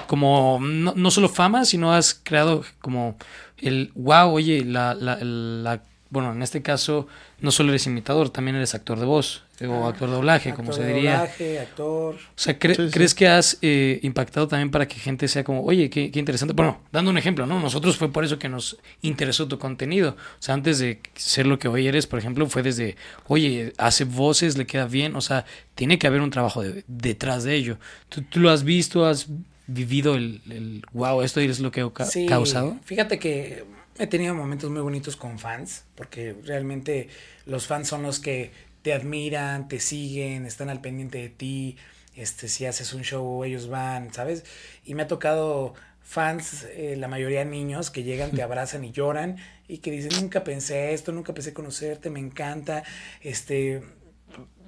como 0.07 0.59
no, 0.61 0.93
no 0.95 1.11
solo 1.11 1.29
fama, 1.29 1.65
sino 1.65 1.93
has 1.93 2.13
creado 2.13 2.63
como 2.79 3.17
el 3.57 3.91
wow, 3.95 4.29
oye, 4.31 4.63
la, 4.65 4.93
la, 4.93 5.17
la- 5.21 5.81
bueno, 6.09 6.31
en 6.31 6.41
este 6.41 6.61
caso 6.61 7.07
no 7.41 7.51
solo 7.51 7.69
eres 7.69 7.85
imitador, 7.87 8.29
también 8.29 8.55
eres 8.55 8.73
actor 8.75 8.99
de 8.99 9.05
voz 9.05 9.43
o 9.67 9.87
actor 9.87 10.07
de 10.09 10.15
doblaje, 10.15 10.53
como 10.53 10.71
se 10.71 10.85
diría. 10.85 11.17
doblaje, 11.17 11.59
actor. 11.59 12.15
O 12.15 12.17
sea, 12.35 12.59
cre- 12.59 12.75
Sí, 12.75 12.85
sí. 12.85 12.91
¿crees 12.91 13.15
que 13.15 13.27
has 13.27 13.57
eh, 13.61 13.99
impactado 14.03 14.47
también 14.47 14.69
para 14.71 14.87
que 14.87 14.95
gente 14.99 15.27
sea 15.27 15.43
como, 15.43 15.63
oye, 15.63 15.89
qué, 15.89 16.11
qué 16.11 16.19
interesante? 16.19 16.53
Bueno, 16.53 16.79
dando 16.91 17.09
un 17.11 17.17
ejemplo, 17.17 17.45
¿no? 17.47 17.59
Nosotros 17.59 17.97
fue 17.97 18.11
por 18.11 18.23
eso 18.23 18.37
que 18.39 18.49
nos 18.49 18.77
interesó 19.01 19.47
tu 19.47 19.57
contenido. 19.59 20.11
O 20.11 20.41
sea, 20.41 20.53
antes 20.53 20.77
de 20.79 21.01
ser 21.15 21.47
lo 21.47 21.57
que 21.59 21.67
hoy 21.67 21.87
eres, 21.87 22.05
por 22.07 22.19
ejemplo, 22.19 22.45
fue 22.47 22.61
desde, 22.63 22.95
oye, 23.27 23.73
hace 23.77 24.03
voces, 24.03 24.57
le 24.57 24.65
queda 24.67 24.85
bien. 24.85 25.15
O 25.15 25.21
sea, 25.21 25.45
tiene 25.75 25.97
que 25.97 26.07
haber 26.07 26.21
un 26.21 26.29
trabajo 26.29 26.61
de- 26.61 26.83
detrás 26.87 27.43
de 27.43 27.55
ello. 27.55 27.77
¿Tú, 28.09 28.21
tú 28.21 28.39
lo 28.39 28.51
has 28.51 28.63
visto, 28.63 29.05
has 29.05 29.27
vivido 29.65 30.15
el, 30.15 30.41
el 30.49 30.83
wow, 30.93 31.23
esto 31.23 31.39
es 31.41 31.59
lo 31.59 31.71
que 31.71 31.81
ha 31.81 31.89
ca- 31.91 32.05
Sí, 32.05 32.25
causado? 32.27 32.77
Fíjate 32.85 33.19
que 33.19 33.65
he 33.99 34.07
tenido 34.07 34.33
momentos 34.35 34.69
muy 34.71 34.81
bonitos 34.81 35.15
con 35.15 35.39
fans, 35.39 35.85
porque 35.95 36.35
realmente 36.43 37.09
los 37.45 37.67
fans 37.67 37.87
son 37.87 38.03
los 38.03 38.19
que 38.19 38.51
te 38.81 38.93
admiran, 38.93 39.67
te 39.67 39.79
siguen, 39.79 40.45
están 40.45 40.69
al 40.69 40.81
pendiente 40.81 41.17
de 41.19 41.29
ti. 41.29 41.77
Este, 42.15 42.47
si 42.47 42.65
haces 42.65 42.93
un 42.93 43.03
show, 43.03 43.43
ellos 43.43 43.67
van, 43.69 44.13
¿sabes? 44.13 44.43
Y 44.85 44.95
me 44.95 45.03
ha 45.03 45.07
tocado 45.07 45.73
fans, 46.01 46.65
eh, 46.71 46.95
la 46.97 47.07
mayoría 47.07 47.43
niños, 47.45 47.91
que 47.91 48.03
llegan, 48.03 48.33
te 48.33 48.41
abrazan 48.43 48.83
y 48.85 48.91
lloran 48.91 49.37
y 49.67 49.79
que 49.79 49.91
dicen, 49.91 50.15
nunca 50.15 50.43
pensé 50.43 50.93
esto, 50.93 51.11
nunca 51.11 51.33
pensé 51.33 51.53
conocerte, 51.53 52.09
me 52.09 52.19
encanta. 52.19 52.83
Este, 53.21 53.83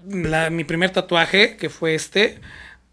la- 0.08 0.50
mi 0.50 0.64
primer 0.64 0.92
tatuaje, 0.92 1.58
que 1.58 1.70
fue 1.70 1.96
este, 1.96 2.40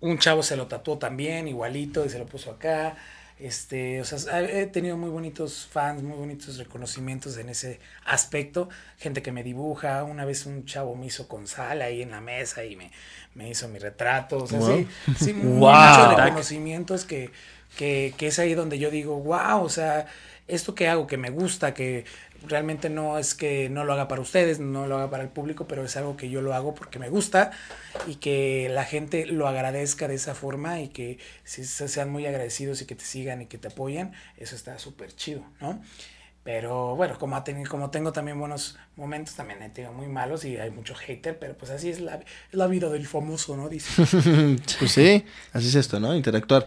un 0.00 0.18
chavo 0.18 0.42
se 0.42 0.56
lo 0.56 0.66
tatuó 0.66 0.98
también, 0.98 1.48
igualito, 1.48 2.04
y 2.04 2.08
se 2.08 2.18
lo 2.18 2.26
puso 2.26 2.50
acá. 2.50 2.96
Este, 3.38 4.00
o 4.00 4.04
sea, 4.04 4.40
he 4.42 4.66
tenido 4.66 4.96
muy 4.96 5.10
bonitos 5.10 5.66
fans, 5.70 6.02
muy 6.02 6.16
bonitos 6.16 6.56
reconocimientos 6.56 7.36
en 7.36 7.50
ese 7.50 7.80
aspecto. 8.06 8.68
Gente 8.98 9.20
que 9.22 9.30
me 9.32 9.42
dibuja. 9.42 10.04
Una 10.04 10.24
vez 10.24 10.46
un 10.46 10.64
chavo 10.64 10.94
me 10.96 11.06
hizo 11.06 11.28
con 11.28 11.46
sal 11.46 11.82
ahí 11.82 12.00
en 12.00 12.12
la 12.12 12.20
mesa 12.22 12.64
y 12.64 12.76
me, 12.76 12.90
me 13.34 13.50
hizo 13.50 13.68
mi 13.68 13.78
retrato. 13.78 14.38
O 14.38 14.46
sea, 14.46 14.58
Wow. 14.60 14.78
sí, 14.78 14.88
sí, 15.24 15.32
Wow. 15.34 15.70
muchos 15.70 16.16
reconocimientos 16.16 17.04
que, 17.04 17.30
que, 17.76 18.14
que 18.16 18.28
es 18.28 18.38
ahí 18.38 18.54
donde 18.54 18.78
yo 18.78 18.90
digo, 18.90 19.18
wow, 19.20 19.62
o 19.62 19.68
sea, 19.68 20.06
esto 20.48 20.74
que 20.74 20.88
hago 20.88 21.06
que 21.06 21.18
me 21.18 21.28
gusta, 21.30 21.74
que 21.74 22.04
realmente 22.48 22.90
no 22.90 23.18
es 23.18 23.34
que 23.34 23.68
no 23.68 23.84
lo 23.84 23.92
haga 23.92 24.08
para 24.08 24.20
ustedes, 24.22 24.60
no 24.60 24.86
lo 24.86 24.96
haga 24.96 25.10
para 25.10 25.22
el 25.22 25.28
público, 25.28 25.66
pero 25.66 25.84
es 25.84 25.96
algo 25.96 26.16
que 26.16 26.30
yo 26.30 26.42
lo 26.42 26.54
hago 26.54 26.74
porque 26.74 26.98
me 26.98 27.08
gusta 27.08 27.50
y 28.06 28.16
que 28.16 28.68
la 28.70 28.84
gente 28.84 29.26
lo 29.26 29.48
agradezca 29.48 30.08
de 30.08 30.14
esa 30.14 30.34
forma 30.34 30.80
y 30.80 30.88
que 30.88 31.18
si 31.44 31.64
se- 31.64 31.88
sean 31.88 32.10
muy 32.10 32.26
agradecidos 32.26 32.82
y 32.82 32.86
que 32.86 32.94
te 32.94 33.04
sigan 33.04 33.42
y 33.42 33.46
que 33.46 33.58
te 33.58 33.68
apoyan, 33.68 34.12
eso 34.36 34.54
está 34.56 34.78
súper 34.78 35.14
chido, 35.14 35.42
¿no? 35.60 35.80
Pero 36.44 36.94
bueno, 36.94 37.18
como, 37.18 37.42
tenido, 37.42 37.68
como 37.68 37.90
tengo 37.90 38.12
también 38.12 38.38
buenos 38.38 38.78
momentos, 38.94 39.34
también 39.34 39.60
he 39.64 39.68
tenido 39.70 39.92
muy 39.92 40.06
malos 40.06 40.44
y 40.44 40.56
hay 40.58 40.70
mucho 40.70 40.94
hater, 40.94 41.40
pero 41.40 41.58
pues 41.58 41.72
así 41.72 41.90
es 41.90 41.98
la, 41.98 42.20
la 42.52 42.68
vida 42.68 42.88
del 42.88 43.04
famoso, 43.08 43.56
¿no? 43.56 43.68
Dice. 43.68 43.90
Pues 44.78 44.92
sí, 44.92 45.24
así 45.52 45.66
es 45.68 45.74
esto, 45.74 45.98
¿no? 45.98 46.14
Interactuar. 46.14 46.64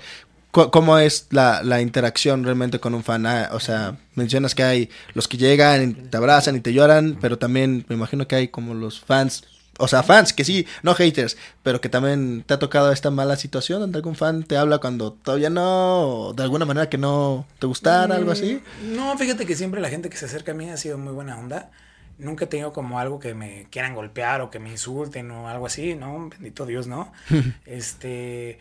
¿Cómo 0.51 0.97
es 0.97 1.27
la, 1.29 1.61
la 1.63 1.79
interacción 1.81 2.43
realmente 2.43 2.79
con 2.79 2.95
un 2.95 3.03
fan? 3.03 3.25
Ah, 3.27 3.49
o 3.53 3.59
sea, 3.59 3.97
mencionas 4.15 4.55
que 4.55 4.63
hay 4.63 4.89
los 5.13 5.27
que 5.27 5.37
llegan, 5.37 5.83
y 5.89 5.93
te 5.93 6.17
abrazan 6.17 6.55
y 6.55 6.59
te 6.59 6.73
lloran, 6.73 7.17
pero 7.21 7.37
también 7.37 7.85
me 7.87 7.95
imagino 7.95 8.27
que 8.27 8.35
hay 8.35 8.47
como 8.47 8.73
los 8.73 8.99
fans, 8.99 9.43
o 9.77 9.87
sea, 9.87 10.01
fans 10.01 10.33
que 10.33 10.43
sí, 10.43 10.65
no 10.81 10.95
haters, 10.95 11.37
pero 11.61 11.81
que 11.81 11.89
también 11.89 12.43
te 12.47 12.55
ha 12.55 12.59
tocado 12.59 12.91
esta 12.91 13.11
mala 13.11 13.35
situación 13.37 13.79
donde 13.79 13.97
algún 13.99 14.15
fan 14.15 14.43
te 14.43 14.57
habla 14.57 14.79
cuando 14.79 15.13
todavía 15.13 15.51
no, 15.51 16.01
o 16.29 16.33
de 16.33 16.41
alguna 16.43 16.65
manera 16.65 16.89
que 16.89 16.97
no 16.97 17.45
te 17.59 17.67
gustara, 17.67 18.15
algo 18.15 18.31
así. 18.31 18.61
Mm, 18.81 18.95
No, 18.95 19.17
fíjate 19.17 19.45
que 19.45 19.55
siempre 19.55 19.81
la 19.81 19.89
gente 19.89 20.09
que 20.09 20.17
se 20.17 20.25
acerca 20.25 20.51
a 20.53 20.55
mí 20.55 20.69
ha 20.69 20.77
sido 20.77 20.97
muy 20.97 21.13
buena 21.13 21.37
onda. 21.39 21.69
Nunca 22.17 22.45
he 22.45 22.47
tenido 22.47 22.73
como 22.73 22.99
algo 22.99 23.19
que 23.19 23.33
me 23.33 23.67
quieran 23.71 23.93
golpear 23.95 24.41
o 24.41 24.49
que 24.49 24.59
me 24.59 24.69
insulten 24.71 25.31
o 25.31 25.47
algo 25.47 25.65
así, 25.67 25.95
¿no? 25.95 26.27
Bendito 26.29 26.65
Dios, 26.65 26.87
¿no? 26.87 27.13
este. 27.65 28.59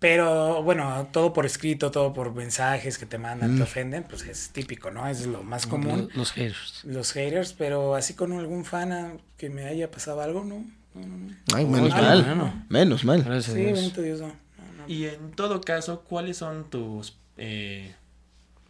Pero 0.00 0.62
bueno, 0.62 1.08
todo 1.12 1.32
por 1.34 1.44
escrito, 1.46 1.90
todo 1.90 2.12
por 2.14 2.34
mensajes 2.34 2.96
que 2.98 3.04
te 3.06 3.18
mandan, 3.18 3.54
Mm. 3.54 3.56
te 3.58 3.62
ofenden, 3.64 4.02
pues 4.04 4.22
es 4.24 4.48
típico, 4.48 4.90
¿no? 4.90 5.06
Es 5.06 5.26
lo 5.26 5.42
más 5.42 5.66
común. 5.66 6.08
Los, 6.08 6.16
los 6.16 6.32
haters. 6.32 6.80
Los 6.84 7.12
haters, 7.12 7.52
pero 7.52 7.94
así 7.94 8.14
con 8.14 8.32
algún 8.32 8.64
fan 8.64 8.92
ah, 8.92 9.12
que 9.36 9.50
me 9.50 9.66
haya 9.66 9.90
pasado 9.90 10.22
algo, 10.22 10.42
¿no? 10.42 10.64
No, 10.94 11.06
no. 11.06 11.34
Ay, 11.54 11.66
menos 11.66 11.92
Ay, 11.92 12.02
mal. 12.24 12.64
Menos 12.70 13.04
mal. 13.04 13.22
Gracias 13.22 13.54
Sí, 13.54 13.62
bendito 13.62 14.00
Dios, 14.02 14.20
no. 14.20 14.28
no, 14.28 14.32
no. 14.78 14.88
Y 14.88 15.04
en 15.06 15.32
todo 15.32 15.60
caso, 15.60 16.00
¿cuáles 16.08 16.38
son 16.38 16.70
tus 16.70 17.16
eh, 17.36 17.94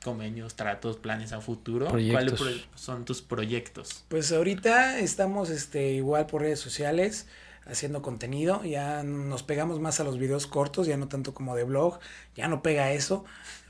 convenios, 0.02 0.54
tratos, 0.56 0.96
planes 0.96 1.32
a 1.32 1.40
futuro? 1.40 1.86
¿Cuáles 1.86 2.10
Proyectos. 2.34 2.40
pro- 2.68 2.78
son 2.78 3.04
tus 3.04 3.22
proyectos? 3.22 4.04
Pues 4.08 4.32
ahorita 4.32 4.98
estamos 4.98 5.48
este, 5.48 5.92
igual 5.92 6.26
por 6.26 6.42
redes 6.42 6.58
sociales 6.60 7.26
haciendo 7.70 8.02
contenido, 8.02 8.64
ya 8.64 9.02
nos 9.02 9.42
pegamos 9.42 9.80
más 9.80 10.00
a 10.00 10.04
los 10.04 10.18
videos 10.18 10.46
cortos, 10.46 10.86
ya 10.86 10.96
no 10.96 11.08
tanto 11.08 11.34
como 11.34 11.54
de 11.56 11.64
blog, 11.64 11.98
ya 12.36 12.48
no 12.48 12.62
pega 12.62 12.92
eso, 12.92 13.24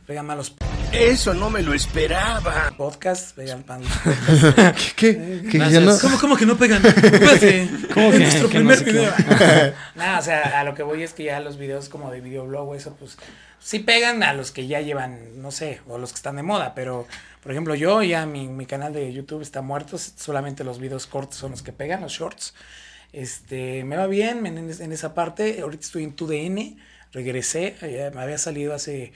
pega 0.07 0.23
más 0.23 0.37
los 0.37 0.55
Eso 0.93 1.35
no 1.35 1.51
me 1.51 1.63
lo 1.63 1.73
esperaba. 1.75 2.73
podcasts, 2.77 3.33
pegan 3.35 3.65
los 3.69 3.89
¿Qué? 4.97 5.43
¿Qué? 5.43 5.49
¿Que 5.51 5.59
ya 5.59 5.81
no? 5.81 5.97
¿Cómo, 6.01 6.19
cómo 6.19 6.37
que 6.37 6.47
no 6.47 6.57
pegan? 6.57 6.85
Espérate, 6.85 7.69
¿Cómo 7.95 8.07
es 8.09 8.13
que- 8.15 8.19
nuestro 8.21 8.49
que 8.49 8.59
no 8.61 8.71
primer 8.71 8.79
sé 8.79 8.85
video. 8.85 9.13
Nada, 9.95 10.19
o 10.19 10.23
sea, 10.23 10.61
a 10.61 10.65
lo 10.65 10.75
que 10.75 10.83
voy 10.83 11.03
es 11.03 11.13
que 11.13 11.25
ya 11.25 11.39
los 11.41 11.59
videos 11.59 11.89
como 11.89 12.11
de 12.11 12.21
videoblog 12.21 12.69
o 12.71 12.75
eso, 12.75 12.97
pues 12.99 13.17
sí 13.61 13.79
pegan 13.81 14.23
a 14.23 14.33
los 14.33 14.51
que 14.51 14.67
ya 14.67 14.81
llevan, 14.81 15.41
no 15.43 15.51
sé, 15.51 15.81
o 15.87 15.99
los 15.99 16.11
que 16.13 16.17
están 16.17 16.37
de 16.37 16.43
moda, 16.43 16.75
pero 16.75 17.07
por 17.43 17.53
ejemplo 17.53 17.75
yo 17.75 18.03
ya 18.03 18.25
mi, 18.27 18.49
mi 18.49 18.67
canal 18.67 18.93
de 18.93 19.13
YouTube 19.13 19.43
está 19.43 19.61
muerto, 19.63 19.99
solamente 19.99 20.65
los 20.65 20.79
videos 20.81 21.07
cortos 21.07 21.37
son 21.37 21.51
los 21.53 21.63
que 21.63 21.73
pegan, 21.73 22.01
los 22.01 22.13
shorts. 22.13 22.55
Este, 23.13 23.85
me 23.85 23.97
va 23.97 24.07
bien 24.07 24.47
en, 24.47 24.59
en 24.59 24.93
esa 24.93 25.15
parte, 25.15 25.61
ahorita 25.61 25.85
estoy 25.85 26.05
en 26.05 26.15
2DN, 26.17 26.77
regresé, 27.13 27.75
ya 27.83 28.11
me 28.15 28.21
había 28.23 28.39
salido 28.39 28.73
hace 28.75 29.13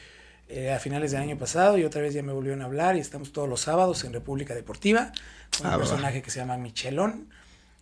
eh, 0.49 0.73
a 0.73 0.79
finales 0.81 1.13
del 1.13 1.21
año 1.23 1.39
pasado 1.39 1.79
y 1.79 1.85
otra 1.85 2.03
vez 2.03 2.13
ya 2.15 2.23
me 2.23 2.33
volvieron 2.33 2.63
a 2.63 2.65
hablar 2.67 2.97
y 2.97 3.01
estamos 3.01 3.33
todos 3.33 3.49
los 3.49 3.61
sábados 3.61 4.05
en 4.05 4.13
República 4.13 4.55
Deportiva 4.55 5.13
con 5.57 5.67
Ah, 5.67 5.71
un 5.71 5.75
va. 5.75 5.79
personaje 5.79 6.23
que 6.23 6.31
se 6.31 6.41
llama 6.41 6.57
Michelón. 6.59 7.29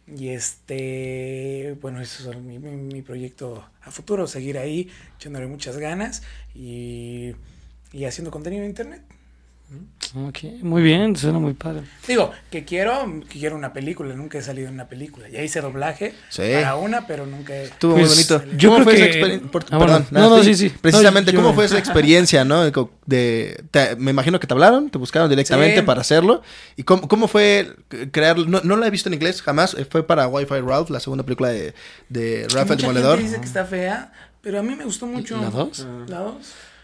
Y 0.06 0.30
este, 0.30 1.76
bueno, 1.80 2.00
eso 2.00 2.30
es 2.32 2.36
mi, 2.38 2.58
mi- 2.58 2.76
mi 2.76 3.02
proyecto 3.02 3.64
a 3.82 3.90
futuro, 3.90 4.26
seguir 4.26 4.58
ahí, 4.58 4.90
echándole 5.16 5.46
muchas 5.46 5.78
ganas 5.78 6.22
y, 6.54 7.34
y 7.92 8.04
haciendo 8.04 8.30
contenido 8.30 8.64
en 8.64 8.70
internet. 8.70 9.02
Ok, 10.14 10.40
muy 10.60 10.82
bien, 10.82 11.16
suena 11.16 11.38
muy 11.38 11.54
padre. 11.54 11.84
Digo, 12.06 12.32
que 12.50 12.66
quiero, 12.66 12.92
que 13.30 13.38
quiero 13.38 13.56
una 13.56 13.72
película, 13.72 14.14
nunca 14.14 14.36
he 14.36 14.42
salido 14.42 14.68
en 14.68 14.74
una 14.74 14.86
película. 14.86 15.30
Ya 15.30 15.40
hice 15.42 15.62
doblaje 15.62 16.12
Sí. 16.28 16.42
para 16.52 16.76
una, 16.76 17.06
pero 17.06 17.24
nunca 17.24 17.54
he... 17.54 17.62
Estuvo 17.64 17.94
Pues, 17.94 18.06
muy 18.08 18.14
bonito. 18.38 18.56
yo 18.58 18.68
¿Cómo 18.72 18.84
creo 18.84 18.96
fue 18.96 19.08
esa 19.10 19.28
que-? 19.30 19.38
Por- 19.48 19.64
Ah, 19.70 19.78
bueno. 19.78 19.86
Perdón. 19.94 20.06
No, 20.10 20.20
nada, 20.20 20.36
no, 20.36 20.42
sí. 20.42 20.54
sí, 20.54 20.68
sí. 20.68 20.74
Precisamente, 20.82 21.32
No, 21.32 21.38
yo- 21.38 21.42
¿cómo 21.42 21.54
fue 21.54 21.64
esa 21.64 21.78
experiencia, 21.78 22.44
no? 22.44 22.62
De, 22.62 22.72
de- 23.06 23.64
te- 23.70 23.96
me 23.96 24.10
imagino 24.10 24.38
que 24.38 24.46
te 24.46 24.52
hablaron, 24.52 24.90
te 24.90 24.98
buscaron 24.98 25.30
directamente 25.30 25.80
Sí. 25.80 25.82
para 25.86 26.02
hacerlo. 26.02 26.42
¿Y 26.76 26.82
cómo, 26.82 27.08
cómo 27.08 27.26
fue 27.26 27.74
crearlo? 28.10 28.44
No, 28.46 28.60
no 28.64 28.76
la 28.76 28.88
he 28.88 28.90
visto 28.90 29.08
en 29.08 29.14
inglés 29.14 29.40
jamás. 29.40 29.72
eh, 29.78 29.86
Fue 29.88 30.06
para 30.06 30.28
Wi-Fi 30.28 30.60
Ralph, 30.60 30.90
la 30.90 31.00
segunda 31.00 31.24
película 31.24 31.48
de, 31.48 31.72
de 32.10 32.46
Ralph 32.52 32.70
el 32.70 32.76
Mucha 32.76 32.86
Demoledor. 32.88 33.18
dice 33.18 33.38
que 33.40 33.46
está 33.46 33.64
fea, 33.64 34.12
pero 34.42 34.58
a 34.58 34.62
mí 34.62 34.74
me 34.74 34.84
gustó 34.84 35.06
mucho. 35.06 35.40
¿La 35.40 35.48
dos? 35.48 35.86
¿La 36.06 36.18
dos? 36.18 36.36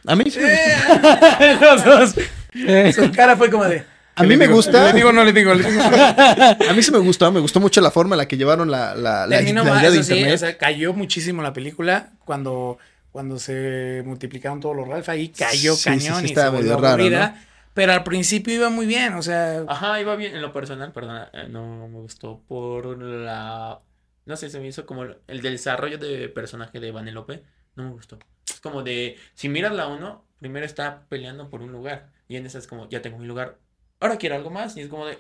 A 0.09 0.17
mí 0.17 0.31
sí 0.31 0.41
me 0.41 0.51
gusta. 0.51 1.59
Los 1.61 1.85
dos. 1.85 2.15
Eh, 2.55 2.93
Su 2.95 3.13
cara 3.13 3.37
fue 3.37 3.51
como 3.51 3.65
de... 3.65 3.85
A 4.17 4.25
mí 4.25 4.37
me 4.37 4.49
gusta. 4.49 4.87
¿Le 4.87 4.95
digo 4.95 5.13
no 5.13 5.25
le 5.25 5.33
digo? 5.33 5.55
Le 5.55 5.71
digo. 5.71 5.83
A 6.71 6.73
mí 6.75 6.83
sí 6.83 6.91
me 6.91 6.99
gustó. 6.99 7.31
Me 7.31 7.41
gustó 7.41 7.61
mucho 7.61 7.81
la 7.81 7.91
forma 7.91 8.17
en 8.17 8.19
la 8.19 8.27
que 8.27 8.37
llevaron 8.37 8.71
la, 8.71 8.95
la, 8.95 9.27
la, 9.27 9.41
la 9.41 9.65
mal, 9.65 9.81
idea 9.81 9.91
de 9.91 10.03
sí, 10.03 10.13
internet. 10.15 10.35
o 10.35 10.39
sea, 10.39 10.59
cayó 10.59 10.93
muchísimo 10.93 11.43
la 11.43 11.53
película 11.53 12.11
cuando, 12.25 12.79
cuando 13.13 13.39
se 13.39 14.03
multiplicaron 14.05 14.61
todos 14.61 14.75
los 14.75 14.89
Ralph. 14.89 15.09
Ahí 15.09 15.29
cayó 15.29 15.75
Sí, 15.75 15.91
sí, 15.91 16.01
sí, 16.01 16.07
cañón 16.09 16.25
y 16.25 16.29
estaba 16.29 16.47
se 16.47 16.57
volvió 16.57 16.71
medio 16.73 16.83
raro, 16.83 17.03
aburrida. 17.03 17.45
Pero 17.75 17.93
al 17.93 18.03
principio 18.03 18.55
iba 18.55 18.71
muy 18.71 18.87
bien, 18.87 19.15
o 19.15 19.23
sea, 19.23 19.63
Ajá, 19.69 20.01
iba 20.01 20.17
bien 20.17 20.35
en 20.35 20.43
lo 20.43 20.53
personal, 20.53 20.91
perdona, 20.91 21.31
eh, 21.33 21.47
no 21.49 21.87
me 21.87 21.99
gustó 22.01 22.43
por 22.49 23.01
la... 23.01 23.79
No 24.27 24.37
sé, 24.37 24.51
se 24.51 24.59
me 24.59 24.67
hizo 24.67 24.85
como 24.85 25.05
el, 25.05 25.19
el 25.29 25.43
desarrollo 25.43 25.97
de 25.97 26.29
personaje 26.29 26.81
de 26.81 26.91
Vanelope, 26.91 27.45
no 27.77 27.85
me 27.85 27.91
gustó. 27.91 28.19
Es 28.51 28.61
como 28.61 28.83
de, 28.83 29.17
si 29.35 29.49
miras 29.49 29.73
la 29.73 29.89
uno, 29.89 30.25
primero 30.39 30.67
está 30.67 31.07
peleando 31.09 31.51
por 31.51 31.63
un 31.63 31.73
lugar, 31.73 32.11
y 32.29 32.37
en 32.37 32.47
esa 32.47 32.59
es 32.59 32.67
como, 32.67 32.89
ya 32.89 33.03
tengo 33.03 33.19
mi 33.19 33.27
lugar, 33.27 33.59
ahora 34.01 34.19
quiero 34.19 34.37
algo 34.37 34.51
más, 34.51 34.77
y 34.77 34.81
es 34.81 34.89
como 34.89 35.07
de, 35.07 35.19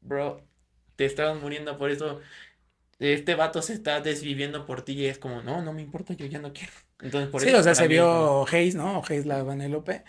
bro, 0.00 0.42
te 0.96 1.04
estabas 1.04 1.40
muriendo 1.40 1.78
por 1.78 1.90
eso, 1.90 2.20
este 2.98 3.34
vato 3.34 3.62
se 3.62 3.72
está 3.72 4.00
desviviendo 4.00 4.66
por 4.66 4.82
ti, 4.82 4.92
y 4.92 5.06
es 5.06 5.18
como, 5.18 5.42
no, 5.42 5.62
no 5.62 5.72
me 5.72 5.82
importa, 5.82 6.14
yo 6.14 6.26
ya 6.26 6.38
no 6.38 6.52
quiero. 6.52 6.72
Entonces, 7.00 7.30
por 7.30 7.40
sí, 7.40 7.48
eso 7.48 7.58
o 7.58 7.62
sea, 7.62 7.74
se 7.74 7.88
vio 7.88 8.46
Hayes, 8.46 8.76
¿no? 8.76 9.02
Hayes 9.08 9.26
la 9.26 9.42
Vanellope. 9.42 10.04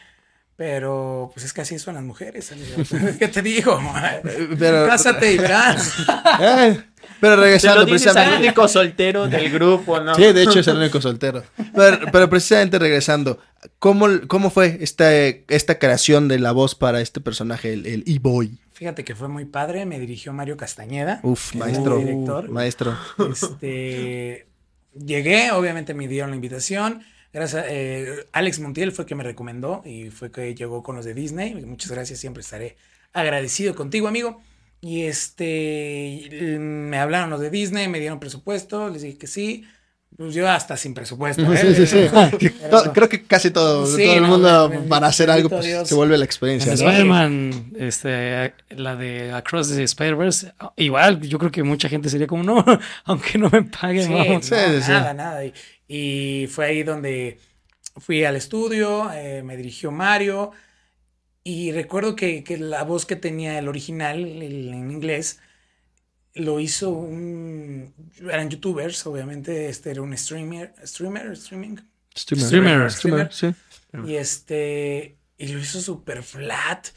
Pero 0.56 1.32
pues 1.34 1.46
es 1.46 1.54
que 1.54 1.62
así 1.62 1.80
son 1.80 1.96
las 1.96 2.04
mujeres. 2.04 2.52
amigo. 2.52 2.84
¿Qué 3.20 3.28
te 3.28 3.42
digo? 3.42 3.80
Pero, 4.60 4.86
Cásate 4.88 5.34
y 5.34 5.38
verás. 5.38 5.94
Pero 7.20 7.36
Te 7.36 7.42
regresando 7.42 7.80
lo 7.82 7.86
dices 7.86 8.08
al 8.08 8.14
precisamente. 8.14 8.48
único 8.48 8.68
soltero 8.68 9.28
del 9.28 9.50
grupo, 9.50 10.00
¿no? 10.00 10.14
Sí, 10.16 10.22
de 10.32 10.44
hecho 10.44 10.60
es 10.60 10.68
el 10.68 10.78
único 10.78 11.02
soltero. 11.02 11.44
Pero, 11.76 12.00
pero 12.12 12.30
precisamente 12.30 12.80
regresando, 12.80 13.40
¿cómo, 13.80 14.08
cómo 14.28 14.50
fue 14.50 14.78
esta, 14.82 15.12
esta 15.14 15.80
creación 15.80 16.28
de 16.28 16.40
la 16.40 16.52
voz 16.52 16.76
para 16.76 17.02
este 17.02 17.20
personaje, 17.22 17.74
el 17.74 17.86
el 17.88 18.04
E-Boy? 18.08 18.58
Fíjate 18.74 19.04
que 19.04 19.16
fue 19.16 19.28
muy 19.30 19.46
padre. 19.46 19.86
Me 19.86 20.00
dirigió 20.00 20.34
Mario 20.34 20.58
Castañeda. 20.58 21.20
Uf, 21.24 21.56
maestro. 21.56 21.98
director. 21.98 22.50
Maestro. 22.50 22.98
Este, 23.32 24.48
llegué, 24.94 25.52
obviamente 25.52 25.94
me 25.94 26.08
dieron 26.08 26.30
la 26.32 26.36
invitación. 26.36 27.04
Gracias, 27.34 27.66
eh, 27.68 28.28
Alex 28.32 28.60
Montiel 28.60 28.92
fue 28.92 29.06
que 29.08 29.16
me 29.16 29.24
recomendó 29.24 29.82
y 29.86 30.12
fue 30.12 30.32
que 30.32 30.54
llegó 30.54 30.84
con 30.84 30.96
los 30.96 31.04
de 31.06 31.14
Disney. 31.16 31.56
Muchas 31.66 31.92
gracias, 31.92 32.20
siempre 32.20 32.42
estaré 32.42 32.78
agradecido 33.12 33.74
contigo, 33.76 34.08
amigo. 34.08 34.42
Y 34.82 35.04
este, 35.04 36.58
me 36.60 36.98
hablaron 37.00 37.30
los 37.30 37.40
de 37.40 37.50
Disney, 37.50 37.88
me 37.88 38.00
dieron 38.00 38.20
presupuesto, 38.20 38.90
les 38.90 39.02
dije 39.02 39.18
que 39.18 39.28
sí. 39.28 39.66
Pues 40.16 40.36
yo 40.36 40.48
hasta 40.48 40.78
sin 40.78 40.94
presupuesto. 40.94 41.42
¿eh? 41.52 41.58
Sí, 41.76 41.88
sí, 41.88 42.08
sí. 42.40 42.50
Pero- 42.62 42.94
Creo 42.94 43.10
que 43.10 43.24
casi 43.24 43.50
todo, 43.50 43.88
Sí, 43.88 44.04
todo 44.04 44.14
el 44.14 44.22
no, 44.22 44.28
mundo 44.28 44.70
bendito 44.70 44.90
para 44.90 45.08
hacer 45.08 45.32
algo 45.32 45.50
Dios. 45.50 45.66
pues, 45.80 45.90
se 45.90 45.96
vuelve 45.96 46.20
la 46.20 46.26
experiencia. 46.26 46.72
En 46.72 46.78
¿no? 46.80 46.86
Spider-Man, 46.86 47.72
este, 47.80 48.54
la 48.70 48.96
de 48.96 49.32
Across 49.32 49.76
the 49.76 49.82
Spider-Verse, 49.84 50.54
igual, 50.76 51.20
yo 51.22 51.40
creo 51.40 51.50
que 51.50 51.64
mucha 51.64 51.90
gente 51.90 52.10
sería 52.10 52.28
como, 52.28 52.44
no, 52.44 52.64
aunque 53.06 53.40
no 53.40 53.50
me 53.50 53.64
paguen, 53.64 54.06
Sí, 54.08 54.14
vamos. 54.14 54.46
Sí, 54.46 54.52
no, 54.54 54.74
sí, 54.76 54.82
sí. 54.84 54.92
nada, 54.92 55.14
nada. 55.16 55.46
Y, 55.46 55.54
y 55.96 56.48
fue 56.48 56.66
ahí 56.66 56.82
donde 56.84 57.38
fui 57.98 58.24
al 58.24 58.36
estudio, 58.36 59.12
eh, 59.14 59.44
me 59.44 59.56
dirigió 59.56 59.92
Mario 59.92 60.52
y 61.44 61.72
recuerdo 61.72 62.16
que, 62.16 62.44
que 62.44 62.58
la 62.58 62.84
voz 62.84 63.06
que 63.06 63.16
tenía 63.16 63.60
el 63.60 63.68
original 63.68 64.18
el- 64.26 64.70
en 64.74 64.90
inglés 64.92 65.40
lo 66.34 66.60
hizo 66.60 66.90
un... 66.90 67.94
Eran 68.20 68.50
youtubers, 68.50 69.06
obviamente, 69.06 69.70
este 69.70 69.92
era 69.92 70.02
un 70.02 70.18
streamer, 70.18 70.74
streamer, 70.84 71.32
streaming. 71.34 71.76
Streamer. 72.16 72.48
Streamer. 72.48 72.92
Streamer, 72.92 73.34
sí. 73.34 73.54
Y 74.08 74.16
este, 74.16 75.18
y 75.38 75.48
lo 75.50 75.60
hizo 75.60 75.80
súper 75.80 76.24
flat. 76.24 76.88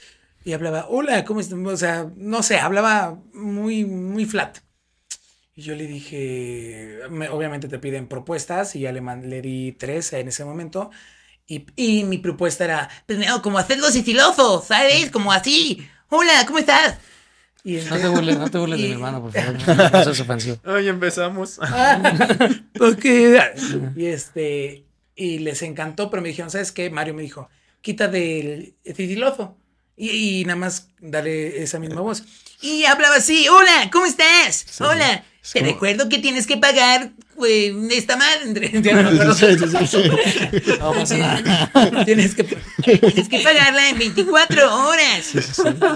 Y 0.42 0.54
hablaba, 0.54 0.86
hola, 0.88 1.24
¿cómo 1.26 1.40
estás? 1.40 1.58
O 1.58 1.76
sea, 1.76 2.10
no 2.16 2.42
sé, 2.42 2.56
hablaba 2.58 3.20
muy, 3.34 3.84
muy 3.84 4.24
flat. 4.24 4.58
Y 5.58 5.62
yo 5.62 5.74
le 5.74 5.86
dije, 5.86 6.98
me- 7.10 7.30
obviamente 7.30 7.66
te 7.66 7.78
piden 7.78 8.08
propuestas 8.08 8.76
y 8.76 8.80
ya 8.80 8.92
le, 8.92 9.00
man- 9.00 9.30
le 9.30 9.40
di 9.40 9.72
tres 9.72 10.12
en 10.12 10.28
ese 10.28 10.44
momento. 10.44 10.90
Y, 11.46 11.64
y 11.76 12.04
mi 12.04 12.18
propuesta 12.18 12.64
era, 12.64 12.90
Primero, 13.06 13.40
como 13.40 13.58
hacerlo 13.58 13.90
sigiloso, 13.90 14.62
¿sabes? 14.66 15.10
Como 15.10 15.32
así. 15.32 15.88
Hola, 16.10 16.44
¿cómo 16.46 16.58
estás? 16.58 16.98
y 17.64 17.76
No 17.78 17.96
te 17.96 18.06
burles, 18.08 18.38
no 18.38 18.50
te 18.50 18.58
burles 18.58 18.80
de 18.80 18.86
mi 18.88 18.92
hermano, 18.92 19.22
por 19.22 19.32
favor. 19.32 19.54
No 19.54 20.04
seas 20.04 20.20
ofensivo. 20.20 20.58
Hoy 20.66 20.88
empezamos. 20.88 21.58
porque 22.78 23.40
y 23.96 24.06
este 24.06 24.84
y 25.14 25.38
les 25.38 25.62
encantó 25.62 26.10
pero 26.10 26.22
me 26.22 26.28
dijeron 26.28 26.50
sabes 26.50 26.72
qué 26.72 26.90
Mario 26.90 27.14
me 27.14 27.22
dijo 27.22 27.48
quita 27.80 28.06
del 28.08 28.74
titilozo 28.84 29.56
y, 29.96 30.40
y 30.40 30.44
nada 30.44 30.56
más 30.58 30.90
dale 31.00 31.62
esa 31.62 31.78
misma 31.78 32.02
voz 32.02 32.22
Y 32.60 32.84
hablaba 32.84 33.16
así. 33.16 33.48
Hola, 33.48 33.88
¿cómo 33.90 34.04
estás? 34.06 34.78
Hola. 34.80 35.24
Te 35.52 35.60
como- 35.60 35.72
recuerdo 35.72 36.08
que 36.08 36.18
tienes 36.18 36.46
que 36.46 36.56
pagar 36.56 37.10
pues, 37.36 37.72
esta 37.92 38.16
madre. 38.16 38.70
Ya 38.82 38.94
no 39.02 39.10
me 39.10 39.20
acuerdo. 39.20 39.34
Sí, 39.34 39.46
sí, 39.58 39.64
sí, 39.68 39.86
sí. 39.86 40.70
No 40.80 40.92
pasa 40.92 41.16
nada. 41.16 42.04
tienes 42.04 42.34
que 42.34 42.44
Tienes 42.44 43.28
que 43.28 43.40
pagarla 43.40 43.88
en 43.90 43.98
24 43.98 44.74
horas. 44.88 45.32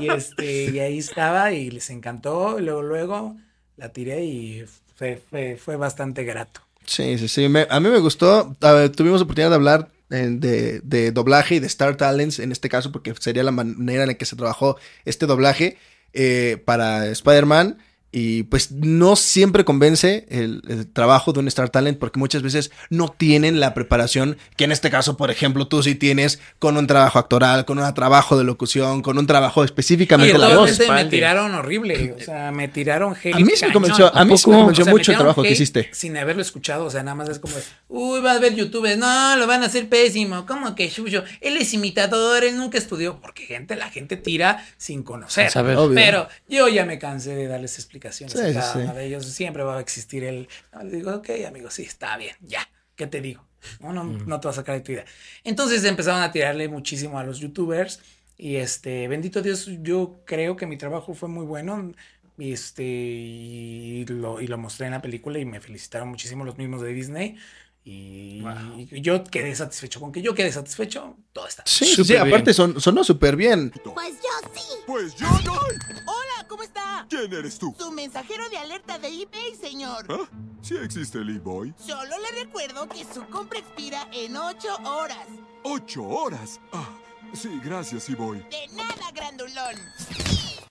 y 0.01 0.09
este 0.11 0.65
y 0.71 0.79
ahí 0.79 0.99
estaba 0.99 1.53
y 1.53 1.71
les 1.71 1.91
encantó 1.91 2.59
luego 2.61 2.83
luego 2.83 3.37
la 3.77 3.91
tiré 3.93 4.25
y 4.25 4.65
fue, 4.97 5.23
fue, 5.31 5.57
fue 5.57 5.77
bastante 5.77 6.25
grato 6.25 6.61
Sí, 6.87 7.17
sí, 7.19 7.29
sí. 7.29 7.49
Me- 7.49 7.67
a 7.71 7.79
mí 7.81 7.89
me 7.89 7.99
gustó. 7.99 8.57
A 8.61 8.73
ver, 8.73 8.91
tuvimos 8.91 9.23
oportunidad 9.23 9.51
de 9.51 9.55
hablar 9.57 9.89
eh, 10.11 10.27
de, 10.31 10.81
de 10.81 11.13
doblaje 11.13 11.55
y 11.57 11.61
de 11.61 11.69
Star 11.69 11.97
Talents 11.97 12.41
en 12.41 12.51
este 12.51 12.69
caso, 12.69 12.91
porque 12.91 13.15
sería 13.21 13.45
la 13.45 13.53
manera 13.53 14.03
en 14.03 14.09
la 14.09 14.15
que 14.15 14.25
se 14.25 14.35
trabajó 14.35 14.77
este 15.05 15.27
doblaje 15.27 15.77
eh, 16.13 16.61
para 16.65 17.07
Spider-Man. 17.07 17.79
Y 18.13 18.43
pues 18.45 18.73
no 18.73 19.15
siempre 19.15 19.65
convence 19.65 20.27
el, 20.31 20.63
el 20.69 20.87
trabajo 20.87 21.33
de 21.33 21.41
un 21.41 21.49
Star 21.49 21.69
Talent 21.69 21.99
porque 21.99 22.19
muchas 22.19 22.43
veces 22.43 22.73
no 22.89 23.09
tienen 23.09 23.61
la 23.61 23.73
preparación 23.73 24.37
que 24.57 24.65
en 24.65 24.73
este 24.73 24.91
caso, 24.91 25.17
por 25.17 25.31
ejemplo, 25.31 25.69
tú 25.69 25.83
sí 25.83 25.95
tienes 25.95 26.41
con 26.59 26.77
un 26.77 26.87
trabajo 26.87 27.19
actoral, 27.19 27.65
con 27.65 27.79
un 27.79 27.95
trabajo 27.95 28.37
de 28.37 28.45
locución, 28.45 29.03
con 29.03 29.19
un 29.19 29.27
trabajo 29.27 29.63
específicamente 29.63 30.37
la 30.39 30.57
voz. 30.57 30.77
realmente 30.79 31.05
me 31.05 31.11
tiraron 31.11 31.55
horrible, 31.55 32.17
o 32.19 32.21
sea, 32.21 32.51
me 32.51 32.69
tiraron 32.69 33.15
hate. 33.15 33.35
A 33.35 33.39
mí 33.39 33.53
sí 33.55 33.67
me 33.67 33.73
convenció, 33.73 34.15
a 34.15 34.25
mí 34.25 34.37
sí 34.37 34.51
me 34.51 34.57
convenció 34.57 34.83
O 34.83 34.85
sea, 34.87 34.93
me 34.93 34.99
mucho 34.99 35.13
el 35.13 35.19
trabajo 35.19 35.43
que 35.43 35.53
hiciste. 35.53 35.89
Sin 35.93 36.17
haberlo 36.17 36.43
escuchado, 36.43 36.87
o 36.87 36.91
sea, 36.91 37.03
nada 37.03 37.15
más 37.15 37.29
es 37.29 37.39
como, 37.39 37.55
de, 37.55 37.63
uy, 37.91 38.21
vas 38.21 38.37
a 38.37 38.41
ver 38.41 38.55
YouTube, 38.55 38.97
no, 38.97 39.37
lo 39.37 39.47
van 39.47 39.63
a 39.63 39.67
hacer 39.67 39.89
pésimo, 39.89 40.47
¿cómo 40.47 40.75
que 40.75 40.89
Shusho? 40.89 41.25
Él 41.41 41.57
es 41.57 41.75
imitador, 41.75 42.45
él 42.45 42.57
nunca 42.57 42.79
estudió, 42.79 43.21
porque 43.21 43.45
gente, 43.45 43.77
la 43.77 43.91
gente 43.91 44.17
tira 44.17 44.65
sin 44.77 45.03
conocer. 45.03 45.47
Sin 45.47 45.53
saber. 45.53 45.77
Obvio. 45.77 45.95
Pero 45.97 46.29
yo 46.49 46.69
ya 46.69 46.87
me 46.87 46.99
cansé 46.99 47.35
de 47.35 47.49
darles 47.49 47.75
explicaciones 47.79 48.33
Sí, 48.33 48.39
a 48.39 48.55
cada 48.55 48.73
sí. 48.73 48.79
uno 48.79 48.95
de 48.95 49.07
ellos, 49.07 49.27
siempre 49.27 49.65
va 49.65 49.77
a 49.77 49.81
existir 49.81 50.25
el, 50.25 50.49
no, 50.73 50.85
les 50.85 50.93
digo, 50.93 51.15
ok, 51.15 51.31
amigo, 51.47 51.71
sí, 51.71 51.83
está 51.83 52.17
bien, 52.17 52.37
ya, 52.41 52.69
¿qué 52.95 53.07
te 53.07 53.21
digo? 53.21 53.45
No, 53.81 53.93
no, 53.93 54.05
no 54.05 54.41
te 54.41 54.49
vas 54.49 54.57
a 54.57 54.61
sacar 54.61 54.77
de 54.77 54.81
tu 54.81 54.93
idea. 54.93 55.05
Entonces 55.45 55.85
empezaron 55.85 56.23
a 56.23 56.33
tirarle 56.33 56.69
muchísimo 56.69 57.19
a 57.19 57.25
los 57.25 57.41
youtubers 57.41 58.01
y 58.39 58.57
este, 58.57 59.07
bendito 59.09 59.43
Dios, 59.43 59.69
yo 59.83 60.23
creo 60.25 60.57
que 60.57 60.67
mi 60.67 60.79
trabajo 60.79 61.13
fue 61.13 61.29
muy 61.29 61.45
bueno. 61.45 61.93
Y 62.39 62.53
este, 62.53 62.83
y 62.83 64.07
lo, 64.07 64.41
y 64.41 64.47
lo 64.47 64.57
mostré 64.57 64.87
en 64.87 64.93
la 64.93 65.03
película 65.03 65.39
y 65.39 65.45
me 65.45 65.61
felicitaron 65.61 66.09
muchísimo 66.09 66.45
los 66.45 66.57
mismos 66.57 66.81
de 66.81 66.95
Disney. 66.95 67.37
Y, 67.83 68.43
y 68.91 69.01
yo 69.01 69.25
quedé 69.25 69.55
satisfecho. 69.55 70.01
Con 70.01 70.13
que 70.13 70.21
yo 70.23 70.35
quedé 70.35 70.53
satisfecho, 70.53 71.17
todo 71.33 71.47
está 71.49 71.63
bien. 71.65 71.73
Sí, 71.73 71.85
sí, 71.87 71.91
Súper 71.93 72.07
sí, 72.07 72.13
bien. 72.13 72.27
aparte 72.29 72.55
son, 72.55 72.81
sonó 72.81 73.03
súper 73.05 73.37
bien. 73.37 73.71
Pues 73.95 74.15
yo 74.17 74.49
sí. 74.55 74.63
Pues 74.87 75.15
yo 75.17 75.27
no. 75.45 75.55
Hola, 75.55 76.47
¿cómo 76.49 76.63
está? 76.63 77.07
¿Quién 77.09 77.33
eres 77.33 77.59
tú? 77.59 77.75
Su 77.79 77.91
mensajero 77.91 78.49
de 78.51 78.59
alerta 78.59 78.99
de 78.99 79.09
eBay, 79.09 79.57
señor. 79.61 80.07
¿Ah? 80.11 80.29
Sí 80.63 80.77
existe 80.77 81.19
el 81.19 81.37
E-Boy. 81.37 81.73
Solo 81.79 82.17
le 82.19 82.45
recuerdo 82.45 82.87
que 82.89 83.05
su 83.13 83.25
compra 83.29 83.59
expira 83.61 84.07
en 84.13 84.37
ocho 84.37 84.77
horas. 84.85 85.27
Ocho 85.63 86.03
horas. 86.05 86.61
Ah, 86.73 86.89
sí, 87.33 87.49
gracias, 87.65 88.09
E-Boy. 88.11 88.41
De 88.51 88.69
nada, 88.77 89.11
grandulón. 89.15 89.75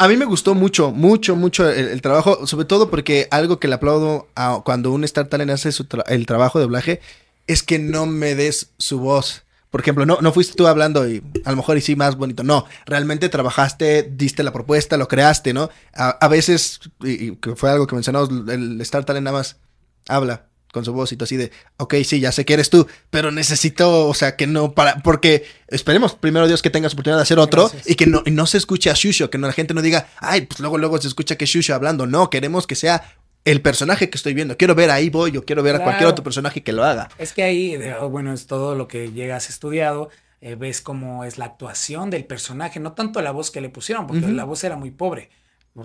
A 0.01 0.07
mí 0.07 0.15
me 0.15 0.23
gustó 0.23 0.55
mucho, 0.55 0.91
mucho, 0.91 1.35
mucho 1.35 1.69
el, 1.69 2.01
trabajo, 2.01 2.47
sobre 2.47 2.63
todo 2.65 2.89
porque 2.89 3.27
algo 3.31 3.59
que 3.59 3.67
le 3.67 3.75
aplaudo 3.75 4.29
a 4.33 4.61
cuando 4.63 4.93
un 4.93 5.03
Star 5.03 5.27
Talent 5.27 5.51
hace 5.51 5.73
su 5.73 5.83
tra- 5.89 6.05
el 6.07 6.25
trabajo 6.25 6.57
de 6.57 6.63
doblaje 6.63 7.01
es 7.47 7.63
que 7.63 7.79
no 7.79 8.05
me 8.05 8.33
des 8.33 8.69
su 8.77 8.99
voz. 8.99 9.43
Por 9.69 9.81
ejemplo, 9.81 10.05
no, 10.05 10.17
no 10.21 10.31
fuiste 10.31 10.55
tú 10.55 10.67
hablando 10.67 11.07
y 11.07 11.21
a 11.43 11.51
lo 11.51 11.57
mejor 11.57 11.77
y 11.77 11.81
sí 11.81 11.97
más 11.97 12.15
bonito. 12.15 12.43
No, 12.43 12.65
realmente 12.85 13.27
trabajaste, 13.27 14.03
diste 14.03 14.41
la 14.41 14.53
propuesta, 14.53 14.95
lo 14.95 15.09
creaste, 15.09 15.53
¿no? 15.53 15.69
A, 15.93 16.27
veces, 16.29 16.79
y, 17.03 17.31
y 17.31 17.37
fue 17.57 17.69
algo 17.69 17.85
que 17.85 17.95
mencionamos, 17.95 18.29
el 18.47 18.79
Star 18.79 19.03
Talent 19.03 19.25
nada 19.25 19.37
más 19.37 19.57
habla 20.07 20.48
con 20.71 20.85
su 20.85 20.93
voz 20.93 21.11
y 21.11 21.17
tú 21.17 21.23
así 21.23 21.37
de, 21.37 21.51
ok, 21.77 21.95
sí, 22.03 22.19
ya 22.19 22.31
sé 22.31 22.45
que 22.45 22.53
eres 22.53 22.69
tú, 22.69 22.87
pero 23.09 23.31
necesito, 23.31 24.07
o 24.07 24.13
sea, 24.13 24.35
que 24.35 24.47
no 24.47 24.73
para, 24.73 25.01
porque 25.01 25.45
esperemos 25.67 26.13
primero 26.13 26.47
Dios 26.47 26.61
que 26.61 26.69
tengas 26.69 26.93
oportunidad 26.93 27.17
de 27.17 27.23
hacer 27.23 27.39
otro 27.39 27.69
Gracias. 27.69 27.89
y 27.89 27.95
que 27.95 28.05
no, 28.05 28.21
y 28.25 28.31
no 28.31 28.45
se 28.45 28.57
escuche 28.57 28.89
a 28.89 28.93
Shusho, 28.93 29.29
que 29.29 29.37
no, 29.37 29.47
la 29.47 29.53
gente 29.53 29.73
no 29.73 29.81
diga, 29.81 30.07
ay, 30.19 30.41
pues 30.41 30.59
luego, 30.59 30.77
luego 30.77 30.99
se 31.01 31.07
escucha 31.07 31.35
que 31.35 31.45
es 31.45 31.49
Shusho 31.49 31.73
hablando. 31.73 32.05
No, 32.05 32.29
queremos 32.29 32.67
que 32.67 32.75
sea 32.75 33.15
el 33.45 33.61
personaje 33.61 34.09
que 34.09 34.17
estoy 34.17 34.33
viendo. 34.33 34.57
Quiero 34.57 34.75
ver 34.75 34.91
ahí 34.91 35.09
voy, 35.09 35.35
o 35.37 35.43
quiero 35.43 35.63
ver 35.63 35.77
a 35.77 35.83
cualquier 35.83 36.09
otro 36.09 36.23
personaje 36.23 36.61
que 36.61 36.71
lo 36.71 36.83
haga. 36.83 37.09
Es 37.17 37.33
que 37.33 37.43
ahí, 37.43 37.79
oh, 37.99 38.09
bueno, 38.09 38.33
es 38.33 38.47
todo 38.47 38.75
lo 38.75 38.87
que 38.87 39.11
llegas 39.11 39.49
estudiado, 39.49 40.09
eh, 40.41 40.55
ves 40.55 40.81
cómo 40.81 41.23
es 41.23 41.37
la 41.37 41.45
actuación 41.45 42.09
del 42.09 42.25
personaje, 42.25 42.79
no 42.79 42.93
tanto 42.93 43.21
la 43.21 43.31
voz 43.31 43.51
que 43.51 43.61
le 43.61 43.69
pusieron, 43.69 44.07
porque 44.07 44.27
la 44.27 44.43
voz 44.43 44.63
era 44.63 44.75
muy 44.75 44.91
pobre, 44.91 45.29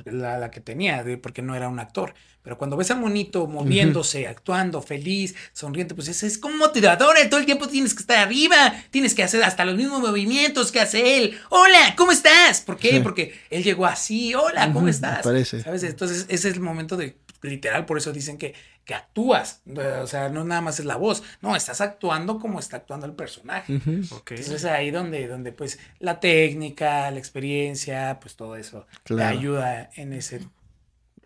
la, 0.04 0.38
la 0.38 0.50
que 0.50 0.60
tenía, 0.60 1.02
de- 1.04 1.18
porque 1.18 1.42
no 1.42 1.54
era 1.54 1.68
un 1.68 1.78
actor. 1.78 2.14
Pero 2.42 2.58
cuando 2.58 2.76
ves 2.76 2.90
al 2.90 3.00
monito 3.00 3.46
moviéndose, 3.46 4.26
actuando, 4.26 4.82
feliz, 4.82 5.34
sonriente, 5.52 5.94
pues 5.94 6.08
ese 6.08 6.26
es 6.26 6.36
como 6.36 6.56
motivador, 6.58 7.16
todo 7.30 7.40
el 7.40 7.46
tiempo 7.46 7.68
tienes 7.68 7.94
que 7.94 8.00
estar 8.00 8.18
arriba, 8.18 8.74
tienes 8.90 9.14
que 9.14 9.22
hacer 9.22 9.42
hasta 9.42 9.64
los 9.64 9.76
mismos 9.76 10.00
movimientos 10.00 10.70
que 10.70 10.80
hace 10.80 11.18
él. 11.18 11.38
Hola, 11.50 11.94
¿cómo 11.96 12.12
estás? 12.12 12.60
¿Por 12.60 12.76
qué? 12.76 12.90
Sí. 12.90 13.00
Porque 13.00 13.34
él 13.50 13.62
llegó 13.64 13.86
así, 13.86 14.34
hola, 14.34 14.66
¿cómo 14.66 14.80
Ujú, 14.80 14.88
estás? 14.88 15.22
parece. 15.22 15.62
¿Sabes? 15.62 15.82
Entonces 15.84 16.26
ese 16.28 16.48
es 16.50 16.54
el 16.54 16.60
momento 16.60 16.96
de, 16.98 17.16
literal, 17.42 17.86
por 17.86 17.96
eso 17.96 18.12
dicen 18.12 18.36
que, 18.36 18.54
que 18.84 18.94
actúas, 18.94 19.62
o 20.02 20.06
sea, 20.06 20.28
no 20.28 20.44
nada 20.44 20.60
más 20.60 20.78
es 20.78 20.84
la 20.84 20.96
voz, 20.96 21.22
no, 21.40 21.56
estás 21.56 21.80
actuando 21.80 22.38
como 22.38 22.58
está 22.60 22.76
actuando 22.78 23.06
el 23.06 23.12
personaje. 23.14 23.76
Ok. 24.10 24.32
Entonces 24.32 24.50
es 24.50 24.64
ahí 24.66 24.90
donde, 24.90 25.26
donde 25.26 25.52
pues 25.52 25.78
la 26.00 26.20
técnica, 26.20 27.10
la 27.10 27.18
experiencia, 27.18 28.18
pues 28.20 28.36
todo 28.36 28.56
eso 28.56 28.86
te 29.04 29.14
Claro. 29.14 29.38
ayuda 29.38 29.90
en 29.96 30.12
ese... 30.12 30.40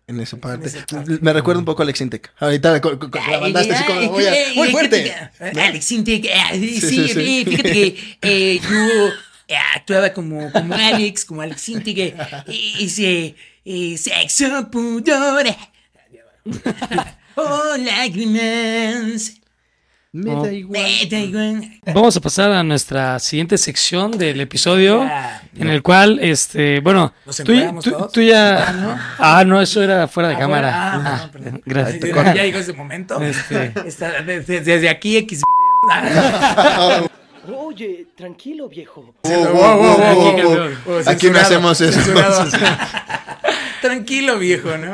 En 0.07 0.19
esa 0.19 0.37
parte. 0.37 0.65
esa 0.67 0.85
parte. 0.87 1.19
Me 1.21 1.33
recuerda 1.33 1.59
un 1.59 1.65
poco 1.65 1.81
a 1.81 1.83
Alex 1.83 2.01
Intec. 2.01 2.31
Ahorita 2.39 2.71
la 2.81 3.39
mandaste 3.41 3.73
así 3.75 3.83
como, 3.83 4.01
muy, 4.13 4.23
muy 4.55 4.69
fuerte. 4.71 5.13
Alex 5.39 5.91
Intec, 5.91 6.25
ah, 6.35 6.49
sí, 6.53 6.81
sí, 6.81 7.07
sí. 7.09 7.41
eh, 7.41 7.45
fíjate 7.45 7.71
que 7.71 8.17
eh, 8.55 8.59
yo 8.59 9.07
eh, 9.49 9.55
actuaba 9.75 10.11
como, 10.13 10.51
como 10.51 10.73
Alex, 10.73 11.25
como 11.25 11.41
Alex 11.41 11.69
Intec, 11.69 11.97
eh, 11.97 12.15
ese 12.79 13.35
eh, 13.65 13.97
sexo 13.99 14.71
pudor. 14.71 15.45
Oh, 17.41 17.77
lágrimas. 17.77 19.33
Me 20.11 20.31
Oh. 20.31 20.43
da 20.43 20.51
igual. 20.51 20.81
Me 20.81 21.05
da 21.05 21.19
igual. 21.19 21.71
Vamos 21.93 22.17
a 22.17 22.19
pasar 22.19 22.51
a 22.51 22.63
nuestra 22.63 23.19
siguiente 23.19 23.57
sección 23.59 24.17
del 24.17 24.41
episodio, 24.41 25.07
en 25.55 25.69
el 25.69 25.83
cual, 25.83 26.17
este, 26.19 26.79
bueno, 26.79 27.13
¿Nos 27.27 27.37
tú, 27.37 27.43
tú- 27.83 27.91
todos? 27.91 28.11
tú 28.11 28.21
ya... 28.23 28.69
Ah, 28.69 28.73
¿no? 28.73 28.99
Ah, 29.19 29.43
no, 29.45 29.61
eso 29.61 29.83
era 29.83 30.07
fuera 30.07 30.29
de 30.29 30.35
Ah, 30.35 30.39
cámara. 30.39 30.91
bueno, 30.95 31.09
ah, 31.11 31.29
Ah, 31.55 31.59
gracias. 31.65 32.03
Ay, 32.03 32.11
ya- 32.11 32.33
Ya 32.33 32.43
llegó 32.43 32.57
ese 32.57 32.73
momento. 32.73 33.21
Este. 33.21 33.71
Está- 33.85 34.21
desde, 34.23 34.61
desde 34.61 34.89
aquí 34.89 35.15
X. 35.17 35.43
Oye, 37.55 38.07
tranquilo, 38.15 38.67
viejo. 38.67 39.13
Oh, 39.23 39.97
Aquí. 41.07 41.27
Oh, 41.27 41.31
no 41.33 41.39
hacemos 41.39 41.81
eso. 41.81 41.99
Tranquilo, 43.81 44.37
viejo, 44.37 44.77
¿no? 44.77 44.93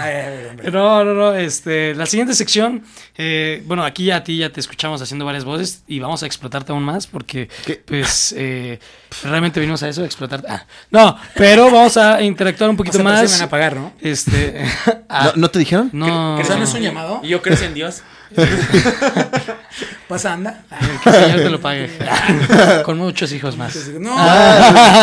Ay, 0.00 0.12
ay, 0.12 0.46
hombre. 0.50 0.70
No, 0.70 1.04
no, 1.04 1.14
no. 1.14 1.34
Este, 1.34 1.94
la 1.94 2.06
siguiente 2.06 2.34
sección, 2.34 2.84
eh, 3.16 3.62
bueno, 3.66 3.84
aquí 3.84 4.10
a 4.10 4.24
ti 4.24 4.38
ya 4.38 4.50
te 4.50 4.60
escuchamos 4.60 5.00
haciendo 5.02 5.24
varias 5.24 5.44
voces 5.44 5.82
y 5.86 5.98
vamos 6.00 6.22
a 6.22 6.26
explotarte 6.26 6.72
aún 6.72 6.82
más 6.82 7.06
porque, 7.06 7.48
¿Qué? 7.64 7.82
pues, 7.84 8.34
eh, 8.36 8.78
realmente 9.22 9.60
vinimos 9.60 9.82
a 9.82 9.88
eso, 9.88 10.02
a 10.02 10.06
explotarte. 10.06 10.46
Ah, 10.48 10.66
no, 10.90 11.16
pero 11.34 11.66
vamos 11.70 11.96
a 11.96 12.20
interactuar 12.22 12.70
un 12.70 12.74
O 12.74 12.78
poquito 12.78 12.96
sea, 12.98 13.04
más. 13.04 13.22
me 13.22 13.28
van 13.38 13.42
a 13.42 13.50
pagar, 13.50 13.76
¿no? 13.76 13.92
Este, 14.00 14.64
ah, 15.08 15.32
¿No, 15.34 15.42
¿No 15.42 15.50
te 15.50 15.58
dijeron? 15.58 15.90
no, 15.92 16.38
¿Eso 16.40 16.56
no 16.56 16.64
es 16.64 16.74
un 16.74 16.80
llamado? 16.80 17.20
¿Y 17.22 17.28
yo 17.28 17.42
crees 17.42 17.62
en 17.62 17.74
Dios? 17.74 18.02
¿Pasa, 20.08 20.32
anda? 20.34 20.62
que 21.02 21.08
el 21.08 21.14
señor 21.14 21.38
te 21.40 21.50
lo 21.50 21.60
pague. 21.60 21.90
Con 22.84 22.98
muchos 22.98 23.32
hijos 23.32 23.56
más. 23.56 23.76
No, 23.98 24.16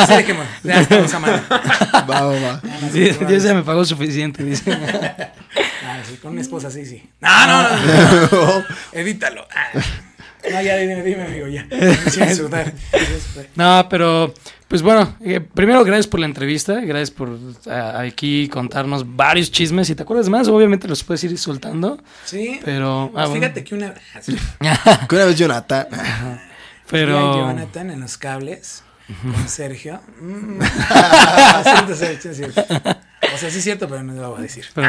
sí, 0.08 0.14
dejemos. 0.14 0.46
Ya 0.64 0.82
estamos 0.82 1.14
a 1.14 1.20
mano. 1.20 1.42
Va, 1.50 2.22
va, 2.22 2.40
va. 2.40 2.62
Dios 2.92 3.44
ya 3.44 3.54
me 3.54 3.64
pagó 3.64 3.86
suficiente, 3.86 4.44
dice. 4.44 4.78
Ah, 5.86 6.00
sí, 6.10 6.16
con 6.16 6.32
una 6.32 6.42
esposa 6.42 6.72
sí, 6.72 6.86
sí. 6.86 7.04
No, 7.20 7.46
no, 7.46 7.62
no. 7.62 7.70
no, 7.70 8.60
no. 8.60 8.66
Edítalo. 8.94 9.46
Ah. 9.54 9.80
No, 10.50 10.62
ya 10.62 10.78
dime, 10.78 11.04
dime, 11.04 11.24
amigo, 11.24 11.48
ya. 11.48 11.68
No, 13.56 13.88
pero 13.90 14.34
pues 14.74 14.82
bueno, 14.82 15.16
eh, 15.24 15.40
primero 15.40 15.84
gracias 15.84 16.08
por 16.08 16.20
la 16.20 16.26
entrevista, 16.26 16.82
gracias 16.82 17.12
por 17.12 17.38
ah, 17.70 18.00
aquí 18.00 18.48
contarnos 18.48 19.16
varios 19.16 19.52
chismes. 19.52 19.86
Si 19.86 19.94
te 19.94 20.02
acuerdas 20.02 20.30
más, 20.30 20.48
obviamente 20.48 20.88
los 20.88 21.04
puedes 21.04 21.24
ir 21.26 21.38
soltando, 21.38 22.02
Sí. 22.26 22.60
pero 22.66 23.04
ah, 23.04 23.10
Pues 23.14 23.30
bueno. 23.30 23.42
fíjate 23.46 23.64
que 23.64 23.76
una. 23.76 23.94
sí. 24.22 24.36
Que 25.08 25.16
una 25.16 25.26
vez 25.26 25.38
Jonathan. 25.38 25.88
pero 26.90 27.36
Jonathan 27.38 27.92
en 27.92 28.00
los 28.02 28.18
cables 28.18 28.82
con 29.22 29.48
Sergio. 29.48 30.02
Mm. 30.20 30.60
Cierto, 31.94 32.34
cierto. 32.34 32.62
O 33.36 33.38
sea, 33.38 33.52
sí 33.52 33.60
es 33.60 33.64
cierto, 33.64 33.88
pero 33.88 34.02
no 34.02 34.14
lo 34.14 34.32
voy 34.32 34.40
a 34.40 34.42
decir. 34.42 34.66
pero- 34.74 34.88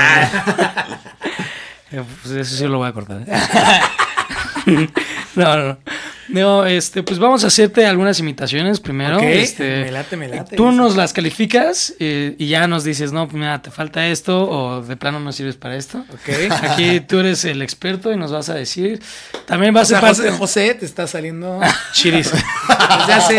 Eh, 1.93 2.03
pues 2.23 2.35
eso 2.35 2.57
sí 2.57 2.67
lo 2.67 2.79
voy 2.79 2.89
a 2.89 2.93
cortar. 2.95 3.23
¿eh? 3.27 4.89
no, 5.37 5.57
no, 5.57 5.65
no. 5.65 5.79
No, 6.27 6.65
este, 6.65 7.03
pues 7.03 7.19
vamos 7.19 7.45
a 7.45 7.49
hacerte 7.49 7.85
algunas 7.85 8.19
imitaciones 8.19 8.81
primero. 8.81 9.19
Ok, 9.19 9.23
este, 9.25 9.85
me 9.85 9.91
late, 9.93 10.17
me 10.17 10.27
late. 10.29 10.57
Tú 10.57 10.73
nos 10.73 10.97
las 10.97 11.13
calificas 11.13 11.93
eh, 12.01 12.35
y 12.39 12.49
ya 12.49 12.67
nos 12.67 12.83
dices, 12.83 13.13
no, 13.13 13.27
pues 13.29 13.35
mira, 13.39 13.61
te 13.61 13.71
falta 13.71 14.07
esto 14.07 14.49
o 14.49 14.81
de 14.81 14.97
plano 14.97 15.21
no 15.21 15.33
sirves 15.33 15.57
para 15.57 15.77
esto. 15.77 15.99
Ok. 16.11 16.51
Aquí 16.63 17.01
tú 17.01 17.19
eres 17.19 17.45
el 17.45 17.61
experto 17.61 18.11
y 18.11 18.17
nos 18.17 18.33
vas 18.33 18.49
a 18.49 18.55
decir. 18.55 19.03
También 19.45 19.77
va 19.77 19.81
a 19.81 19.83
O 19.83 19.87
sea, 19.87 19.99
ser 20.01 20.09
parte. 20.09 20.23
José, 20.31 20.39
José, 20.39 20.75
te 20.77 20.87
está 20.87 21.07
saliendo 21.07 21.61
chiris. 21.93 22.33
Desde 22.33 23.13
hace, 23.13 23.35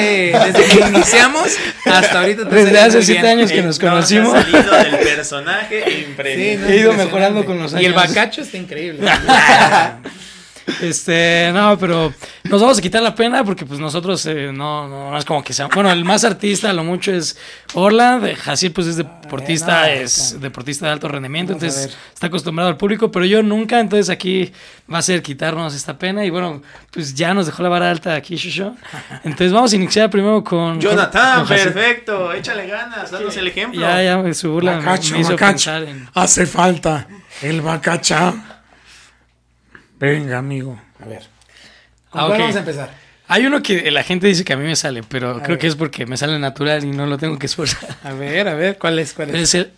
desde 0.54 0.66
que 0.80 0.88
iniciamos 0.88 1.56
hasta 1.86 2.20
ahorita 2.20 2.48
te 2.48 2.56
Desde 2.56 2.80
hace 2.80 3.02
siete 3.02 3.22
bien. 3.24 3.39
años 3.39 3.52
que 3.52 3.60
Eh, 3.60 3.64
nos 3.64 3.82
no, 3.82 3.89
conocimos. 3.89 4.36
ha 4.36 4.41
salido 4.43 4.72
del 4.76 4.98
personaje 5.00 5.84
Sí, 5.88 6.06
impresionante. 6.08 6.58
no, 6.68 6.68
He 6.70 6.78
ido 6.78 6.93
mejorando 6.93 7.46
con 7.46 7.58
los 7.58 7.74
Y 7.74 7.78
el 7.78 7.86
años. 7.86 7.96
bacacho 7.96 8.41
está 8.41 8.58
increíble. 8.58 9.10
Este, 10.82 11.51
no, 11.53 11.78
pero 11.78 12.11
nos 12.45 12.59
vamos 12.59 12.80
a 12.80 12.82
quitar 12.82 13.01
la 13.03 13.13
pena 13.13 13.43
porque 13.43 13.66
pues 13.66 13.80
nosotros 13.80 14.26
eh, 14.26 14.51
no, 14.51 14.88
no, 14.88 15.11
no 15.11 15.18
es 15.18 15.24
como 15.24 15.43
que 15.43 15.53
sea. 15.53 15.68
Bueno, 15.68 15.91
el 15.91 16.03
más 16.03 16.24
artista, 16.24 16.72
a 16.72 16.74
lo 16.74 16.84
mucho 16.84 17.11
es 17.13 17.38
Orla, 17.76 18.20
de 18.20 18.36
Jaciel 18.36 18.72
pues 18.72 18.88
es 18.88 18.95
deportista, 18.97 19.82
no, 19.82 19.86
es 19.88 20.34
no. 20.34 20.39
deportista 20.39 20.88
de 20.88 20.91
alto 20.93 21.07
rendimiento, 21.07 21.53
Vamos 21.53 21.63
entonces 21.63 21.97
está 22.13 22.28
acostumbrado 22.28 22.70
al 22.70 22.78
público, 22.78 23.11
pero 23.11 23.26
yo 23.26 23.43
nunca, 23.43 23.80
entonces 23.80 24.09
aquí 24.09 24.51
va 24.91 24.97
a 24.97 25.01
ser 25.03 25.22
quitarnos 25.22 25.76
esta 25.76 25.97
pena 25.99 26.26
y 26.26 26.30
bueno, 26.32 26.61
pues 26.91 27.13
ya 27.13 27.34
nos 27.34 27.45
dejó 27.45 27.61
la 27.61 27.70
vara 27.70 27.91
alta 27.91 28.16
aquí, 28.16 28.36
Shusho. 28.36 28.76
Entonces 29.24 29.51
vamos 29.53 29.72
a 29.72 29.76
iniciar 29.76 30.09
primero 30.09 30.43
con... 30.43 30.80
Jonathan, 30.82 31.39
con 31.39 31.47
perfecto. 31.47 32.34
Échale 32.34 32.68
ganas, 32.68 33.11
danos 33.11 33.38
el 33.38 33.47
ejemplo. 33.47 33.82
Ya, 33.82 34.01
ya, 34.01 34.34
su 34.34 34.51
burla 34.51 34.78
me- 34.78 34.86
Bacacho, 34.86 35.13
me 35.13 35.20
hizo 35.22 35.32
bacacho. 35.32 35.51
pensar 35.51 35.84
en... 35.84 36.09
Hace 36.13 36.45
falta 36.47 37.07
el 37.41 37.61
bacacha. 37.61 38.34
Venga, 40.12 40.38
amigo. 40.38 40.80
A 41.03 41.06
ver. 41.08 41.24
¿Con 42.10 42.22
Ah, 42.22 42.28
cuál 42.28 42.39
vamos 42.41 42.56
a 42.56 42.60
empezar? 42.60 42.89
Hay 43.28 43.45
uno 43.45 43.62
que 43.64 43.89
la 43.91 44.03
gente 44.03 44.28
dice 44.28 44.43
que 44.45 44.53
a 44.53 44.58
mí 44.58 44.64
me 44.66 44.76
sale, 44.76 45.01
pero 45.03 45.38
creo 45.38 45.49
ver. 45.49 45.58
que 45.58 45.68
es 45.68 45.76
porque 45.76 46.06
me 46.06 46.16
sale 46.16 46.38
natural 46.38 46.84
y 46.84 46.91
no 46.91 47.06
lo 47.08 47.18
tengo 47.18 47.39
que 47.39 47.47
esforzar. 47.47 47.89
A 48.03 48.14
ver, 48.14 48.47
a 48.47 48.53
ver, 48.53 48.78
¿cuál 48.78 48.99
es? 48.99 49.14
¿Cuál 49.14 49.30
es? 49.32 49.36
Es 49.41 49.56
el... 49.56 49.72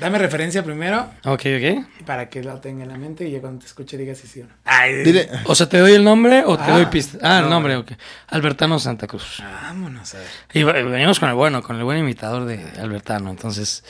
Dame 0.00 0.18
referencia 0.18 0.64
primero 0.64 1.08
Ok, 1.24 1.42
ok. 1.56 2.04
para 2.04 2.28
que 2.28 2.42
lo 2.42 2.58
tenga 2.60 2.82
en 2.82 2.88
la 2.90 2.98
mente 2.98 3.28
y 3.28 3.30
ya 3.30 3.40
cuando 3.40 3.60
te 3.60 3.66
escuche 3.66 3.96
digas 3.96 4.18
si 4.18 4.26
sí 4.26 4.40
o 4.40 4.44
no. 4.44 4.50
Ay, 4.64 5.04
Dile, 5.04 5.28
O 5.44 5.54
sea, 5.54 5.68
¿te 5.68 5.78
doy 5.78 5.92
el 5.92 6.02
nombre 6.02 6.42
o 6.44 6.56
te 6.58 6.64
Ah, 6.64 6.70
doy 6.72 6.86
pista? 6.86 7.16
Ah, 7.22 7.38
el 7.38 7.48
nombre, 7.48 7.76
ok. 7.76 7.92
Albertano 8.26 8.78
Santa 8.80 9.06
Cruz. 9.06 9.40
Vámonos 9.40 10.12
a 10.16 10.18
ver. 10.18 10.26
Y 10.52 10.64
venimos 10.64 11.20
con 11.20 11.28
el 11.28 11.36
bueno, 11.36 11.62
con 11.62 11.76
el 11.76 11.84
buen 11.84 11.96
imitador 11.98 12.44
de 12.44 12.60
Albertano. 12.80 13.30
Entonces, 13.30 13.84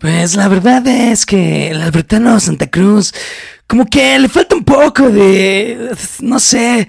pues 0.00 0.34
la 0.36 0.48
verdad 0.48 0.86
es 0.86 1.26
que 1.26 1.68
el 1.70 1.80
Albertano 1.82 2.38
Santa 2.40 2.68
Cruz, 2.68 3.12
como 3.66 3.86
que 3.86 4.18
le 4.18 4.28
falta 4.28 4.56
un 4.56 4.64
poco 4.64 5.08
de, 5.10 5.90
no 6.20 6.40
sé, 6.40 6.88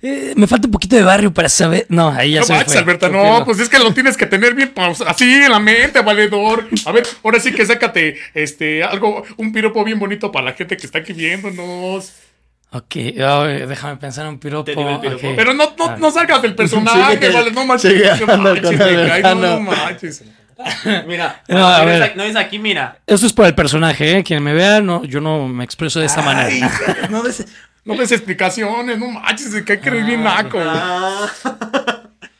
eh, 0.00 0.32
me 0.36 0.46
falta 0.46 0.66
un 0.68 0.72
poquito 0.72 0.96
de 0.96 1.02
barrio 1.02 1.32
para 1.34 1.48
saber. 1.48 1.86
No, 1.90 2.08
ahí 2.10 2.32
ya 2.32 2.40
No 2.40 2.46
se 2.46 2.52
me 2.52 2.58
manches, 2.58 2.72
fue. 2.74 2.82
Alberta, 2.82 3.08
no, 3.08 3.44
pues 3.44 3.58
es 3.60 3.68
que 3.68 3.78
lo 3.78 3.92
tienes 3.92 4.16
que 4.16 4.26
tener 4.26 4.54
bien 4.54 4.72
paus- 4.74 5.04
así 5.06 5.24
en 5.30 5.50
la 5.50 5.58
mente, 5.58 6.00
valedor. 6.00 6.68
A 6.86 6.92
ver, 6.92 7.04
ahora 7.22 7.38
sí 7.40 7.52
que 7.52 7.66
sácate 7.66 8.16
este 8.32 8.82
algo, 8.82 9.24
un 9.36 9.52
piropo 9.52 9.84
bien 9.84 9.98
bonito 9.98 10.32
para 10.32 10.46
la 10.46 10.52
gente 10.54 10.76
que 10.76 10.86
está 10.86 11.00
aquí 11.00 11.12
viéndonos. 11.12 12.12
Ok, 12.74 12.94
déjame 12.94 13.96
pensar 13.98 14.26
un 14.26 14.38
piropo. 14.38 14.72
Pero 15.36 15.52
no, 15.52 15.74
no, 15.76 15.84
Ah. 15.90 15.96
no 16.00 16.10
salgas 16.10 16.40
del 16.40 16.54
personaje, 16.56 17.28
vale, 17.28 17.50
no 17.50 17.66
manches. 17.66 18.20
no 18.26 18.36
manches, 18.38 18.80
Albertano. 18.80 19.40
no 19.40 19.60
manches. 19.60 20.22
Mira, 21.06 21.42
No, 21.48 21.66
a 21.66 21.84
ver. 21.84 22.02
aquí, 22.02 22.16
no 22.16 22.22
es 22.24 22.36
aquí, 22.36 22.58
mira. 22.58 22.98
Esto 23.06 23.26
es 23.26 23.32
por 23.32 23.46
el 23.46 23.54
personaje, 23.54 24.18
¿eh? 24.18 24.22
Quien 24.24 24.42
me 24.42 24.52
vea, 24.52 24.80
no, 24.80 25.04
yo 25.04 25.20
no 25.20 25.48
me 25.48 25.64
expreso 25.64 26.00
de 26.00 26.06
esta 26.06 26.22
manera. 26.22 26.70
No 27.10 27.22
des- 27.22 27.46
No 27.84 27.94
des 27.96 28.12
explicaciones, 28.12 28.98
no 28.98 29.08
manches, 29.10 29.52
que 29.64 29.72
eres 29.72 30.06
bien 30.06 30.22
naco. 30.22 30.58
Ah, 30.64 31.26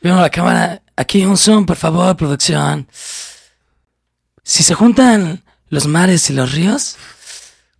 Vemos 0.01 0.21
la 0.21 0.29
cámara. 0.29 0.81
Aquí 0.95 1.23
un 1.25 1.37
zoom, 1.37 1.65
por 1.65 1.77
favor, 1.77 2.15
producción. 2.17 2.87
Si 4.43 4.63
se 4.63 4.73
juntan 4.73 5.41
los 5.69 5.87
mares 5.87 6.29
y 6.29 6.33
los 6.33 6.51
ríos, 6.51 6.97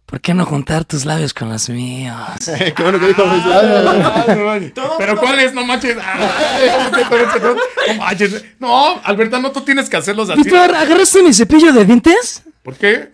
¿por 0.05 0.21
qué 0.21 0.33
no 0.33 0.45
juntar 0.45 0.85
tus 0.85 1.05
labios 1.05 1.33
con 1.33 1.49
los 1.49 1.69
míos? 1.69 2.15
qué 2.75 2.83
bueno 2.83 2.99
que 2.99 3.07
dijo 3.07 3.25
mis 3.25 3.45
labios. 3.45 4.71
Pero 4.97 5.17
¿cuál 5.19 5.39
es? 5.39 5.53
No 5.53 5.65
manches. 5.65 5.97
Ah, 6.01 6.89
No 7.87 7.93
manches. 7.95 8.43
No, 8.59 9.01
Alberta, 9.03 9.39
no, 9.39 9.51
tú 9.51 9.61
tienes 9.61 9.89
que 9.89 9.97
hacerlos 9.97 10.29
así. 10.29 10.43
Víctor, 10.43 10.75
¿agarraste 10.75 11.23
mi 11.23 11.33
cepillo 11.33 11.71
de 11.73 11.85
dientes? 11.85 12.43
¿Por 12.63 12.75
qué? 12.75 13.09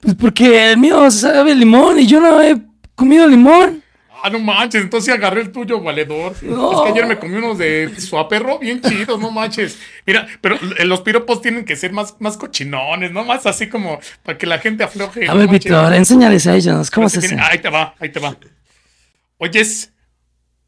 Pues 0.00 0.14
porque 0.16 0.72
el 0.72 0.78
mío 0.78 1.10
sabe 1.10 1.54
limón 1.54 1.98
y 1.98 2.06
yo 2.06 2.20
no 2.20 2.42
he 2.42 2.56
comido 2.94 3.26
limón. 3.26 3.83
Ah, 4.26 4.30
no 4.30 4.38
manches, 4.38 4.80
entonces 4.80 5.12
agarré 5.12 5.42
el 5.42 5.52
tuyo, 5.52 5.82
valedor. 5.82 6.34
No. 6.42 6.72
Es 6.72 6.80
que 6.80 6.88
ayer 6.98 7.06
me 7.06 7.18
comí 7.18 7.36
unos 7.36 7.58
de 7.58 7.94
suaperro 8.00 8.58
bien 8.58 8.80
chidos, 8.80 9.20
no 9.20 9.30
manches. 9.30 9.78
Mira, 10.06 10.26
pero 10.40 10.56
los 10.86 11.02
piropos 11.02 11.42
tienen 11.42 11.66
que 11.66 11.76
ser 11.76 11.92
más, 11.92 12.18
más 12.20 12.38
cochinones, 12.38 13.12
¿no? 13.12 13.22
Más 13.22 13.44
así 13.44 13.68
como 13.68 14.00
para 14.22 14.38
que 14.38 14.46
la 14.46 14.58
gente 14.60 14.82
afloje. 14.82 15.24
A 15.24 15.34
no 15.34 15.40
ver, 15.40 15.48
manches. 15.48 15.64
Víctor, 15.64 15.92
enséñales 15.92 16.46
a 16.46 16.56
ellos. 16.56 16.90
¿Cómo 16.90 17.10
se 17.10 17.18
hace? 17.18 17.36
Ahí 17.38 17.58
te 17.58 17.68
va, 17.68 17.94
ahí 18.00 18.08
te 18.08 18.18
va. 18.18 18.34
Oyes, 19.36 19.92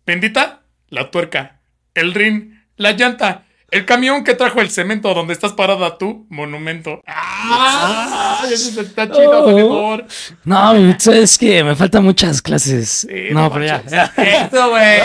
bendita 0.04 0.60
la 0.90 1.10
tuerca, 1.10 1.58
el 1.94 2.12
rin, 2.12 2.62
la 2.76 2.92
llanta, 2.92 3.45
el 3.70 3.84
camión 3.84 4.22
que 4.24 4.34
trajo 4.34 4.60
el 4.60 4.70
cemento 4.70 5.12
donde 5.12 5.32
estás 5.32 5.52
parada 5.52 5.98
tú, 5.98 6.26
monumento. 6.30 7.02
¡Ah! 7.06 8.44
Eso 8.50 8.80
está 8.80 9.10
chido, 9.10 9.44
Oh. 9.44 9.98
No, 10.44 10.74
es 10.74 11.38
que 11.38 11.64
me 11.64 11.74
faltan 11.74 12.04
muchas 12.04 12.40
clases. 12.42 13.06
Sí, 13.08 13.28
no, 13.32 13.42
no 13.42 13.52
pero 13.52 13.66
manches. 13.66 13.90
ya. 13.90 14.12
Esto, 14.16 14.70
güey. 14.70 15.00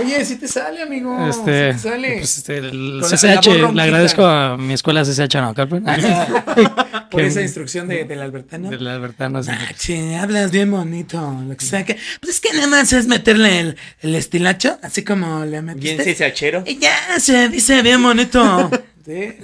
Oye, 0.00 0.24
si 0.24 0.36
te 0.36 0.46
sale, 0.48 0.82
amigo. 0.82 1.26
Este, 1.28 1.72
sí 1.72 1.82
te 1.82 1.88
sale. 1.88 2.16
pues, 2.18 2.38
este, 2.38 2.58
el 2.58 3.00
CCH, 3.02 3.72
le 3.74 3.82
agradezco 3.82 4.24
a 4.26 4.56
mi 4.56 4.74
escuela 4.74 5.02
CCH 5.02 5.34
Naucalpan. 5.36 5.84
Por 7.10 7.22
esa 7.22 7.40
instrucción 7.40 7.88
de, 7.88 8.04
del 8.04 8.20
Albertano. 8.20 8.68
Del 8.70 8.86
Albertano. 8.86 9.42
sí. 9.42 9.50
Ah, 9.52 9.72
che, 9.78 10.16
hablas 10.16 10.50
bien 10.50 10.70
bonito. 10.70 11.18
Lo 11.48 11.56
que 11.56 11.64
sea 11.64 11.84
que. 11.84 11.96
Pues 12.20 12.34
es 12.34 12.40
que 12.40 12.52
nada 12.52 12.66
más 12.66 12.92
es 12.92 13.06
meterle 13.06 13.60
el, 13.60 13.76
el 14.02 14.14
estilacho, 14.14 14.78
así 14.82 15.02
como 15.02 15.44
le 15.44 15.60
Bien 15.62 15.64
metiste. 15.64 16.14
CCHero. 16.14 16.64
Y 16.66 16.78
ya 16.78 17.18
se 17.18 17.48
dice 17.48 17.82
bien 17.82 18.02
bonito. 18.02 18.70
Sí, 19.06 19.34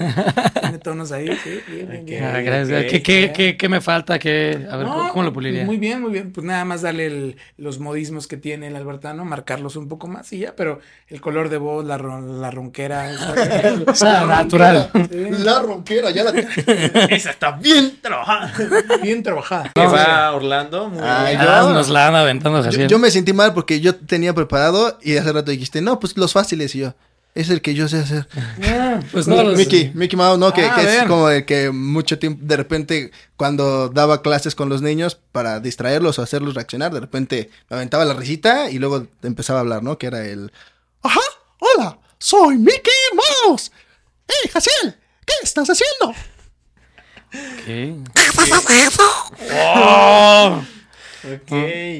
tiene 0.60 0.78
tonos 0.82 1.12
ahí, 1.12 1.28
sí, 1.44 1.60
bien, 1.68 1.88
bien, 1.88 2.04
bien. 2.04 2.24
Ah, 2.24 2.40
gracias. 2.40 2.82
ok. 2.82 2.90
¿Qué, 2.90 3.02
qué, 3.02 3.32
qué, 3.32 3.56
qué 3.56 3.68
me 3.68 3.80
falta? 3.80 4.18
¿Qué, 4.18 4.66
a 4.68 4.76
ver, 4.76 4.86
No, 4.88 5.08
¿cómo 5.10 5.22
lo 5.22 5.32
puliría? 5.32 5.64
Muy 5.64 5.76
bien, 5.76 6.00
muy 6.02 6.10
bien. 6.10 6.32
Pues 6.32 6.44
nada 6.44 6.64
más 6.64 6.82
darle 6.82 7.06
el- 7.06 7.36
los 7.58 7.78
modismos 7.78 8.26
que 8.26 8.36
tiene 8.36 8.66
el 8.66 8.74
albertano, 8.74 9.24
marcarlos 9.24 9.76
un 9.76 9.86
poco 9.88 10.08
más 10.08 10.32
y 10.32 10.40
ya, 10.40 10.56
pero 10.56 10.80
el 11.06 11.20
color 11.20 11.48
de 11.48 11.58
voz, 11.58 11.84
la, 11.86 11.96
ron- 11.96 12.40
la 12.40 12.50
ronquera. 12.50 13.08
O 13.86 13.94
sea, 13.94 14.26
natural. 14.26 14.90
Sí, 14.92 15.26
La 15.44 15.60
ronquera, 15.62 16.10
ya 16.10 16.24
la 16.24 16.30
Esa 17.10 17.30
está 17.30 17.52
bien 17.52 17.98
trabajada. 18.02 18.52
bien 19.00 19.22
trabajada. 19.22 19.70
Va 19.76 20.32
Orlando. 20.34 20.88
Muy 20.88 20.98
bien. 20.98 21.08
Ah, 21.40 21.70
nos 21.72 21.88
la 21.88 22.08
anda 22.08 22.20
aventando 22.22 22.68
Yo, 22.68 22.86
yo 22.88 22.98
me 22.98 23.12
sentí 23.12 23.32
mal 23.32 23.54
porque 23.54 23.80
yo 23.80 23.94
tenía 23.94 24.34
preparado 24.34 24.98
y 25.02 25.16
hace 25.16 25.32
rato 25.32 25.52
dijiste, 25.52 25.80
no, 25.82 26.00
pues 26.00 26.16
los 26.16 26.32
fáciles 26.32 26.74
y 26.74 26.80
yo. 26.80 26.94
Es 27.34 27.48
el 27.48 27.62
que 27.62 27.72
yo 27.74 27.88
sé 27.88 27.96
hacer. 27.98 28.28
Pues 29.10 29.26
no, 29.26 29.42
los- 29.42 29.56
Mickey, 29.56 29.90
Mickey 29.94 30.18
Mouse, 30.18 30.38
¿no? 30.38 30.52
Que, 30.52 30.66
Ah, 30.66 30.74
que 30.74 30.98
es 30.98 31.04
como 31.04 31.30
el 31.30 31.46
que 31.46 31.70
mucho 31.70 32.18
tiempo, 32.18 32.40
de 32.44 32.56
repente, 32.58 33.10
cuando 33.38 33.88
daba 33.88 34.20
clases 34.20 34.54
con 34.54 34.68
los 34.68 34.82
niños 34.82 35.18
para 35.32 35.58
distraerlos 35.58 36.18
o 36.18 36.22
hacerlos 36.22 36.54
reaccionar, 36.54 36.92
de 36.92 37.00
repente 37.00 37.50
me 37.70 37.76
aventaba 37.76 38.04
la 38.04 38.12
risita 38.12 38.68
y 38.70 38.78
luego 38.78 39.06
empezaba 39.22 39.60
a 39.60 39.62
hablar, 39.62 39.82
¿no? 39.82 39.96
Que 39.96 40.08
era 40.08 40.22
el, 40.26 40.52
ajá, 41.02 41.20
hola, 41.58 41.98
soy 42.18 42.58
Mickey 42.58 42.92
Mouse. 43.46 43.72
¡Hey, 44.28 44.50
Jaciel! 44.52 44.94
¿Qué 45.24 45.32
estás 45.42 45.70
haciendo? 45.70 46.14
¿Qué? 47.64 47.94
Ok, 51.24 51.52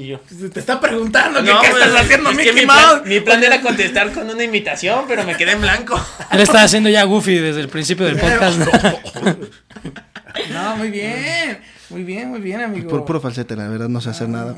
yo. 0.05 0.21
Te 0.53 0.59
está 0.61 0.81
preguntando 0.81 1.41
No, 1.43 1.61
qué 1.61 1.69
pues, 1.71 1.85
estás 1.85 2.01
haciendo, 2.03 2.31
es 2.31 2.37
Mickey 2.37 2.53
mi 2.53 2.63
plan- 2.63 2.87
Mouse. 2.97 3.07
mi 3.07 3.21
plan 3.21 3.45
era 3.45 3.61
contestar 3.61 4.13
con 4.13 4.29
una 4.29 4.43
imitación, 4.43 5.05
pero 5.07 5.23
me 5.25 5.37
quedé 5.37 5.53
en 5.53 5.61
blanco. 5.61 6.01
Él 6.33 6.41
está 6.41 6.63
haciendo 6.65 6.89
ya 6.91 7.05
Goofy 7.05 7.37
desde 7.39 7.61
el 7.61 7.69
principio 7.69 8.07
del 8.07 8.17
podcast. 8.17 8.61
No, 10.53 10.77
muy 10.77 10.91
bien. 10.91 11.59
Muy 11.91 12.05
bien, 12.05 12.31
muy 12.31 12.41
bien, 12.41 12.61
amigo. 12.63 12.89
Por 12.89 13.05
puro 13.05 13.21
falsete, 13.21 13.55
la 13.55 13.69
verdad, 13.69 13.89
no 13.89 14.01
sé 14.01 14.11
hacer 14.11 14.29
nada. 14.29 14.55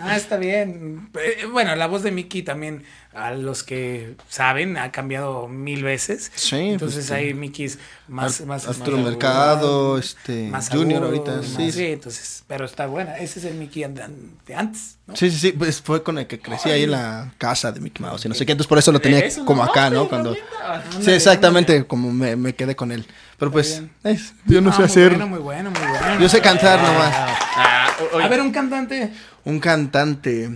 Ah, 0.00 0.16
está 0.16 0.38
bien. 0.38 1.10
Eh, 1.14 1.44
Bueno, 1.52 1.76
la 1.76 1.86
voz 1.86 2.02
de 2.02 2.10
Mickey 2.12 2.42
también, 2.42 2.82
a 3.12 3.32
los 3.32 3.62
que 3.62 4.14
saben, 4.28 4.78
ha 4.78 4.90
cambiado 4.90 5.48
mil 5.48 5.82
veces. 5.82 6.32
Sí, 6.34 6.56
Entonces 6.56 7.08
pues, 7.08 7.10
hay 7.10 7.34
Mickeys 7.34 7.78
más, 8.08 8.40
más 8.46 8.66
Arturo 8.66 8.96
más 8.96 10.04
este, 10.04 10.48
más 10.48 10.70
Junior 10.70 11.04
ahorita, 11.04 11.36
más- 11.36 11.46
sí. 11.46 11.72
sí, 11.72 11.84
entonces, 11.86 12.44
pero 12.46 12.64
está 12.64 12.86
buena. 12.86 13.18
Ese 13.18 13.40
es 13.40 13.44
el 13.44 13.54
Mickey 13.56 13.84
de, 13.84 14.54
antes, 14.54 14.96
¿no? 15.06 15.14
Sí, 15.14 15.30
sí, 15.30 15.38
sí, 15.38 15.52
pues 15.52 15.82
fue 15.82 16.02
con 16.02 16.16
el 16.16 16.26
que 16.26 16.38
crecí 16.38 16.70
ahí 16.70 16.84
en 16.84 16.92
la 16.92 17.34
casa 17.36 17.70
de 17.70 17.80
Mickey 17.80 18.02
Mouse 18.04 18.24
y 18.24 18.28
no 18.30 18.34
sé 18.34 18.46
qué, 18.46 18.52
entonces 18.52 18.68
por 18.68 18.78
eso 18.78 18.92
lo 18.92 19.00
tenía 19.00 19.18
Eso, 19.18 19.44
como 19.44 19.62
no, 19.62 19.70
acá, 19.70 19.90
¿no? 19.90 20.08
Cuando... 20.08 20.32
herramienta. 20.34 21.02
Sí, 21.02 21.10
exactamente, 21.10 21.84
como 21.86 22.10
me, 22.12 22.36
me 22.36 22.54
quedé 22.54 22.74
con 22.76 22.92
él. 22.92 23.06
Pero 23.38 23.50
pues, 23.50 23.82
es- 24.04 24.32
yo 24.46 24.60
no 24.60 24.70
Ah, 24.70 24.72
sé 24.72 24.78
muy 24.80 24.86
hacer, 24.86 25.08
Bueno, 25.10 25.26
muy 25.26 25.38
bueno, 25.40 25.70
muy 25.70 25.80
bueno. 25.80 26.20
yo 26.20 26.28
sé 26.28 26.40
cantar 26.40 26.80
nomás. 26.80 27.14
Ah, 27.14 27.88
o- 28.12 28.16
oye, 28.16 28.24
A 28.24 28.28
ver, 28.28 28.40
un 28.40 28.50
cantante. 28.50 29.10
Un 29.44 29.60
cantante, 29.60 30.50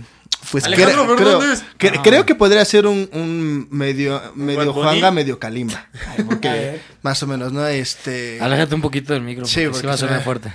pues 0.51 0.65
Alejandro 0.65 1.15
cre- 1.15 1.17
creo, 1.17 1.39
cre- 1.77 2.01
creo 2.03 2.25
que 2.25 2.35
podría 2.35 2.65
ser 2.65 2.87
un, 2.87 3.07
un 3.13 3.67
medio, 3.69 4.19
medio. 4.35 4.73
Juanga, 4.73 5.11
medio 5.11 5.37
Kalimba. 5.39 5.85
Porque 6.27 6.81
más 7.03 7.21
o 7.23 7.27
menos, 7.27 7.53
¿no? 7.53 7.65
Este... 7.67 8.39
Aléjate 8.41 8.73
un 8.75 8.81
poquito 8.81 9.13
del 9.13 9.21
micro, 9.21 9.45
Sí, 9.45 9.63
porque 9.65 9.79
sí 9.81 9.85
va 9.87 9.93
a 9.93 9.97
sonar 9.97 10.23
fuerte. 10.23 10.51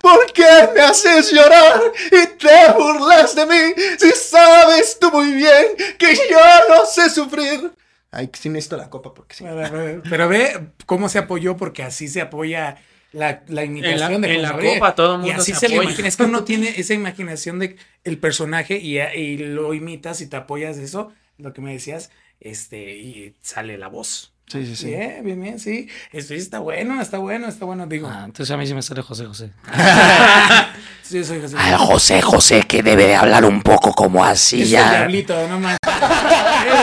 ¿Por 0.00 0.32
qué 0.32 0.44
me 0.74 0.80
haces 0.82 1.30
llorar 1.32 1.80
y 2.06 2.26
te 2.38 2.72
burlas 2.76 3.34
de 3.34 3.44
mí 3.46 3.74
si 3.98 4.10
sabes 4.12 4.98
tú 5.00 5.10
muy 5.10 5.32
bien 5.32 5.66
que 5.98 6.14
yo 6.14 6.38
no 6.68 6.86
sé 6.86 7.10
sufrir? 7.10 7.70
Ay, 8.10 8.28
que 8.28 8.38
sí 8.38 8.48
necesito 8.48 8.76
la 8.76 8.88
copa 8.90 9.12
porque 9.14 9.34
sí. 9.34 9.44
Pero, 9.44 10.02
pero 10.08 10.28
ve 10.28 10.68
cómo 10.86 11.08
se 11.08 11.18
apoyó, 11.18 11.56
porque 11.56 11.82
así 11.82 12.08
se 12.08 12.20
apoya 12.20 12.76
la, 13.12 13.42
la 13.48 13.64
imitación 13.64 14.12
En 14.12 14.20
la- 14.22 14.28
de 14.28 14.34
en 14.34 14.42
la 14.42 14.52
copa 14.58 14.94
todo 14.94 15.14
el 15.16 15.20
Y 15.22 15.24
mundo 15.26 15.42
así 15.42 15.52
se 15.52 15.60
se, 15.60 15.68
le 15.68 15.74
apoya. 15.76 15.88
imagina. 15.90 16.08
Es 16.08 16.16
que 16.16 16.22
uno 16.24 16.44
tiene 16.44 16.74
esa 16.80 16.94
imaginación 16.94 17.58
de 17.58 17.76
el 18.04 18.18
personaje 18.18 18.78
y, 18.78 18.98
y 19.00 19.36
lo 19.38 19.74
imitas 19.74 20.20
y 20.20 20.26
te 20.28 20.36
apoyas 20.36 20.76
de 20.76 20.84
eso, 20.84 21.12
lo 21.38 21.52
que 21.52 21.60
me 21.60 21.72
decías, 21.72 22.10
este, 22.40 22.96
y 22.96 23.34
sale 23.42 23.76
la 23.78 23.88
voz. 23.88 24.32
Sí, 24.48 24.64
sí, 24.64 24.76
sí. 24.76 24.86
Bien, 24.86 25.24
bien, 25.24 25.42
bien, 25.42 25.58
sí. 25.58 25.88
Esto 26.12 26.32
sí 26.34 26.38
está 26.40 26.60
bueno, 26.60 27.02
está 27.02 27.18
bueno, 27.18 27.48
está 27.48 27.64
bueno. 27.64 27.88
Digo, 27.88 28.08
Ah, 28.08 28.22
entonces 28.26 28.54
a 28.54 28.56
mí 28.56 28.64
sí 28.64 28.74
me 28.74 28.82
sale 28.82 29.02
José 29.02 29.26
José. 29.26 29.50
sí, 31.02 31.24
soy 31.24 31.40
José. 31.40 31.56
Al 31.58 31.76
José 31.78 32.22
José 32.22 32.62
que 32.62 32.82
debe 32.82 33.06
de 33.08 33.16
hablar 33.16 33.44
un 33.44 33.60
poco 33.62 33.92
como 33.92 34.24
así 34.24 34.58
es 34.62 34.68
el 34.68 34.68
ya. 34.70 34.90
diablito, 34.98 35.48
no 35.48 35.58
más. 35.58 35.76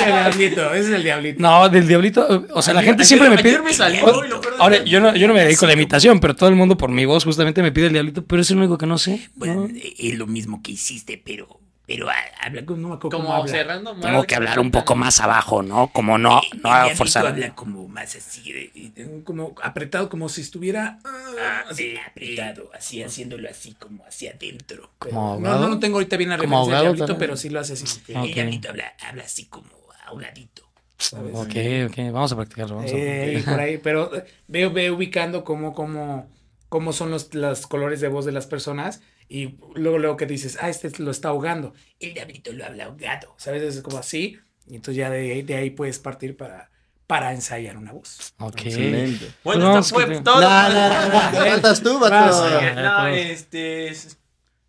Es 0.03 0.07
el 0.07 0.37
diablito, 0.37 0.73
ese 0.73 0.87
es 0.89 0.95
el 0.95 1.03
diablito. 1.03 1.39
No, 1.41 1.69
del 1.69 1.87
diablito. 1.87 2.45
O 2.53 2.61
sea, 2.61 2.73
la 2.73 2.81
gente 2.83 3.03
Ayer- 3.03 3.07
siempre 3.07 3.29
me 3.29 3.37
pide. 3.37 3.59
me 3.61 3.73
salió 3.73 4.05
O- 4.05 4.23
lo 4.23 4.41
Ahora, 4.59 4.83
yo 4.83 4.99
no, 4.99 5.15
yo 5.15 5.27
no 5.27 5.33
me 5.33 5.41
dedico 5.43 5.65
a 5.65 5.67
la 5.67 5.73
imitación, 5.73 6.19
pero 6.19 6.35
todo 6.35 6.49
el 6.49 6.55
mundo 6.55 6.77
por 6.77 6.89
mi 6.89 7.05
voz 7.05 7.23
justamente 7.23 7.61
me 7.61 7.71
pide 7.71 7.87
el 7.87 7.93
diablito, 7.93 8.23
pero 8.25 8.41
es 8.41 8.51
el 8.51 8.57
único 8.57 8.77
que 8.77 8.85
no 8.85 8.97
sé. 8.97 9.29
Bueno, 9.35 9.67
¿no? 9.67 9.69
es 9.97 10.13
lo 10.17 10.27
mismo 10.27 10.61
que 10.63 10.71
hiciste, 10.73 11.21
pero. 11.23 11.59
Pero 11.85 12.09
ah, 12.09 12.13
habla 12.41 12.61
No 12.61 12.97
Como 12.97 13.33
habla. 13.33 13.51
cerrando. 13.51 13.93
más- 13.93 14.03
Tengo 14.05 14.23
que 14.23 14.35
hablar 14.35 14.57
un 14.57 14.71
poco 14.71 14.95
más 14.95 15.19
abajo, 15.19 15.61
¿no? 15.63 15.89
Como 15.89 16.17
no, 16.17 16.41
El 16.53 16.61
no 16.61 16.89
forzar. 16.95 17.27
habla 17.27 17.53
como 17.55 17.89
más 17.89 18.15
así, 18.15 18.53
de- 18.53 18.71
de- 18.95 19.23
como 19.25 19.53
apretado, 19.61 20.07
como 20.07 20.29
si 20.29 20.39
estuviera 20.39 20.99
ah, 21.03 21.63
así. 21.69 21.89
Así 21.89 21.97
apretado, 22.07 22.69
así 22.73 23.03
haciéndolo 23.03 23.49
así 23.49 23.73
como 23.77 24.05
hacia 24.05 24.31
adentro. 24.31 24.91
Como 24.97 25.11
No, 25.13 25.31
ahogado. 25.33 25.59
no, 25.59 25.67
no 25.75 25.79
tengo 25.79 25.97
ahorita 25.97 26.15
bien 26.15 26.29
la 26.29 26.37
referencia 26.37 26.73
del 26.73 26.83
diablito, 26.95 27.17
pero 27.17 27.35
sí 27.35 27.49
lo 27.49 27.59
hace 27.59 27.73
así. 27.73 27.85
El 28.07 28.33
diablito 28.33 28.69
habla, 28.69 28.93
habla 29.05 29.23
así 29.25 29.43
como 29.47 29.67
ahogadito. 30.13 30.63
¿sabes? 30.97 31.33
Ok, 31.35 31.55
ok, 31.89 31.97
vamos 32.13 32.31
a 32.31 32.35
practicarlo. 32.37 32.75
Vamos 32.77 32.91
a 32.91 32.95
Eh, 32.95 33.35
y 33.39 33.41
por 33.41 33.59
ahí, 33.59 33.77
pero 33.77 34.09
veo, 34.47 34.71
veo 34.71 34.95
ubicando 34.95 35.43
cómo, 35.43 35.73
cómo, 35.73 36.29
cómo 36.69 36.93
son 36.93 37.11
los, 37.11 37.33
los 37.33 37.67
colores 37.67 37.99
de 37.99 38.07
voz 38.07 38.25
de 38.25 38.31
las 38.31 38.47
personas 38.47 39.01
y 39.27 39.55
luego 39.75 39.97
luego 39.99 40.17
que 40.17 40.25
dices, 40.25 40.57
ah, 40.61 40.69
este 40.69 40.91
lo 41.01 41.11
está 41.11 41.29
ahogando. 41.29 41.73
El 41.99 42.13
diablito 42.13 42.51
lo 42.53 42.65
habla 42.65 42.85
ahogado. 42.85 43.33
¿Sabes? 43.37 43.63
Es 43.63 43.81
como 43.81 43.97
así. 43.97 44.37
Y 44.67 44.75
entonces 44.75 44.95
ya 44.95 45.09
de, 45.09 45.31
ahí- 45.33 45.41
de 45.41 45.55
ahí 45.55 45.69
puedes 45.71 45.99
partir 45.99 46.37
para, 46.37 46.69
para 47.07 47.33
ensayar 47.33 47.75
una 47.77 47.91
voz. 47.91 48.33
Ok. 48.39 48.61
Excelente. 48.65 49.25
Bueno, 49.43 49.65
Bueno, 49.65 49.79
esto 49.79 49.95
fue 49.95 50.07
que- 50.07 50.21
todo. 50.21 50.39
No, 50.41 50.69
no, 50.69 50.89
no, 51.09 51.31
no, 51.31 51.45
faltas 51.49 51.83
tú, 51.83 51.99
vato. 51.99 52.49
No, 52.81 52.97
pues. 53.09 53.29
este. 53.31 53.87
es- 53.89 54.17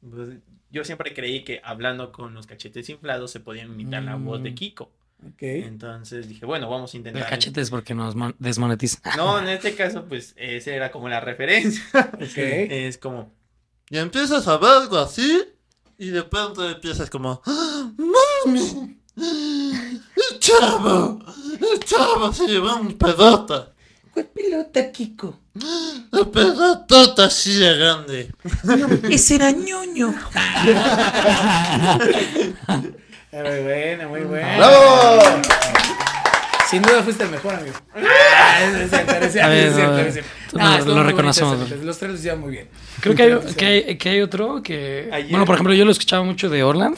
pues, 0.00 0.30
yo 0.70 0.84
siempre 0.84 1.14
creí 1.14 1.44
que 1.44 1.60
hablando 1.62 2.10
con 2.10 2.34
los 2.34 2.46
cachetes 2.48 2.88
inflados 2.88 3.30
se 3.30 3.38
podía 3.38 3.62
imitar 3.64 4.02
la 4.02 4.16
voz 4.16 4.42
de 4.42 4.50
Mm. 4.50 4.54
Kiko. 4.56 4.90
Entonces 5.40 6.28
dije, 6.28 6.44
bueno, 6.46 6.68
vamos 6.68 6.92
a 6.92 6.96
El 6.96 7.00
intentar. 7.06 7.28
cachete 7.28 7.60
es 7.60 7.70
porque 7.70 7.94
nos 7.94 8.14
mon- 8.14 8.34
desmonetizan. 8.38 9.00
No, 9.16 9.38
en 9.38 9.48
este 9.48 9.74
caso, 9.74 10.04
pues 10.06 10.34
esa 10.36 10.70
era 10.72 10.90
como 10.90 11.08
la 11.08 11.20
referencia. 11.20 11.82
Ok. 12.14 12.36
Es 12.36 12.98
como. 12.98 13.32
Y 13.90 13.98
empiezas 13.98 14.46
a 14.48 14.56
ver 14.58 14.70
algo 14.70 14.98
así. 14.98 15.42
Y 15.98 16.08
de 16.08 16.22
pronto 16.24 16.68
empiezas 16.68 17.08
como. 17.10 17.40
¡Ah, 17.46 17.90
¡Mami! 17.96 18.98
¡El 19.16 20.38
chavo! 20.40 21.20
¡El 21.72 21.80
chavo 21.80 22.32
se 22.32 22.46
llevó 22.48 22.76
un 22.76 22.94
pedota! 22.98 23.72
¿Cuál 24.12 24.26
pelota, 24.26 24.90
Kiko? 24.92 25.40
¡La 26.10 26.24
pedotota 26.24 27.26
así 27.26 27.54
de 27.54 27.76
grande! 27.76 28.34
Ese 29.10 29.36
era 29.36 29.50
ñoño. 29.52 30.12
Muy 33.34 33.60
buena, 33.62 34.08
muy 34.08 34.20
buena. 34.20 34.56
¡Bravo! 34.58 35.22
Sin 36.70 36.82
duda 36.82 37.02
fuiste 37.02 37.24
el 37.24 37.30
mejor, 37.30 37.54
amigo. 37.54 37.74
Lo- 40.86 41.02
reconocemos. 41.02 41.70
Los 41.70 41.98
tres 41.98 42.12
lo 42.12 42.16
hicieron 42.18 42.40
muy 42.40 42.52
bien. 42.52 42.68
Creo 43.00 43.14
que 43.14 43.22
hay, 43.24 43.54
que 43.56 43.66
hay, 43.66 43.98
que 43.98 44.08
hay 44.08 44.20
otro 44.22 44.62
que... 44.62 45.08
Ayer- 45.12 45.30
Bueno, 45.30 45.44
por 45.46 45.54
ejemplo, 45.56 45.74
yo 45.74 45.84
lo 45.84 45.90
escuchaba 45.90 46.22
mucho 46.24 46.48
de 46.48 46.62
Orland, 46.62 46.96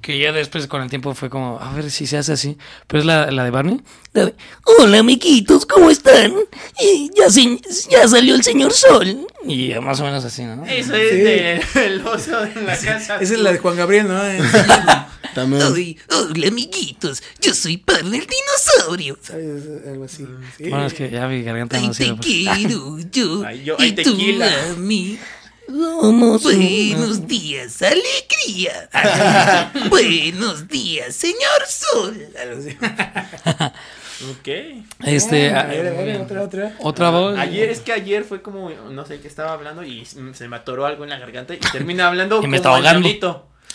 que 0.00 0.18
ya 0.18 0.32
después 0.32 0.66
con 0.66 0.82
el 0.82 0.88
tiempo 0.90 1.14
fue 1.14 1.28
como, 1.28 1.58
a 1.60 1.72
ver 1.74 1.90
si 1.90 2.06
se 2.06 2.16
hace 2.18 2.32
así. 2.32 2.56
Pero 2.86 3.00
es 3.00 3.06
la, 3.06 3.30
la 3.30 3.44
de 3.44 3.50
Barney. 3.50 3.80
La 4.12 4.26
de, 4.26 4.34
Hola, 4.78 4.98
amiguitos, 4.98 5.66
¿cómo 5.66 5.90
están? 5.90 6.32
Eh, 6.78 7.08
ya, 7.16 7.28
se- 7.30 7.58
ya 7.90 8.06
salió 8.06 8.34
el 8.34 8.42
señor 8.42 8.72
Sol. 8.72 9.26
y 9.46 9.72
más 9.82 9.98
o 10.00 10.04
menos 10.04 10.24
así, 10.24 10.44
¿no? 10.44 10.64
Eso 10.66 10.94
es 10.94 11.12
de- 11.12 11.62
el 11.86 12.06
oso 12.06 12.44
en 12.44 12.66
la 12.66 12.76
casa. 12.78 13.16
Esa 13.20 13.34
es 13.34 13.40
la 13.40 13.52
de 13.52 13.58
Juan 13.58 13.76
Gabriel, 13.76 14.08
¿no? 14.08 14.20
También. 15.34 15.62
Ay, 15.74 15.98
hola, 16.10 16.48
amiguitos. 16.48 17.22
Yo 17.40 17.54
soy 17.54 17.76
Pan 17.76 18.06
el 18.14 18.26
dinosaurio. 18.26 19.18
¿Sabes? 19.22 19.62
Algo 19.86 20.04
así. 20.04 20.26
Sí. 20.56 20.68
Bueno, 20.70 20.86
es 20.86 20.94
que 20.94 21.10
ya 21.10 21.26
mi 21.28 21.42
garganta 21.42 21.76
Ay, 21.76 21.86
no 21.86 21.92
te 21.92 21.96
sirve. 22.04 22.16
pues. 22.16 22.26
quiero 22.26 22.98
yo. 23.12 23.44
Ay, 23.46 23.64
yo- 23.64 23.76
y 23.78 23.92
tú 23.92 24.16
a 24.42 24.74
mí. 24.78 25.18
Buenos 25.68 27.26
días, 27.28 27.80
alegría. 27.82 28.90
Buenos 29.88 30.66
días, 30.66 31.14
señor 31.14 31.66
Sol. 31.68 32.16
Ok. 34.32 34.48
Este, 35.04 35.48
A 35.50 35.60
a- 35.60 35.64
ver, 35.66 35.86
a 35.86 35.90
ver, 35.92 36.20
otra, 36.20 36.42
otra. 36.42 36.76
otra 36.80 37.10
voz. 37.10 37.38
Ayer, 37.38 37.70
es 37.70 37.80
que 37.80 37.92
ayer 37.92 38.24
fue 38.24 38.42
como, 38.42 38.68
no 38.68 39.06
sé, 39.06 39.18
que 39.20 39.28
estaba 39.28 39.52
hablando 39.54 39.82
y 39.82 40.04
se 40.04 40.46
me 40.48 40.56
atoró 40.56 40.84
algo 40.84 41.04
en 41.04 41.10
la 41.10 41.18
garganta 41.18 41.54
y 41.54 41.58
termina 41.58 42.08
hablando 42.08 42.36
Y 42.36 42.40
me 42.40 42.42
como 42.48 42.56
está 42.56 42.68
ahogando. 42.68 43.08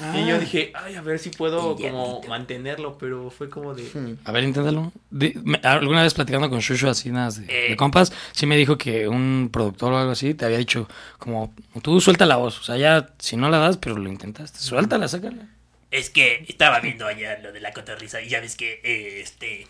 Ah. 0.01 0.17
Y 0.17 0.27
yo 0.27 0.37
dije, 0.39 0.71
ay, 0.75 0.95
a 0.95 1.01
ver 1.01 1.19
si 1.19 1.29
puedo 1.29 1.77
El 1.77 1.81
como 1.83 2.21
mantenerlo, 2.27 2.97
pero 2.97 3.29
fue 3.29 3.49
como 3.49 3.73
de... 3.73 4.17
A 4.25 4.31
ver, 4.33 4.43
inténtalo. 4.43 4.91
Me- 5.09 5.59
alguna 5.63 6.03
vez 6.03 6.13
platicando 6.13 6.49
con 6.49 6.59
Shushu 6.59 6.89
así, 6.89 7.11
nada 7.11 7.31
de, 7.31 7.45
Eh. 7.47 7.69
de 7.69 7.75
compas, 7.77 8.11
sí 8.33 8.45
me 8.45 8.57
dijo 8.57 8.77
que 8.77 9.07
un 9.07 9.49
productor 9.53 9.93
o 9.93 9.97
algo 9.97 10.11
así 10.11 10.33
te 10.33 10.43
había 10.43 10.57
dicho, 10.57 10.89
como, 11.17 11.53
tú 11.81 12.01
suelta 12.01 12.25
la 12.25 12.35
voz. 12.35 12.59
O 12.59 12.63
sea, 12.63 12.75
ya, 12.75 13.09
si 13.19 13.37
no 13.37 13.49
la 13.49 13.57
das, 13.59 13.77
pero 13.77 13.97
lo 13.97 14.09
intentaste. 14.09 14.59
Suéltala, 14.59 15.07
sácala. 15.07 15.47
Es 15.91 16.09
que 16.09 16.43
estaba 16.49 16.81
viendo 16.81 17.07
allá 17.07 17.39
lo 17.39 17.53
de 17.53 17.61
la 17.61 17.71
cotorriza 17.71 18.21
y 18.21 18.27
ya 18.27 18.41
ves 18.41 18.55
que 18.57 18.81
eh, 18.83 19.21
este. 19.21 19.65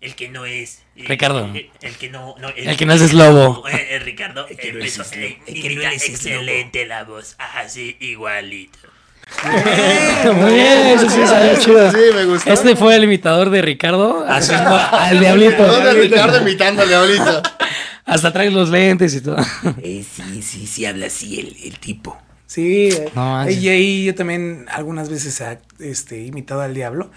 El 0.00 0.14
que 0.14 0.28
no 0.28 0.46
es. 0.46 0.82
eh, 0.94 1.04
Ricardo. 1.08 1.44
El, 1.54 1.70
el 1.82 1.96
que 1.96 2.08
no. 2.10 2.36
no 2.38 2.48
El 2.50 2.76
que 2.76 2.86
no 2.86 2.92
es 2.94 3.12
lobo. 3.12 3.66
eh, 3.68 3.86
eh, 3.90 3.98
Ricardo. 3.98 4.46
eh, 4.48 4.56
empezó- 4.62 5.04
le- 5.16 5.38
imita 5.46 5.92
excelente 5.92 6.86
la 6.86 7.04
voz. 7.04 7.34
Ajá, 7.38 7.68
sí, 7.68 7.96
igualito. 8.00 8.78
Muy 10.34 10.54
bien, 10.54 10.86
eso 10.88 11.10
sí 11.10 11.20
salió 11.26 11.58
chido. 11.58 11.90
Sí, 11.90 11.98
me 12.14 12.24
gustó. 12.24 12.52
Este 12.52 12.76
fue 12.76 12.96
el 12.96 13.04
imitador 13.04 13.50
de 13.50 13.62
Ricardo 13.62 14.24
haciendo 14.28 14.70
al 14.92 15.18
diablito. 15.20 15.66
¿Dónde 15.66 15.92
Ricardo 15.94 16.40
imitándole 16.40 16.94
ahorita? 16.94 17.42
Hasta 18.04 18.32
trae 18.32 18.50
los 18.50 18.68
lentes 18.70 19.14
y 19.14 19.20
todo. 19.20 19.36
Eh, 19.82 20.04
sí, 20.08 20.40
sí, 20.42 20.66
sí, 20.66 20.86
habla 20.86 21.06
así 21.06 21.40
el, 21.40 21.56
el 21.64 21.78
tipo. 21.80 22.16
Sí, 22.46 22.88
eh, 22.92 23.10
No 23.16 23.50
y 23.50 23.68
ahí 23.68 24.04
yo 24.04 24.14
también 24.14 24.66
algunas 24.70 25.08
veces 25.08 25.40
he 25.40 25.58
este, 25.80 26.22
imitado 26.24 26.60
al 26.60 26.72
diablo, 26.72 27.10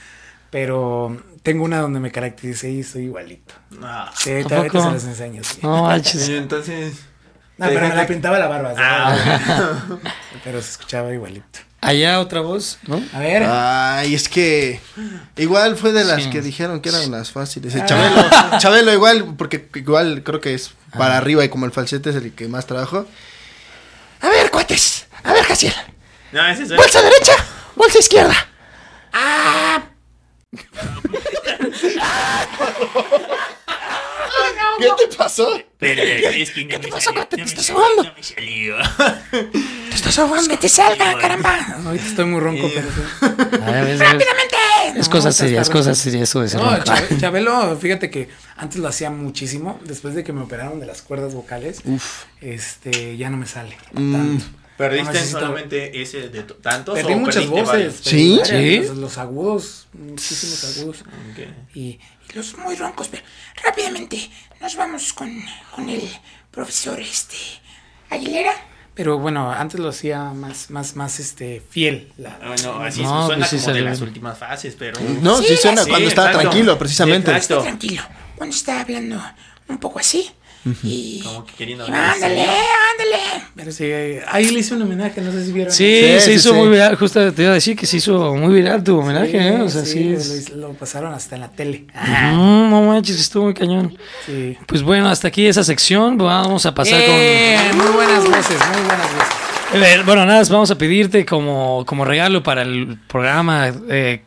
pero 0.50 1.16
tengo 1.44 1.64
una 1.64 1.80
donde 1.80 2.00
me 2.00 2.12
caractericé 2.12 2.72
y 2.72 2.82
soy 2.82 3.04
igualito. 3.04 3.54
Ah. 3.84 4.12
Sí, 4.18 4.32
¿A 4.32 4.44
todavía 4.44 4.72
te 4.72 4.82
se 4.82 4.92
las 4.92 5.04
enseño. 5.04 5.44
sí. 5.44 5.60
No 5.62 5.84
manches. 5.84 6.28
Y 6.28 6.36
entonces... 6.38 6.94
No, 7.58 7.68
pero 7.68 7.88
me 7.90 7.96
la 7.96 8.08
pintaba 8.08 8.40
la 8.40 8.48
barba. 8.48 8.74
Ah, 8.78 9.86
Pero 10.44 10.62
se 10.62 10.72
escuchaba 10.72 11.14
igualito. 11.14 11.60
Allá 11.82 12.20
otra 12.20 12.42
voz, 12.42 12.78
¿no? 12.88 13.02
A 13.14 13.20
ver. 13.20 13.44
Ay, 13.48 14.14
es 14.14 14.28
que 14.28 14.82
igual 15.38 15.78
fue 15.78 15.94
de 15.94 16.04
las 16.04 16.24
Sí. 16.24 16.30
que 16.30 16.42
dijeron 16.42 16.82
que 16.82 16.90
eran 16.90 17.10
las 17.10 17.32
fáciles. 17.32 17.74
Eh, 17.74 17.84
Chabelo, 17.86 18.30
Chabelo 18.60 18.94
igual, 18.94 19.36
porque 19.38 19.70
igual 19.76 20.22
creo 20.24 20.42
que 20.42 20.54
es 20.54 20.72
para 20.98 21.18
arriba 21.18 21.44
y 21.46 21.50
como 21.50 21.66
el 21.66 21.72
falsete 21.72 22.10
es 22.10 22.18
el 22.18 22.34
que 22.34 22.48
más 22.50 22.66
trabajo. 22.68 23.06
A 24.22 24.28
ver, 24.30 24.52
cuates. 24.52 25.06
A 25.24 25.32
ver, 25.32 25.44
Jaciel. 25.46 25.74
no, 26.34 26.46
ese 26.50 26.64
es... 26.64 26.76
Bolsa 26.76 27.02
derecha, 27.02 27.32
bolsa 27.76 28.00
izquierda. 28.00 28.36
¿Qué 34.78 35.08
te 35.10 35.16
pasó? 35.18 35.48
Pero 35.78 36.02
es 36.04 36.52
que 36.52 36.64
no 36.66 36.70
¿Qué 36.72 36.80
te 36.80 36.88
pasó, 36.90 37.14
cuate? 37.14 37.38
¿Te 37.38 37.44
estás 37.44 37.70
ahogando? 37.70 38.04
No 38.04 38.14
me 38.16 38.24
salió. 38.24 38.76
Te 39.32 39.96
estás 39.96 40.20
ahogando. 40.20 40.50
Que 40.50 40.58
te 40.58 40.70
salga, 40.70 41.18
caramba. 41.18 41.58
Ahorita 41.86 42.06
estoy 42.06 42.26
muy 42.26 42.40
ronco, 42.42 42.70
pero 42.74 42.88
sí. 42.92 43.02
A 43.62 43.72
ver, 43.72 44.04
a 44.04 44.14
ver. 44.14 44.24
Es 44.98 45.08
cosa 45.10 45.32
seria, 45.32 45.62
es 45.62 45.70
cosa 45.70 45.94
seria 45.96 46.24
eso 46.24 46.42
de 46.42 46.50
ser 46.50 46.60
No, 46.62 46.70
ronco. 46.72 46.84
Chabe- 46.86 47.18
Chabelo, 47.20 47.78
fíjate 47.78 48.10
que 48.10 48.30
antes 48.58 48.80
lo 48.80 48.88
hacía 48.88 49.10
muchísimo. 49.10 49.80
Después 49.86 50.16
de 50.16 50.24
que 50.24 50.34
me 50.34 50.42
operaron 50.42 50.80
de 50.80 50.86
las 50.86 51.02
cuerdas 51.02 51.34
vocales, 51.34 51.82
este, 52.42 53.18
ya 53.18 53.30
no 53.30 53.38
me 53.38 53.46
sale 53.46 53.78
Mm. 53.94 54.12
tanto. 54.14 54.46
¿Perdiste 54.78 55.20
No, 55.20 55.26
solamente 55.26 56.02
ese 56.02 56.30
de 56.30 56.44
to- 56.44 56.56
tantos 56.56 56.96
Perdí 56.96 57.12
o 57.14 57.18
muchas 57.18 57.48
voces. 57.48 57.68
varios? 57.68 57.96
¿Sí? 58.02 58.40
Los, 58.88 58.98
los 58.98 59.18
agudos, 59.18 59.88
muchísimos 59.92 60.64
agudos. 60.78 61.04
Y 61.76 62.00
los 62.34 62.58
muy 62.58 62.76
roncos, 62.78 63.10
pero 63.10 63.24
rápidamente 63.62 64.30
nos 64.62 64.76
vamos 64.76 65.14
con, 65.14 65.32
con 65.76 65.90
el 65.90 66.02
profesor 66.52 67.00
este 67.00 67.36
Aguilera. 68.10 68.52
pero 68.96 69.18
bueno, 69.20 69.52
antes 69.52 69.80
lo 69.80 69.90
hacía 69.90 70.32
más, 70.34 70.70
más, 70.72 70.96
más 70.96 71.20
este, 71.20 71.62
fiel. 71.70 72.12
La, 72.18 72.38
Bueno, 72.46 72.82
así 72.82 73.02
No, 73.04 73.28
suena 73.28 73.48
pues 73.48 73.50
sí 73.50 73.56
como 73.58 73.68
de 73.68 73.74
salió 73.74 73.84
las 73.86 74.02
últimas 74.02 74.38
fases, 74.38 74.76
pero... 74.78 75.00
No, 75.22 75.38
sí, 75.38 75.48
Sí, 75.50 75.58
suena 75.58 75.84
sí, 75.84 75.90
cuando 75.90 76.10
estaba 76.10 76.30
exacto. 76.30 76.50
tranquilo, 76.50 76.78
precisamente. 76.78 77.32
Exacto. 77.32 77.62
Tranquilo, 77.64 78.02
cuando 78.36 78.56
está 78.56 78.82
hablando 78.82 79.22
un 79.68 79.78
poco 79.78 80.00
así, 80.00 80.30
y... 80.84 81.22
Como 81.24 81.46
que 81.46 81.54
queriendo 81.54 81.86
hablar. 81.86 82.12
ándale, 82.16 82.42
ándale. 82.42 83.44
Pero 83.56 83.72
sí, 83.72 83.86
ahí 84.28 84.50
le 84.52 84.60
hice 84.60 84.74
un 84.76 84.82
homenaje, 84.84 85.22
no 85.22 85.32
sé 85.32 85.46
si 85.46 85.52
vieron. 85.52 85.74
Sí, 85.74 86.00
Sí, 86.02 86.08
se 86.14 86.22
sí, 86.22 86.32
hizo 86.34 86.50
sí. 86.50 86.56
muy 86.56 86.70
viral. 86.70 86.96
Justo 86.96 87.34
te 87.34 87.42
iba 87.44 87.52
a 87.52 87.56
decir 87.56 87.76
que 87.76 87.86
se 87.86 87.98
hizo 87.98 88.34
muy 88.36 88.54
viral 88.54 88.84
tu 88.84 89.00
homenaje, 89.00 89.38
¿eh? 89.38 89.62
O 89.62 89.70
sea, 89.70 89.84
sí. 89.86 90.04
lo, 90.12 90.18
es- 90.18 90.30
hice- 90.48 90.56
lo 90.56 90.74
pasaron 90.74 91.14
hasta 91.14 91.36
en 91.36 91.42
la 91.42 91.50
tele. 91.50 91.86
Mm, 91.94 92.70
no 92.70 92.82
manches, 92.84 93.20
estuvo 93.20 93.46
muy 93.46 93.54
cañón. 93.54 93.98
Sí. 94.26 94.58
Pues 94.68 94.82
bueno, 94.84 95.10
hasta 95.10 95.28
aquí 95.28 95.46
esa 95.48 95.64
sección. 95.64 96.18
Vamos 96.18 96.66
a 96.66 96.74
pasar 96.74 97.00
Eh, 97.04 97.58
muy 97.76 97.88
buenas 97.88 98.24
voces, 98.26 98.58
muy 98.74 98.82
buenas 98.86 99.08
con. 99.08 99.40
Eh, 99.84 100.02
Bueno, 100.06 100.26
nada, 100.26 100.40
más 100.40 100.50
vamos 100.50 100.72
a 100.72 100.78
pedirte 100.78 101.26
como, 101.26 101.84
como 101.86 102.04
regalo 102.06 102.42
para 102.42 102.64
el 102.64 102.98
programa. 103.08 103.72
eh, 103.90 104.24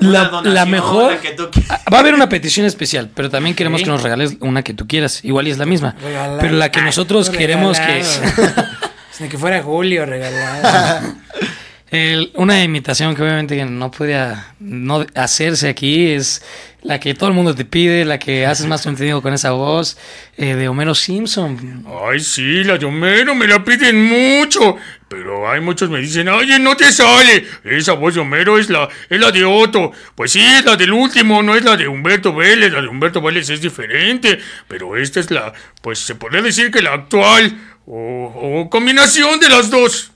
la, 0.00 0.24
donación, 0.24 0.54
la 0.54 0.66
mejor. 0.66 1.12
la 1.12 1.20
que 1.20 1.30
tú 1.32 1.50
quieras. 1.50 1.80
Va 1.92 1.96
a 1.98 2.00
haber 2.00 2.14
una 2.14 2.28
petición 2.28 2.66
especial, 2.66 3.10
pero 3.14 3.30
también 3.30 3.54
queremos 3.56 3.80
Sí. 3.80 3.84
que 3.84 3.90
nos 3.90 4.02
regales 4.02 4.36
una 4.40 4.62
que 4.62 4.74
tú 4.74 4.86
quieras. 4.86 5.24
Igual 5.24 5.48
y 5.48 5.50
es 5.50 5.58
la 5.58 5.66
misma. 5.66 5.94
Pero 6.40 6.52
la 6.54 6.70
que 6.70 6.80
Ah, 6.80 6.84
nosotros 6.84 7.30
queremos 7.30 7.78
que. 7.80 7.86
regalado. 8.02 8.66
Ni 9.20 9.28
que 9.28 9.36
fuera 9.38 9.62
Julio 9.62 10.06
regalado. 10.06 11.14
El- 11.90 12.30
una 12.34 12.62
imitación 12.62 13.14
que 13.16 13.22
obviamente 13.22 13.64
no 13.64 13.90
podía 13.90 14.48
no 14.60 15.06
hacerse 15.14 15.70
aquí 15.70 16.10
es 16.10 16.42
la 16.82 17.00
que 17.00 17.14
todo 17.14 17.30
el 17.30 17.34
mundo 17.34 17.54
te 17.54 17.64
pide, 17.64 18.04
la 18.04 18.18
que 18.18 18.44
haces 18.46 18.66
más 18.66 18.82
contenido 18.82 19.22
con 19.22 19.32
esa 19.32 19.52
voz 19.52 19.96
eh, 20.36 20.54
de 20.54 20.68
Homero 20.68 20.94
Simpson. 20.94 21.86
Ay, 22.10 22.20
sí, 22.20 22.62
la 22.62 22.76
de 22.76 22.84
Homero 22.84 23.34
me 23.34 23.46
la 23.46 23.64
piden 23.64 24.04
mucho. 24.04 24.76
Pero 25.08 25.50
hay 25.50 25.60
muchos 25.60 25.88
me 25.88 26.00
dicen, 26.00 26.28
oye, 26.28 26.58
no 26.58 26.76
te 26.76 26.92
sale. 26.92 27.46
Esa 27.64 27.94
voz 27.94 28.14
de 28.14 28.20
Homero 28.20 28.58
es 28.58 28.68
la, 28.68 28.88
es 29.08 29.18
la 29.18 29.30
de 29.30 29.44
Otto. 29.44 29.92
Pues 30.14 30.32
sí, 30.32 30.40
es 30.40 30.64
la 30.64 30.76
del 30.76 30.92
último, 30.92 31.42
no 31.42 31.54
es 31.54 31.64
la 31.64 31.76
de 31.76 31.88
Humberto 31.88 32.34
Vélez. 32.34 32.72
La 32.72 32.82
de 32.82 32.88
Humberto 32.88 33.22
Vélez 33.22 33.48
es 33.48 33.62
diferente. 33.62 34.38
Pero 34.68 34.96
esta 34.96 35.20
es 35.20 35.30
la, 35.30 35.52
pues 35.80 35.98
se 35.98 36.14
podría 36.14 36.42
decir 36.42 36.70
que 36.70 36.82
la 36.82 36.92
actual. 36.92 37.56
O, 37.86 38.60
o 38.62 38.70
combinación 38.70 39.40
de 39.40 39.48
las 39.48 39.70
dos. 39.70 40.12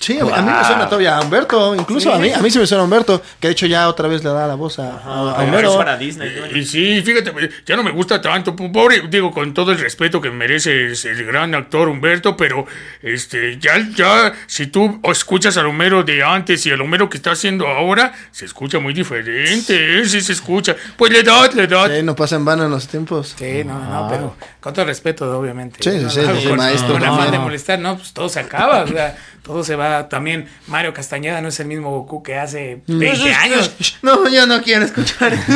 Sí, 0.00 0.18
a 0.18 0.24
mí- 0.24 0.30
a 0.34 0.40
mí 0.40 0.50
me 0.50 0.64
suena 0.64 0.86
todavía 0.86 1.18
a 1.18 1.20
Humberto, 1.20 1.74
incluso 1.74 2.10
a 2.10 2.18
mí, 2.18 2.32
a 2.32 2.38
mí 2.38 2.50
sí 2.50 2.58
me 2.58 2.66
suena 2.66 2.80
a 2.80 2.84
Humberto, 2.84 3.20
que 3.38 3.48
de 3.48 3.52
hecho 3.52 3.66
ya 3.66 3.86
otra 3.86 4.08
vez 4.08 4.24
le 4.24 4.30
da 4.30 4.46
la 4.46 4.54
voz 4.54 4.78
a, 4.78 4.96
a- 4.96 5.38
a 5.38 5.60
es 5.60 5.68
para 5.76 5.98
Disney. 5.98 6.34
¿no? 6.50 6.56
Y 6.56 6.64
sí, 6.64 7.02
fíjate, 7.02 7.32
ya 7.66 7.76
no 7.76 7.82
me 7.82 7.90
gusta 7.90 8.18
tanto, 8.22 8.56
po- 8.56 8.72
pobre, 8.72 9.02
digo, 9.10 9.30
con 9.30 9.52
todo 9.52 9.72
el 9.72 9.78
respeto 9.78 10.18
que 10.18 10.30
merece 10.30 10.86
el 10.92 11.26
gran 11.26 11.54
actor 11.54 11.88
Humberto, 11.88 12.34
pero 12.34 12.64
este, 13.02 13.58
ya, 13.58 13.72
ya, 13.94 14.32
si 14.46 14.68
tú 14.68 15.00
escuchas 15.04 15.58
al 15.58 15.66
Homero 15.66 16.02
de 16.02 16.24
antes 16.24 16.64
y 16.64 16.70
al 16.70 16.80
Homero 16.80 17.10
que 17.10 17.18
está 17.18 17.32
haciendo 17.32 17.68
ahora, 17.68 18.12
se 18.30 18.46
escucha 18.46 18.78
muy 18.78 18.94
diferente, 18.94 20.00
¿eh? 20.00 20.06
sí 20.06 20.22
se 20.22 20.32
escucha. 20.32 20.76
Pues 20.96 21.12
la 21.12 21.18
edad, 21.18 21.52
la 21.52 21.62
edad. 21.64 21.94
Sí, 21.94 22.02
no 22.02 22.16
pasa 22.16 22.36
en 22.36 22.46
vano 22.46 22.64
en 22.64 22.70
los 22.70 22.88
tiempos. 22.88 23.34
Sí, 23.38 23.64
no, 23.64 23.78
no, 23.78 24.08
pero 24.08 24.34
con 24.60 24.72
todo 24.72 24.86
respeto, 24.86 25.38
obviamente. 25.38 25.78
Sí, 25.82 25.90
sí, 25.98 26.04
No, 26.04 26.10
sí, 26.10 26.20
no, 26.22 26.36
sí, 26.40 26.48
con, 26.48 26.56
maestro. 26.56 26.92
Con 26.94 27.02
No, 27.02 27.14
afán 27.14 27.30
de 27.30 27.38
molestar, 27.38 27.78
no, 27.78 27.96
pues 27.98 28.14
todo 28.14 28.30
se 28.30 28.40
acaba, 28.40 28.80
o 28.84 28.88
sea, 28.88 29.14
todo 29.42 29.64
se 29.64 29.76
va. 29.76 30.08
También 30.08 30.48
Mario 30.66 30.92
Castañeda 30.94 31.40
no 31.40 31.48
es 31.48 31.60
el 31.60 31.66
mismo 31.66 31.90
Goku 31.90 32.22
que 32.22 32.36
hace 32.36 32.82
20 32.86 33.34
años. 33.34 33.74
No, 34.02 34.28
yo 34.28 34.46
no 34.46 34.62
quiero 34.62 34.84
escuchar. 34.84 35.32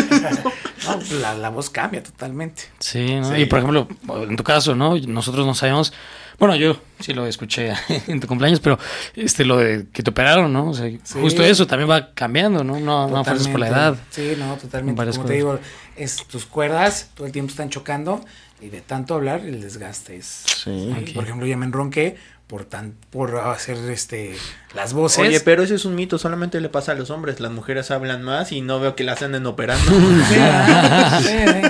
No, 0.86 0.98
pues 0.98 1.12
la, 1.12 1.34
la 1.34 1.48
voz 1.48 1.70
cambia 1.70 2.02
totalmente. 2.02 2.64
Sí, 2.78 3.14
¿no? 3.14 3.34
y 3.38 3.46
por 3.46 3.60
ejemplo, 3.60 3.88
en 4.28 4.36
tu 4.36 4.44
caso, 4.44 4.74
¿no? 4.74 4.98
Nosotros 4.98 5.46
no 5.46 5.54
sabemos, 5.54 5.94
bueno, 6.38 6.56
yo 6.56 6.76
sí 7.00 7.14
lo 7.14 7.26
escuché 7.26 7.72
en 8.06 8.20
tu 8.20 8.26
cumpleaños, 8.26 8.60
pero 8.60 8.78
este 9.14 9.46
lo 9.46 9.56
de 9.56 9.86
que 9.92 10.02
te 10.02 10.10
operaron, 10.10 10.52
¿no? 10.52 10.70
O 10.70 10.74
sea, 10.74 10.90
justo 11.14 11.42
eso 11.42 11.66
también 11.66 11.88
va 11.88 12.12
cambiando, 12.12 12.64
¿no? 12.64 12.78
No, 12.80 13.08
no 13.08 13.24
fuerzas 13.24 13.48
por 13.48 13.60
la 13.60 13.68
edad. 13.68 13.96
Sí, 14.10 14.34
no, 14.38 14.56
totalmente. 14.56 15.10
Como 15.12 15.24
te 15.24 15.34
digo, 15.34 15.58
es, 15.96 16.16
tus 16.26 16.44
cuerdas 16.44 17.10
todo 17.14 17.26
el 17.26 17.32
tiempo 17.32 17.50
están 17.50 17.70
chocando 17.70 18.22
y 18.60 18.68
de 18.68 18.80
tanto 18.80 19.14
hablar 19.14 19.40
el 19.40 19.60
desgaste 19.60 20.16
es. 20.16 20.44
Sí. 20.46 20.92
Ay, 20.94 21.12
Por 21.14 21.24
ejemplo, 21.24 21.46
ya 21.46 21.56
me 21.56 21.66
enronqué 21.66 22.16
por 22.46 22.64
tan 22.64 22.94
por 23.10 23.36
hacer 23.38 23.76
este 23.90 24.36
las 24.74 24.92
voces. 24.92 25.18
Oye, 25.20 25.40
pero 25.40 25.62
ese 25.62 25.74
es 25.76 25.84
un 25.84 25.94
mito, 25.94 26.18
solamente 26.18 26.60
le 26.60 26.68
pasa 26.68 26.92
a 26.92 26.94
los 26.94 27.10
hombres. 27.10 27.40
Las 27.40 27.52
mujeres 27.52 27.90
hablan 27.90 28.22
más 28.22 28.52
y 28.52 28.60
no 28.60 28.80
veo 28.80 28.94
que 28.96 29.04
las 29.04 29.22
anden 29.22 29.46
operando. 29.46 29.90
Sí, 30.28 31.28
sí, 31.28 31.28
sí. 31.28 31.68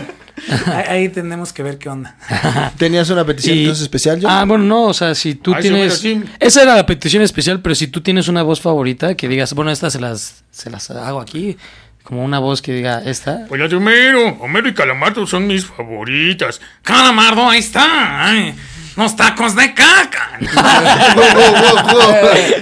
Ahí, 0.67 0.85
ahí 0.89 1.09
tenemos 1.09 1.53
que 1.53 1.63
ver 1.63 1.79
qué 1.79 1.89
onda. 1.89 2.17
¿Tenías 2.77 3.09
una 3.11 3.25
petición 3.25 3.57
Y- 3.57 3.61
entonces 3.63 3.83
especial, 3.85 4.19
John? 4.21 4.31
Ah, 4.31 4.45
bueno, 4.45 4.65
no, 4.65 4.85
o 4.87 4.95
sea, 4.95 5.15
si 5.15 5.37
tú 5.37 5.55
Ay, 5.55 5.63
tienes... 5.63 6.05
Esa 6.39 6.63
era 6.63 6.75
la 6.77 6.85
petición 6.85 7.23
especial, 7.23 7.61
pero 7.61 7.75
si 7.75 7.87
tú 7.87 8.01
tienes 8.03 8.29
una 8.29 8.43
voz 8.43 8.61
favorita, 8.61 9.15
que 9.17 9.29
digas, 9.29 9.55
bueno, 9.55 9.71
esta 9.71 9.91
se 9.91 10.01
las, 10.01 10.45
se 10.51 10.71
las 10.71 10.91
hago 10.91 11.21
aquí, 11.21 11.57
como 12.03 12.25
una 12.25 12.41
voz 12.41 12.61
que 12.61 12.73
diga, 12.73 13.01
esta... 13.05 13.47
Pues 13.49 13.61
la 13.61 13.69
de 13.69 13.77
Homero, 13.77 14.29
Homero 14.41 14.69
y 14.69 14.75
Calamardo 14.75 15.27
son 15.27 15.47
mis 15.47 15.65
favoritas. 15.65 16.61
Calamardo, 16.83 17.49
ahí 17.49 17.61
está. 17.61 18.27
Ay, 18.27 18.55
los 18.97 19.17
tacos 19.17 19.55
de 19.57 19.75
caca. 19.75 20.39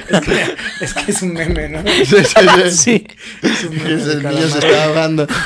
es, 0.09 0.21
que, 0.21 0.57
es 0.85 0.95
que 0.95 1.11
es 1.13 1.23
un 1.23 1.33
meme, 1.35 1.69
¿no? 1.69 1.83
Sí, 1.83 2.05
sí, 2.07 2.25
sí. 2.25 2.77
Sí. 2.77 3.07
Es 3.43 3.65
un 3.65 3.77
meme 3.77 3.85
Que 3.85 4.11
el 4.13 4.23
niño 4.23 4.49
se 4.49 4.59
está 4.59 4.85
ahogando. 4.85 5.27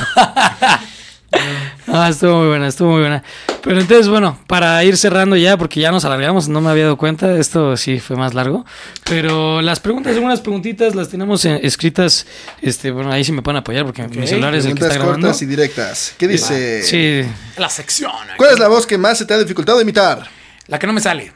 Ah, 1.88 2.08
estuvo 2.08 2.38
muy 2.38 2.48
buena, 2.48 2.66
estuvo 2.68 2.90
muy 2.92 3.00
buena. 3.00 3.22
Pero 3.62 3.80
entonces, 3.80 4.08
bueno, 4.08 4.38
para 4.46 4.82
ir 4.84 4.96
cerrando 4.96 5.36
ya, 5.36 5.56
porque 5.56 5.80
ya 5.80 5.90
nos 5.92 6.04
alargamos, 6.04 6.48
no 6.48 6.60
me 6.60 6.70
había 6.70 6.84
dado 6.84 6.96
cuenta, 6.96 7.36
esto 7.36 7.76
sí 7.76 8.00
fue 8.00 8.16
más 8.16 8.34
largo. 8.34 8.64
Pero 9.04 9.60
las 9.62 9.80
preguntas, 9.80 10.14
algunas 10.14 10.40
preguntitas 10.40 10.94
las 10.94 11.08
tenemos 11.08 11.44
eh, 11.44 11.60
escritas, 11.62 12.26
este, 12.62 12.90
bueno, 12.90 13.12
ahí 13.12 13.22
sí 13.24 13.32
me 13.32 13.42
pueden 13.42 13.58
apoyar 13.58 13.84
porque 13.84 14.06
mi 14.08 14.26
celular 14.26 14.54
es 14.54 14.64
el 14.64 14.74
que 14.74 14.80
Preguntas 14.80 14.90
está 14.92 15.04
grabando. 15.04 15.26
cortas 15.28 15.42
y 15.42 15.46
directas. 15.46 16.14
¿Qué 16.18 16.28
dice? 16.28 16.82
Sí, 16.82 17.28
La 17.56 17.68
sección. 17.68 18.12
¿Cuál 18.36 18.52
es 18.52 18.58
la 18.58 18.68
voz 18.68 18.86
que 18.86 18.98
más 18.98 19.18
se 19.18 19.24
te 19.24 19.34
ha 19.34 19.38
dificultado 19.38 19.80
imitar? 19.80 20.28
La 20.68 20.78
que 20.78 20.86
no 20.86 20.92
me 20.92 21.00
sale. 21.00 21.32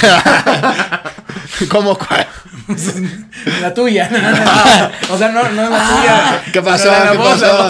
¿Cómo 1.68 1.96
cuál? 1.96 2.26
La 3.60 3.74
tuya. 3.74 4.08
o 5.10 5.18
sea, 5.18 5.28
no, 5.30 5.42
no 5.50 5.64
es 5.64 5.70
la 5.70 5.88
tuya. 5.88 6.42
¿Qué 6.52 6.62
pasó? 6.62 6.90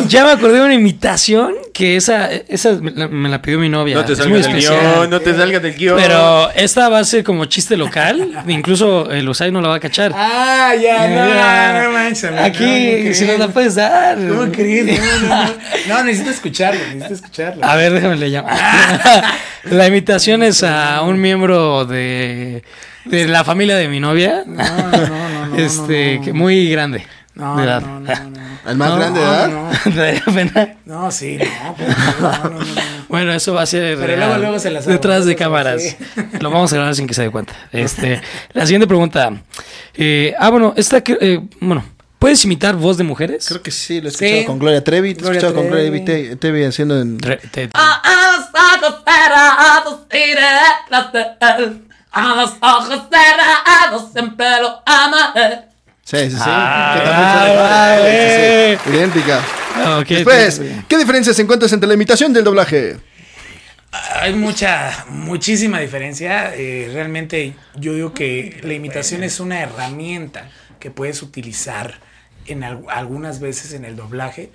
Ya 0.09 0.25
me 0.25 0.33
acordé 0.33 0.59
de 0.59 0.65
una 0.65 0.75
imitación 0.75 1.55
que 1.73 1.97
esa, 1.97 2.31
esa 2.31 2.73
me 2.73 2.91
la, 2.91 3.09
me 3.09 3.29
la 3.29 3.41
pidió 3.41 3.59
mi 3.59 3.69
novia. 3.69 3.95
No 3.95 4.05
te 4.05 4.15
salgas 4.15 4.47
del 4.47 4.57
guion, 4.57 5.11
no 5.11 5.21
te 5.21 5.35
salgas 5.35 5.63
del 5.63 5.75
guion. 5.75 5.97
Pero 5.97 6.51
esta 6.53 6.89
va 6.89 6.99
a 6.99 7.05
ser 7.05 7.25
como 7.25 7.47
chiste 7.47 7.77
local. 7.77 8.43
Incluso 8.49 9.11
el 9.11 9.29
Usai 9.29 9.51
no 9.51 9.61
la 9.61 9.69
va 9.69 9.77
a 9.77 9.81
cachar. 9.81 10.13
Ah, 10.15 10.75
ya, 10.81 11.09
no, 11.09 11.85
no 11.85 11.93
manches. 11.93 12.31
Aquí, 12.39 13.05
no, 13.05 13.15
si 13.15 13.25
nos 13.25 13.39
la 13.39 13.45
¿cómo 13.45 13.55
puedes 13.55 13.75
dar. 13.75 14.19
¿Cómo 14.19 14.53
crees? 14.53 15.01
No, 15.01 15.29
no, 15.29 15.45
no. 15.45 15.55
No, 15.89 16.05
necesito 16.05 16.31
escucharlo, 16.31 16.81
necesito 16.81 17.15
escucharlo. 17.15 17.65
A 17.65 17.75
ver, 17.75 17.93
déjame 17.93 18.17
le 18.17 18.29
llamo. 18.29 18.49
la 19.65 19.87
imitación 19.87 20.43
es 20.43 20.63
a 20.63 21.03
un 21.03 21.21
miembro 21.21 21.85
de, 21.85 22.00
de 22.01 23.29
la 23.29 23.45
familia 23.45 23.77
de 23.77 23.89
mi 23.89 24.01
novia. 24.01 24.45
No, 24.47 24.63
no, 24.63 25.07
no, 25.07 25.47
no. 25.47 25.57
este, 25.57 26.19
no, 26.19 26.25
que 26.25 26.33
muy 26.33 26.69
grande. 26.71 27.07
no, 27.35 27.57
de 27.57 27.65
edad. 27.65 27.81
no, 27.81 28.01
no, 28.01 28.15
no, 28.15 28.31
no. 28.31 28.51
¿El 28.71 28.77
más 28.77 28.91
No, 28.91 28.97
grande 28.97 29.21
de 29.21 29.27
edad? 29.27 29.49
No, 29.49 29.71
Daría 29.97 30.25
pena. 30.27 30.75
no, 30.85 31.11
sí, 31.11 31.39
no, 31.39 31.75
pues, 31.75 31.89
no, 32.21 32.31
no, 32.31 32.51
no, 32.51 32.59
no. 32.59 32.65
Bueno, 33.09 33.33
eso 33.33 33.55
va 33.55 33.63
a 33.63 33.67
ser 33.67 33.95
Pero 33.97 34.07
real, 34.07 34.19
luego- 34.21 34.39
luego 34.39 34.59
se 34.59 34.71
las 34.71 34.85
hago, 34.85 34.93
detrás 34.93 35.25
de 35.25 35.35
cámaras. 35.37 35.83
sí. 35.83 35.97
Lo 36.41 36.51
vamos 36.51 36.73
a 36.73 36.77
grabar 36.77 36.95
sin 36.95 37.07
que 37.07 37.15
se 37.15 37.23
dé 37.23 37.31
cuenta. 37.31 37.55
Este, 37.73 38.21
la 38.53 38.67
siguiente 38.67 38.87
pregunta. 38.87 39.33
Eh, 39.95 40.35
ah, 40.39 40.51
bueno, 40.51 40.75
esta 40.77 41.01
que, 41.03 41.17
eh, 41.21 41.41
bueno, 41.61 41.83
¿puedes 42.19 42.45
imitar 42.45 42.77
voz 42.77 42.99
de 42.99 43.05
mujeres? 43.05 43.47
Creo 43.49 43.63
que 43.63 43.71
sí, 43.71 44.01
lo 44.01 44.09
he 44.09 44.11
escuchado 44.13 44.41
Sí. 44.41 44.45
con 44.45 44.59
Gloria 44.59 44.85
Trevi. 44.85 45.15
Te 45.15 45.25
he 45.25 45.29
escuchado 45.31 45.55
con 45.55 45.67
Gloria 45.69 45.87
Trevi. 45.91 46.05
Trevi, 46.05 46.37
Trevi 46.37 46.65
haciendo 46.65 47.01
en... 47.01 47.19
Re- 47.19 47.39
te- 47.51 47.71
A 47.73 48.03
a 52.13 52.35
los 52.35 52.53
ojos 52.61 53.09
cerrados 53.11 54.13
siempre 54.13 54.47
lo 54.61 54.83
amaré. 54.87 55.63
Sí, 56.05 56.19
sí, 56.31 56.31
sí. 56.31 56.37
Ah, 56.45 56.95
que 56.97 57.11
ah. 57.11 57.97
Sí, 57.99 58.07
eh. 58.07 58.79
sí, 58.83 58.91
sí. 58.91 58.97
Idéntica. 58.97 59.41
Ok, 60.01 60.09
Después, 60.09 60.61
¿qué 60.89 60.99
diferencias 60.99 61.39
encuentras 61.39 61.73
entre 61.73 61.87
la 61.89 61.95
imitación 61.95 62.33
del 62.33 62.45
doblaje? 62.45 62.97
Hay 64.21 64.35
mucha, 64.35 65.05
muchísima 65.09 65.79
diferencia. 65.81 66.55
Eh, 66.55 66.91
realmente 66.93 67.55
yo 67.77 67.95
digo 67.95 68.13
que 68.13 68.61
la 68.63 68.75
imitación 68.75 69.23
es 69.25 69.41
una 69.41 69.61
herramienta 69.61 70.49
que 70.79 70.91
puedes 70.91 71.23
utilizar 71.23 71.99
en 72.47 72.65
al- 72.65 72.85
algunas 72.89 73.41
veces 73.41 73.73
en 73.73 73.85
el 73.85 73.97
doblaje. 73.97 74.51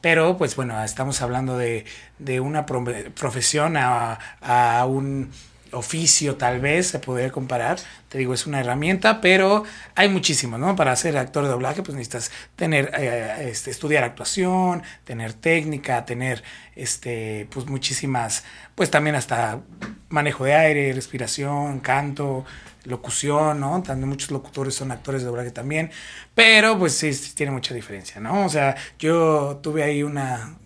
Pero, 0.00 0.36
pues 0.38 0.54
bueno, 0.56 0.82
estamos 0.84 1.20
hablando 1.22 1.58
de, 1.58 1.84
de 2.18 2.40
una 2.40 2.66
pro- 2.66 2.84
profesión 3.18 3.76
a, 3.76 4.18
a 4.40 4.86
un 4.86 5.30
oficio, 5.72 6.36
tal 6.36 6.60
vez 6.60 6.88
se 6.88 6.98
podría 6.98 7.30
comparar. 7.30 7.78
Te 8.08 8.18
digo, 8.18 8.34
es 8.34 8.46
una 8.46 8.60
herramienta, 8.60 9.20
pero 9.20 9.64
hay 9.94 10.08
muchísimo, 10.08 10.58
¿no? 10.58 10.76
Para 10.76 10.94
ser 10.96 11.16
actor 11.16 11.44
de 11.44 11.50
doblaje, 11.50 11.82
pues 11.82 11.96
necesitas 11.96 12.30
tener, 12.56 12.90
eh, 12.98 13.48
este, 13.50 13.70
estudiar 13.70 14.04
actuación, 14.04 14.82
tener 15.04 15.32
técnica, 15.32 16.04
tener, 16.04 16.42
este, 16.76 17.48
pues 17.50 17.66
muchísimas, 17.66 18.44
pues 18.74 18.90
también 18.90 19.16
hasta 19.16 19.60
manejo 20.08 20.44
de 20.44 20.54
aire, 20.54 20.92
respiración, 20.92 21.80
canto, 21.80 22.44
locución, 22.84 23.60
¿no? 23.60 23.82
También 23.82 24.08
muchos 24.08 24.30
locutores 24.30 24.74
son 24.74 24.90
actores 24.90 25.22
de 25.22 25.28
doblaje 25.28 25.50
también, 25.50 25.90
pero 26.34 26.78
pues 26.78 26.94
sí, 26.94 27.12
sí 27.12 27.34
tiene 27.34 27.52
mucha 27.52 27.74
diferencia, 27.74 28.20
¿no? 28.20 28.44
O 28.44 28.48
sea, 28.48 28.76
yo 28.98 29.60
tuve 29.62 29.82
ahí 29.82 30.02
una 30.02 30.56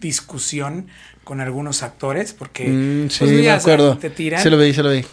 discusión 0.00 0.88
con 1.28 1.42
algunos 1.42 1.82
actores 1.82 2.32
porque 2.32 2.66
Mm, 2.68 3.10
sí, 3.10 3.18
pues, 3.18 3.30
me 3.32 3.42
ya 3.42 3.60
saben, 3.60 3.74
acuerdo. 3.80 3.98
te 3.98 4.08
tiran. 4.08 4.42
Se 4.42 4.48
lo 4.48 4.56
vi, 4.56 4.72
se 4.72 4.82
lo 4.82 4.90
vi. 4.90 5.04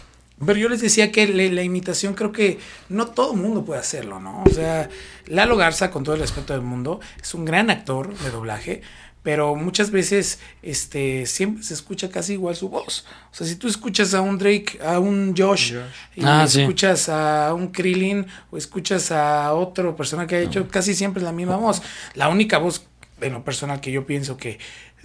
Pero 0.46 0.58
yo 0.58 0.70
les 0.70 0.80
decía 0.80 1.12
que 1.12 1.26
le- 1.28 1.50
la 1.52 1.62
imitación 1.62 2.14
creo 2.14 2.32
que 2.32 2.58
no 2.88 3.06
todo 3.08 3.34
el 3.34 3.38
mundo 3.40 3.66
puede 3.66 3.80
hacerlo, 3.80 4.18
¿no? 4.18 4.42
O 4.46 4.48
sea, 4.50 4.88
Lalo 5.26 5.56
Garza, 5.58 5.90
con 5.90 6.04
todo 6.04 6.14
el 6.14 6.22
respeto 6.22 6.54
del 6.54 6.62
mundo, 6.62 7.00
es 7.20 7.34
un 7.34 7.44
gran 7.44 7.68
actor 7.68 8.16
de 8.18 8.30
doblaje, 8.30 8.80
pero 9.22 9.54
muchas 9.56 9.90
veces 9.90 10.38
este, 10.62 11.26
siempre 11.26 11.62
se 11.62 11.74
escucha 11.74 12.08
casi 12.08 12.32
igual 12.34 12.56
su 12.56 12.70
voz. 12.70 13.04
O 13.30 13.34
sea, 13.34 13.46
si 13.46 13.56
tú 13.56 13.68
escuchas 13.68 14.14
a 14.14 14.22
un 14.22 14.38
Drake, 14.38 14.78
a 14.82 14.98
un 15.00 15.34
Josh, 15.36 15.74
y 16.14 16.22
Ah, 16.24 16.46
sí. 16.48 16.60
escuchas 16.62 17.10
a 17.10 17.52
un 17.52 17.68
Krillin 17.68 18.24
o 18.50 18.56
escuchas 18.56 19.10
a 19.12 19.52
otra 19.52 19.94
persona 19.94 20.26
que 20.26 20.36
ha 20.36 20.40
hecho, 20.40 20.66
casi 20.68 20.94
siempre 20.94 21.20
es 21.20 21.24
la 21.24 21.32
misma 21.32 21.56
voz. 21.56 21.82
La 22.14 22.28
única 22.30 22.56
voz, 22.56 22.86
en 23.20 23.32
lo 23.34 23.44
personal, 23.44 23.80
que 23.80 23.90
yo 23.90 24.06
pienso 24.06 24.36
que 24.36 24.58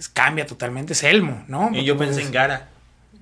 cambia 0.08 0.46
totalmente 0.46 0.92
es 0.94 1.02
Elmo, 1.02 1.44
¿no? 1.48 1.70
Y 1.72 1.84
yo 1.84 1.96
pensé 1.96 2.22
en 2.22 2.32
Gara. 2.32 2.68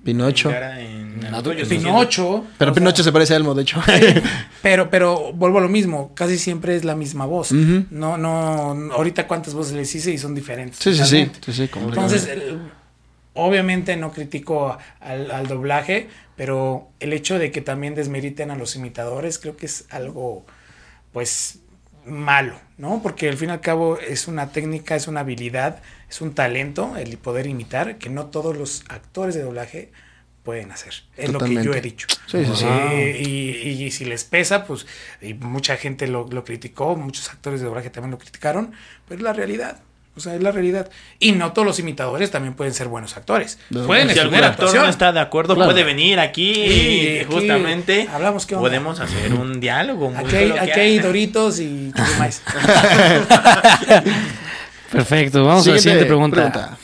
Pinocho. 0.03 0.49
En 0.49 0.53
Gara 0.55 0.81
en 0.81 1.19
No, 1.19 1.53
yo 1.53 1.67
Pinocho. 1.67 2.45
Pero 2.57 2.71
sea, 2.73 2.79
Pinocho 2.79 3.03
se 3.03 3.11
parece 3.11 3.33
a 3.33 3.37
Elmo, 3.37 3.53
de 3.53 3.61
hecho. 3.63 3.81
Pero, 4.61 4.89
pero 4.91 5.33
vuelvo 5.33 5.57
a 5.57 5.61
lo 5.61 5.69
mismo, 5.69 6.13
casi 6.13 6.37
siempre 6.37 6.75
es 6.75 6.83
la 6.83 6.95
misma 6.95 7.25
voz. 7.25 7.51
No, 7.51 8.17
no, 8.17 8.93
ahorita 8.93 9.27
cuántas 9.27 9.53
voces 9.55 9.73
les 9.73 9.93
hice 9.95 10.11
y 10.11 10.17
son 10.19 10.35
diferentes. 10.35 10.77
Sí, 10.79 10.93
sí, 10.95 11.03
sí. 11.05 11.31
sí, 11.45 11.53
sí. 11.53 11.69
Entonces, 11.73 12.27
el- 12.27 12.59
obviamente 13.33 13.95
no 13.97 14.11
critico 14.11 14.77
al, 14.99 15.31
al 15.31 15.47
doblaje, 15.47 16.09
pero 16.35 16.89
el 16.99 17.13
hecho 17.13 17.39
de 17.39 17.51
que 17.51 17.61
también 17.61 17.95
desmeriten 17.95 18.51
a 18.51 18.55
los 18.55 18.75
imitadores 18.75 19.39
creo 19.39 19.55
que 19.57 19.65
es 19.65 19.85
algo, 19.89 20.45
pues, 21.13 21.59
malo, 22.05 22.55
¿no? 22.77 23.01
Porque 23.01 23.29
al 23.29 23.37
fin 23.37 23.49
y 23.49 23.51
al 23.53 23.61
cabo 23.61 23.97
es 23.97 24.27
una 24.27 24.51
técnica, 24.51 24.95
es 24.95 25.07
una 25.07 25.21
habilidad, 25.21 25.79
es 26.11 26.21
un 26.21 26.33
talento 26.35 26.95
el 26.97 27.17
poder 27.17 27.47
imitar 27.47 27.97
que 27.97 28.09
no 28.09 28.25
todos 28.27 28.55
los 28.55 28.83
actores 28.89 29.33
de 29.33 29.41
doblaje 29.41 29.91
pueden 30.43 30.71
hacer. 30.71 30.93
Es 31.17 31.31
lo 31.31 31.39
que 31.39 31.53
yo 31.63 31.73
he 31.73 31.81
dicho. 31.81 32.07
Sí, 32.27 32.43
sí, 32.45 32.51
sí. 32.55 32.65
Y, 32.65 33.83
y 33.85 33.91
si 33.91 34.05
les 34.05 34.23
pesa, 34.25 34.65
pues, 34.65 34.85
y 35.21 35.33
mucha 35.35 35.77
gente 35.77 36.07
lo, 36.07 36.27
lo 36.29 36.43
criticó, 36.43 36.95
muchos 36.97 37.29
actores 37.29 37.61
de 37.61 37.67
doblaje 37.67 37.89
también 37.89 38.11
lo 38.11 38.17
criticaron, 38.17 38.73
pero 39.07 39.19
es 39.19 39.23
la 39.23 39.33
realidad. 39.33 39.79
O 40.13 40.19
sea, 40.19 40.35
es 40.35 40.43
la 40.43 40.51
realidad. 40.51 40.89
Y 41.19 41.31
no 41.31 41.53
todos 41.53 41.65
los 41.65 41.79
imitadores 41.79 42.31
también 42.31 42.53
pueden 42.53 42.73
ser 42.73 42.89
buenos 42.89 43.15
actores. 43.15 43.59
No. 43.69 43.87
Pueden 43.87 44.09
Si 44.09 44.19
algún 44.19 44.35
actor 44.35 44.51
actuación. 44.51 44.83
no 44.83 44.89
está 44.89 45.13
de 45.13 45.21
acuerdo, 45.21 45.55
Claro. 45.55 45.71
puede 45.71 45.85
venir 45.85 46.19
aquí 46.19 46.51
y 46.51 47.19
aquí 47.19 47.33
justamente 47.33 48.09
hablamos 48.11 48.45
qué 48.45 48.55
onda. 48.55 48.67
podemos 48.67 48.99
hacer 48.99 49.33
un 49.33 49.61
diálogo 49.61 50.09
muy 50.11 50.25
Aquí 50.25 50.35
hay, 50.35 50.51
aquí 50.51 50.79
hay 50.81 50.99
Doritos 50.99 51.61
y. 51.61 51.93
Perfecto, 54.91 55.45
vamos 55.45 55.67
a 55.67 55.71
la 55.71 55.77
siguiente 55.79 56.05
pregunta. 56.05 56.35
pregunta. 56.51 56.77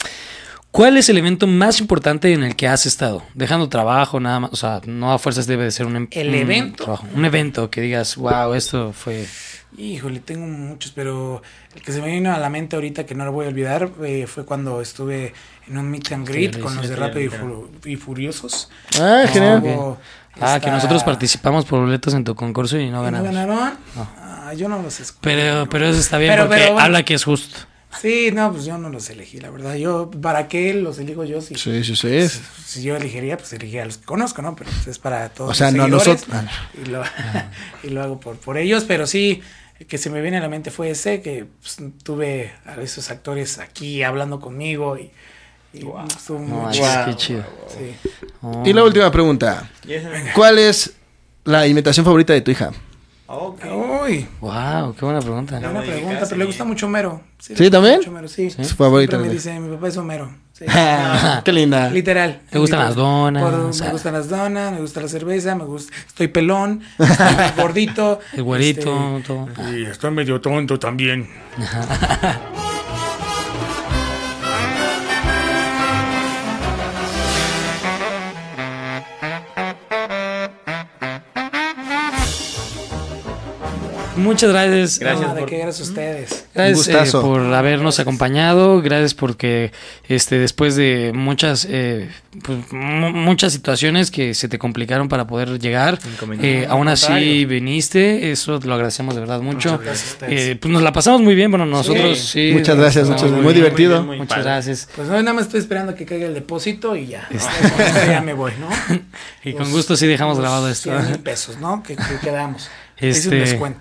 ¿Cuál 0.71 0.97
es 0.97 1.09
el 1.09 1.17
evento 1.17 1.47
más 1.47 1.79
importante 1.79 2.31
en 2.33 2.43
el 2.43 2.55
que 2.55 2.67
has 2.67 2.85
estado? 2.85 3.23
Dejando 3.33 3.67
trabajo, 3.67 4.19
nada 4.19 4.39
más. 4.41 4.53
O 4.53 4.55
sea, 4.55 4.79
no 4.85 5.11
a 5.11 5.17
fuerzas 5.17 5.47
debe 5.47 5.63
de 5.63 5.71
ser 5.71 5.85
un, 5.87 5.95
em- 5.95 6.07
¿El 6.11 6.29
un 6.29 6.35
evento? 6.35 6.83
trabajo, 6.83 7.07
un 7.15 7.25
evento 7.25 7.69
que 7.71 7.81
digas, 7.81 8.15
wow, 8.17 8.53
esto 8.53 8.93
fue. 8.93 9.25
Híjole, 9.77 10.19
tengo 10.19 10.45
muchos, 10.45 10.91
pero 10.91 11.41
el 11.75 11.81
que 11.81 11.91
se 11.91 12.01
me 12.01 12.07
vino 12.11 12.33
a 12.33 12.37
la 12.37 12.49
mente 12.49 12.75
ahorita 12.75 13.05
que 13.05 13.15
no 13.15 13.25
lo 13.25 13.31
voy 13.31 13.45
a 13.45 13.49
olvidar 13.49 13.89
eh, 14.03 14.25
fue 14.27 14.45
cuando 14.45 14.81
estuve 14.81 15.33
en 15.67 15.77
un 15.77 15.89
meet 15.89 16.11
and 16.11 16.27
greet 16.27 16.55
Sí, 16.55 16.61
con 16.61 16.75
los 16.75 16.87
de 16.87 16.95
Rápido 16.95 17.21
y, 17.25 17.29
sí. 17.29 17.35
Fu- 17.37 17.69
y 17.89 17.95
Furiosos. 17.95 18.69
Ah, 18.99 19.25
genial. 19.31 19.97
Ah, 20.39 20.59
que 20.61 20.69
nosotros 20.69 21.03
participamos 21.03 21.65
por 21.65 21.79
boletos 21.81 22.13
en 22.13 22.23
tu 22.23 22.35
concurso 22.35 22.77
y 22.77 22.83
no 22.83 22.87
¿Y 22.87 22.91
¿No 22.91 23.03
ganamos. 23.03 23.33
ganaron? 23.33 23.73
Ah, 23.97 24.53
yo 24.55 24.69
no 24.69 24.81
los 24.81 24.99
escuché. 24.99 25.19
Pero, 25.21 25.67
pero 25.69 25.87
eso 25.87 25.99
está 25.99 26.17
bien 26.19 26.31
Pero- 26.33 26.43
porque 26.43 26.59
pero 26.61 26.73
bueno. 26.73 26.85
habla 26.85 27.03
que 27.03 27.15
es 27.15 27.23
justo. 27.23 27.59
Sí, 28.01 28.29
no, 28.33 28.51
pues 28.51 28.65
yo 28.65 28.77
no 28.77 28.89
los 28.89 29.09
elegí, 29.09 29.39
la 29.39 29.49
verdad. 29.49 29.75
Yo, 29.75 30.09
¿para 30.21 30.47
qué 30.47 30.73
los 30.73 30.99
elijo 30.99 31.23
yo? 31.23 31.41
Si, 31.41 31.55
Sí, 31.55 31.83
sí, 31.83 31.95
sí. 31.95 32.27
si 32.65 32.83
yo 32.83 32.95
elegiría, 32.95 33.37
pues 33.37 33.51
elegiría 33.53 33.83
a 33.83 33.85
los 33.85 33.97
que 33.97 34.05
conozco, 34.05 34.41
¿no? 34.41 34.55
Pero 34.55 34.69
pues, 34.71 34.87
es 34.87 34.99
para 34.99 35.29
todos. 35.29 35.51
O 35.51 35.53
sea, 35.53 35.71
no 35.71 35.87
nosotros. 35.87 36.25
Y 36.81 36.89
lo, 36.89 37.03
y 37.83 37.89
lo 37.89 38.03
hago 38.03 38.19
por, 38.19 38.37
por 38.37 38.57
ellos, 38.57 38.83
pero 38.87 39.07
sí, 39.07 39.41
que 39.87 39.97
se 39.97 40.09
me 40.09 40.21
viene 40.21 40.37
a 40.37 40.41
la 40.41 40.49
mente 40.49 40.71
fue 40.71 40.89
ese, 40.91 41.21
que 41.21 41.45
pues, 41.61 41.77
tuve 42.03 42.51
a 42.65 42.75
esos 42.81 43.09
actores 43.11 43.59
aquí 43.59 44.03
hablando 44.03 44.39
conmigo 44.39 44.97
y, 44.97 45.11
No, 45.73 46.71
chido. 46.71 47.05
qué 47.05 47.15
chido. 47.15 47.43
Sí. 47.67 48.09
Oh. 48.41 48.63
Y 48.65 48.73
la 48.73 48.83
última 48.83 49.11
pregunta. 49.11 49.69
¿Cuál 50.33 50.59
es 50.59 50.93
la 51.43 51.67
imitación 51.67 52.05
favorita 52.05 52.33
de 52.33 52.41
tu 52.41 52.51
hija? 52.51 52.71
Ok. 53.29 53.61
Uy, 54.03 54.25
Wow, 54.39 54.95
qué 54.95 55.03
buena 55.05 55.19
pregunta. 55.19 55.55
buena 55.59 55.73
modificaste 55.79 56.01
pregunta, 56.01 56.25
pero 56.27 56.37
le 56.37 56.45
gusta 56.45 56.63
mucho 56.63 56.85
Homero. 56.85 57.21
¿Sí, 57.39 57.53
gusta 57.53 57.69
también? 57.69 57.97
mucho 57.97 58.09
Homero, 58.09 58.27
sí. 58.29 58.49
Su 58.49 58.75
favorita. 58.75 59.11
Siempre 59.17 59.27
me 59.29 59.33
dice, 59.33 59.59
mi 59.59 59.75
papá 59.75 59.87
es 59.89 59.97
Homero. 59.97 60.31
Sí. 60.53 60.65
Qué 61.43 61.51
linda. 61.53 61.89
Literal. 61.89 62.41
Me 62.51 62.59
gustan 62.59 62.79
las 62.79 62.95
donas. 62.95 63.43
Por- 63.43 63.85
me 63.85 63.91
gustan 63.91 64.13
las 64.13 64.29
donas, 64.29 64.71
me 64.71 64.79
gusta 64.79 65.01
la 65.01 65.07
cerveza, 65.09 65.55
me 65.55 65.65
gusta, 65.65 65.93
estoy 66.07 66.29
pelón, 66.29 66.81
estoy 66.97 67.25
gordito. 67.57 68.19
El 68.33 68.43
güerito, 68.43 69.17
este, 69.17 69.27
todo. 69.27 69.47
Y 69.75 69.85
estoy 69.85 70.11
medio 70.11 70.39
tonto 70.41 70.79
también. 70.79 71.27
Muchas 84.17 84.49
gracias. 84.51 84.99
Gracias 84.99 85.27
no, 85.27 85.33
de 85.35 85.39
por- 85.41 85.49
qué 85.49 85.57
gracias 85.59 85.87
a 85.87 85.89
ustedes. 85.91 86.45
Gracias 86.53 87.13
eh, 87.13 87.17
por 87.21 87.41
habernos 87.53 87.99
acompañado, 87.99 88.81
gracias 88.81 89.13
porque 89.13 89.71
este 90.07 90.39
después 90.39 90.75
de 90.75 91.11
muchas 91.13 91.65
eh, 91.69 92.09
pues, 92.43 92.71
mu- 92.71 93.11
muchas 93.11 93.53
situaciones 93.53 94.11
que 94.11 94.33
se 94.33 94.47
te 94.49 94.57
complicaron 94.59 95.07
para 95.09 95.27
poder 95.27 95.59
llegar, 95.59 95.99
eh, 96.41 96.65
aún 96.69 96.87
así 96.87 97.05
contrario. 97.07 97.47
viniste, 97.47 98.31
eso 98.31 98.59
te 98.59 98.67
lo 98.67 98.73
agradecemos 98.73 99.13
de 99.15 99.21
verdad 99.21 99.41
mucho. 99.41 99.71
Muchas 99.71 99.85
gracias 99.85 100.09
a 100.09 100.13
ustedes. 100.13 100.41
Eh, 100.41 100.55
pues 100.55 100.71
nos 100.71 100.81
la 100.81 100.91
pasamos 100.91 101.21
muy 101.21 101.35
bien, 101.35 101.51
bueno 101.51 101.65
nosotros 101.65 102.17
sí. 102.19 102.51
Muchas 102.53 102.75
gracias, 102.77 103.07
muchas- 103.09 103.29
muy 103.31 103.41
bien. 103.41 103.55
divertido. 103.55 104.03
muy 104.03 104.17
Muchas 104.17 104.37
padre. 104.37 104.43
gracias. 104.51 104.89
Pues 104.95 105.07
no, 105.07 105.13
nada 105.15 105.33
más 105.33 105.43
estoy 105.45 105.59
esperando 105.59 105.95
que 105.95 106.05
caiga 106.05 106.25
el 106.27 106.33
depósito 106.33 106.95
y 106.95 107.07
ya. 107.07 107.27
Este. 107.29 107.47
Ya 108.07 108.21
me 108.21 108.33
voy, 108.33 108.51
¿no? 108.59 108.67
Y 109.43 109.53
con 109.53 109.69
gusto 109.71 109.95
sí 109.95 110.07
dejamos 110.07 110.39
grabado 110.39 110.69
esto. 110.69 110.89
100 110.91 111.05
mil 111.11 111.19
pesos, 111.19 111.57
¿no? 111.57 111.83
Que, 111.83 111.95
que 111.95 112.03
quedamos. 112.21 112.69
Este, 112.99 113.29
un 113.29 113.39
descuento. 113.39 113.79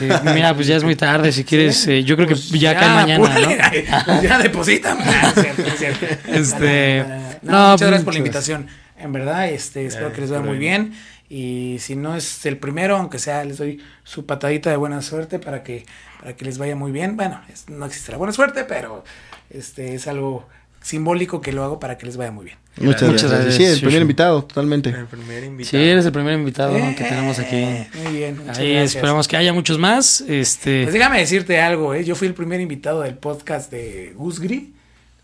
Eh, 0.00 0.10
mira, 0.34 0.54
pues 0.54 0.66
ya 0.66 0.76
es 0.76 0.82
muy 0.84 0.96
tarde, 0.96 1.30
si 1.30 1.44
quieres, 1.44 1.86
eh, 1.86 2.02
yo 2.02 2.16
creo 2.16 2.26
que 2.28 2.34
ya 2.34 2.74
cae 2.76 2.88
mañana, 2.88 3.28
¿no? 3.38 4.04
pues 4.06 4.22
ya 4.22 4.38
depositan. 4.38 4.98
Ah, 5.00 5.32
es 5.36 5.42
cierto, 5.42 5.62
es 5.62 5.78
cierto. 5.78 6.06
Este, 6.32 7.04
No, 7.42 7.52
no, 7.52 7.70
muchas 7.72 7.88
gracias 7.88 8.04
por 8.04 8.14
la 8.14 8.18
invitación. 8.18 8.66
En 8.98 9.12
verdad, 9.12 9.48
este, 9.48 9.86
espero 9.86 10.12
que 10.12 10.20
les 10.22 10.30
vaya 10.30 10.42
muy 10.42 10.58
bien. 10.58 10.94
Y 11.30 11.76
si 11.80 11.94
no 11.94 12.16
es 12.16 12.44
el 12.46 12.56
primero, 12.56 12.96
aunque 12.96 13.18
sea, 13.18 13.44
les 13.44 13.58
doy 13.58 13.80
su 14.02 14.24
patadita 14.26 14.70
de 14.70 14.76
buena 14.76 15.02
suerte 15.02 15.38
para 15.38 15.62
que, 15.62 15.84
para 16.20 16.34
que 16.34 16.44
les 16.44 16.58
vaya 16.58 16.74
muy 16.74 16.90
bien. 16.90 17.16
Bueno, 17.16 17.40
es- 17.52 17.68
no 17.68 17.86
existe 17.86 18.10
la 18.12 18.18
buena 18.18 18.32
suerte, 18.32 18.64
pero 18.64 19.04
este 19.50 19.94
es 19.94 20.08
algo 20.08 20.48
simbólico 20.80 21.40
que 21.40 21.52
lo 21.52 21.64
hago 21.64 21.78
para 21.80 21.98
que 21.98 22.06
les 22.06 22.16
vaya 22.16 22.30
muy 22.30 22.46
bien. 22.46 22.56
Muchas, 22.80 23.02
Muchas 23.10 23.30
gracias. 23.30 23.30
gracias, 23.32 23.54
Sí, 23.56 23.64
el 23.64 23.80
primer 23.80 24.02
invitado, 24.02 24.44
totalmente. 24.44 24.90
El 24.90 25.06
primer 25.06 25.40
Sí, 25.42 25.46
invitado. 25.48 25.82
eres 25.84 26.06
el 26.06 26.12
primer 26.12 26.34
invitado 26.38 26.74
que 26.96 27.04
tenemos 27.04 27.38
aquí. 27.40 27.56
Eh, 27.56 27.88
Muy 28.04 28.12
bien. 28.12 28.38
muchas 28.38 28.58
Ahí 28.58 28.70
gracias. 28.72 28.94
esperamos 28.96 29.26
que 29.28 29.36
haya 29.36 29.52
muchos 29.52 29.78
más. 29.78 30.20
Este, 30.22 30.82
Pues 30.84 30.94
déjame 30.94 31.18
decirte 31.18 31.60
algo, 31.60 31.92
¿eh? 31.94 32.04
yo 32.04 32.14
fui 32.14 32.28
el 32.28 32.34
primer 32.34 32.60
invitado 32.60 33.02
del 33.02 33.14
podcast 33.14 33.70
de 33.72 34.12
Gusgri 34.16 34.74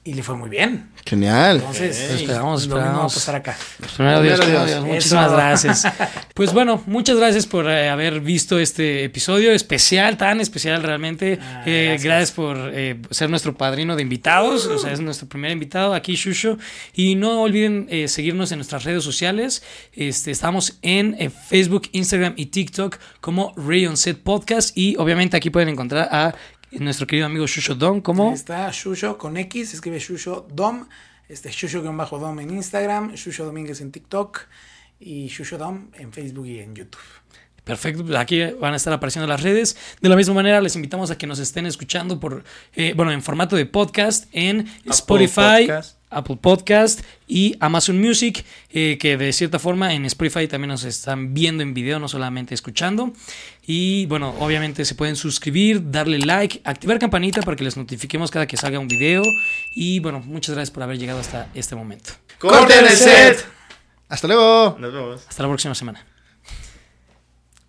y 0.05 0.15
le 0.15 0.23
fue 0.23 0.37
muy 0.37 0.51
bien. 0.51 0.91
Genial. 1.07 1.57
Entonces, 1.57 1.97
Pues 2.09 2.21
esperamos, 2.21 2.67
lo 2.67 2.77
mismo 2.77 2.77
va 2.77 2.83
a 2.83 2.87
esperamos. 2.87 3.15
pasar 3.15 3.35
acá. 3.37 3.57
Primero 3.97 4.23
Dios, 4.23 4.39
Primero 4.41 4.65
primero 4.65 4.65
Dios. 4.67 4.85
Dios. 4.85 4.95
Muchísimas 4.95 5.27
Eso. 5.27 5.35
gracias. 5.37 5.89
Pues 6.35 6.53
bueno, 6.53 6.83
muchas 6.87 7.17
gracias 7.17 7.47
por 7.47 7.71
eh, 7.71 7.89
haber 7.89 8.21
visto 8.21 8.59
este 8.59 9.05
episodio 9.05 9.53
especial, 9.53 10.17
tan 10.17 10.41
especial 10.41 10.83
realmente. 10.83 11.39
Ah, 11.41 11.63
Eh, 11.65 11.85
gracias. 11.91 12.03
gracias. 12.05 12.31
por 12.33 12.57
eh, 12.75 12.97
ser 13.11 13.31
nuestro 13.31 13.55
padrino 13.57 13.95
de 13.95 14.03
invitados. 14.03 14.67
O 14.67 14.79
sea, 14.79 14.93
es 14.93 14.99
nuestro 15.01 15.29
primer 15.29 15.53
invitado 15.53 15.95
aquí, 15.95 16.17
Shusho. 16.17 16.59
Y 16.93 17.15
no 17.15 17.43
olviden 17.43 17.87
eh, 17.89 18.09
seguirnos 18.09 18.51
en 18.51 18.59
nuestras 18.59 18.83
redes 18.83 19.05
sociales. 19.05 19.63
Este, 19.93 20.33
estamos 20.33 20.79
en 20.83 21.15
eh, 21.21 21.31
Facebook, 21.31 21.89
Instagram 21.93 22.35
y 22.37 22.47
TikTok 22.47 22.99
como 23.21 23.55
Ray 23.57 23.87
on 23.87 23.97
Set 23.97 24.19
Podcast. 24.19 24.77
Y 24.77 24.97
obviamente 24.97 25.37
aquí 25.37 25.51
pueden 25.51 25.69
encontrar 25.69 26.09
a 26.11 26.35
nuestro 26.81 27.07
querido 27.07 27.27
amigo 27.27 27.47
Shusho 27.47 27.75
Don 27.75 28.01
como... 28.01 28.29
Ahí 28.29 28.35
está 28.35 28.70
Shusho 28.72 29.18
con 29.18 29.37
X, 29.37 29.70
se 29.70 29.77
escribe 29.77 29.99
Shusho 29.99 30.47
Dom, 30.53 30.87
este 31.29 31.51
Shusho-Dom 31.51 32.41
en 32.41 32.51
Instagram, 32.51 33.14
Shusho 33.14 33.45
Domínguez 33.45 33.81
en 33.81 33.93
TikTok 33.93 34.41
y 35.01 35.29
Shusho 35.29 35.59
Dom 35.59 35.89
en 35.95 36.12
Facebook 36.12 36.47
y 36.47 36.61
en 36.61 36.75
YouTube. 36.75 37.01
Perfecto, 37.64 38.05
pues 38.05 38.18
aquí 38.18 38.43
van 38.61 38.75
a 38.75 38.77
estar 38.77 38.93
apareciendo 38.93 39.27
las 39.27 39.43
redes. 39.43 39.77
De 40.03 40.11
la 40.11 40.16
misma 40.16 40.35
manera, 40.35 40.61
les 40.61 40.77
invitamos 40.77 41.11
a 41.11 41.16
que 41.16 41.27
nos 41.27 41.39
estén 41.39 41.64
escuchando 41.64 42.20
por, 42.20 42.45
eh, 42.75 42.93
bueno, 42.95 43.11
en 43.11 43.22
formato 43.22 43.57
de 43.57 43.64
podcast 43.64 44.27
en 44.33 44.68
Spotify, 44.85 45.66
Podcast, 45.66 45.99
Apple 46.15 46.39
Podcast 46.41 47.01
y 47.27 47.57
Amazon 47.61 48.01
Music, 48.01 48.45
eh, 48.71 48.99
que 48.99 49.17
de 49.17 49.33
cierta 49.33 49.59
forma 49.59 49.95
en 49.95 50.05
Spotify 50.07 50.49
también 50.49 50.69
nos 50.69 50.85
están 50.85 51.35
viendo 51.35 51.62
en 51.62 51.75
video, 51.75 51.99
no 51.99 52.09
solamente 52.09 52.55
escuchando. 52.55 53.12
Y 53.67 54.07
bueno, 54.07 54.35
obviamente 54.39 54.85
se 54.85 54.95
pueden 54.95 55.17
suscribir, 55.17 55.91
darle 55.91 56.19
like, 56.19 56.61
activar 56.65 56.99
campanita 56.99 57.41
para 57.43 57.57
que 57.57 57.65
les 57.65 57.77
notifiquemos 57.77 58.31
cada 58.31 58.47
que 58.47 58.57
salga 58.57 58.79
un 58.79 58.89
video. 58.89 59.23
Y 59.75 60.01
bueno, 60.01 60.21
muchas 60.21 60.55
gracias 60.55 60.71
por 60.71 60.83
haber 60.83 60.99
llegado 60.99 61.21
hasta 61.21 61.49
este 61.55 61.75
momento. 61.75 62.12
¡Corte 62.39 62.83
de 62.83 62.91
set! 62.91 63.47
Hasta 64.09 64.29
luego. 64.29 64.77
Nos 64.79 64.93
vemos. 64.93 65.27
Hasta 65.29 65.43
la 65.43 65.49
próxima 65.49 65.75
semana. 65.75 66.05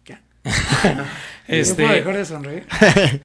¿Qué? 0.04 0.18
este, 1.48 1.82
¿No 1.82 1.88
puedo 1.88 2.00
dejar 2.00 2.18
de 2.18 2.26
sonreír? 2.26 2.68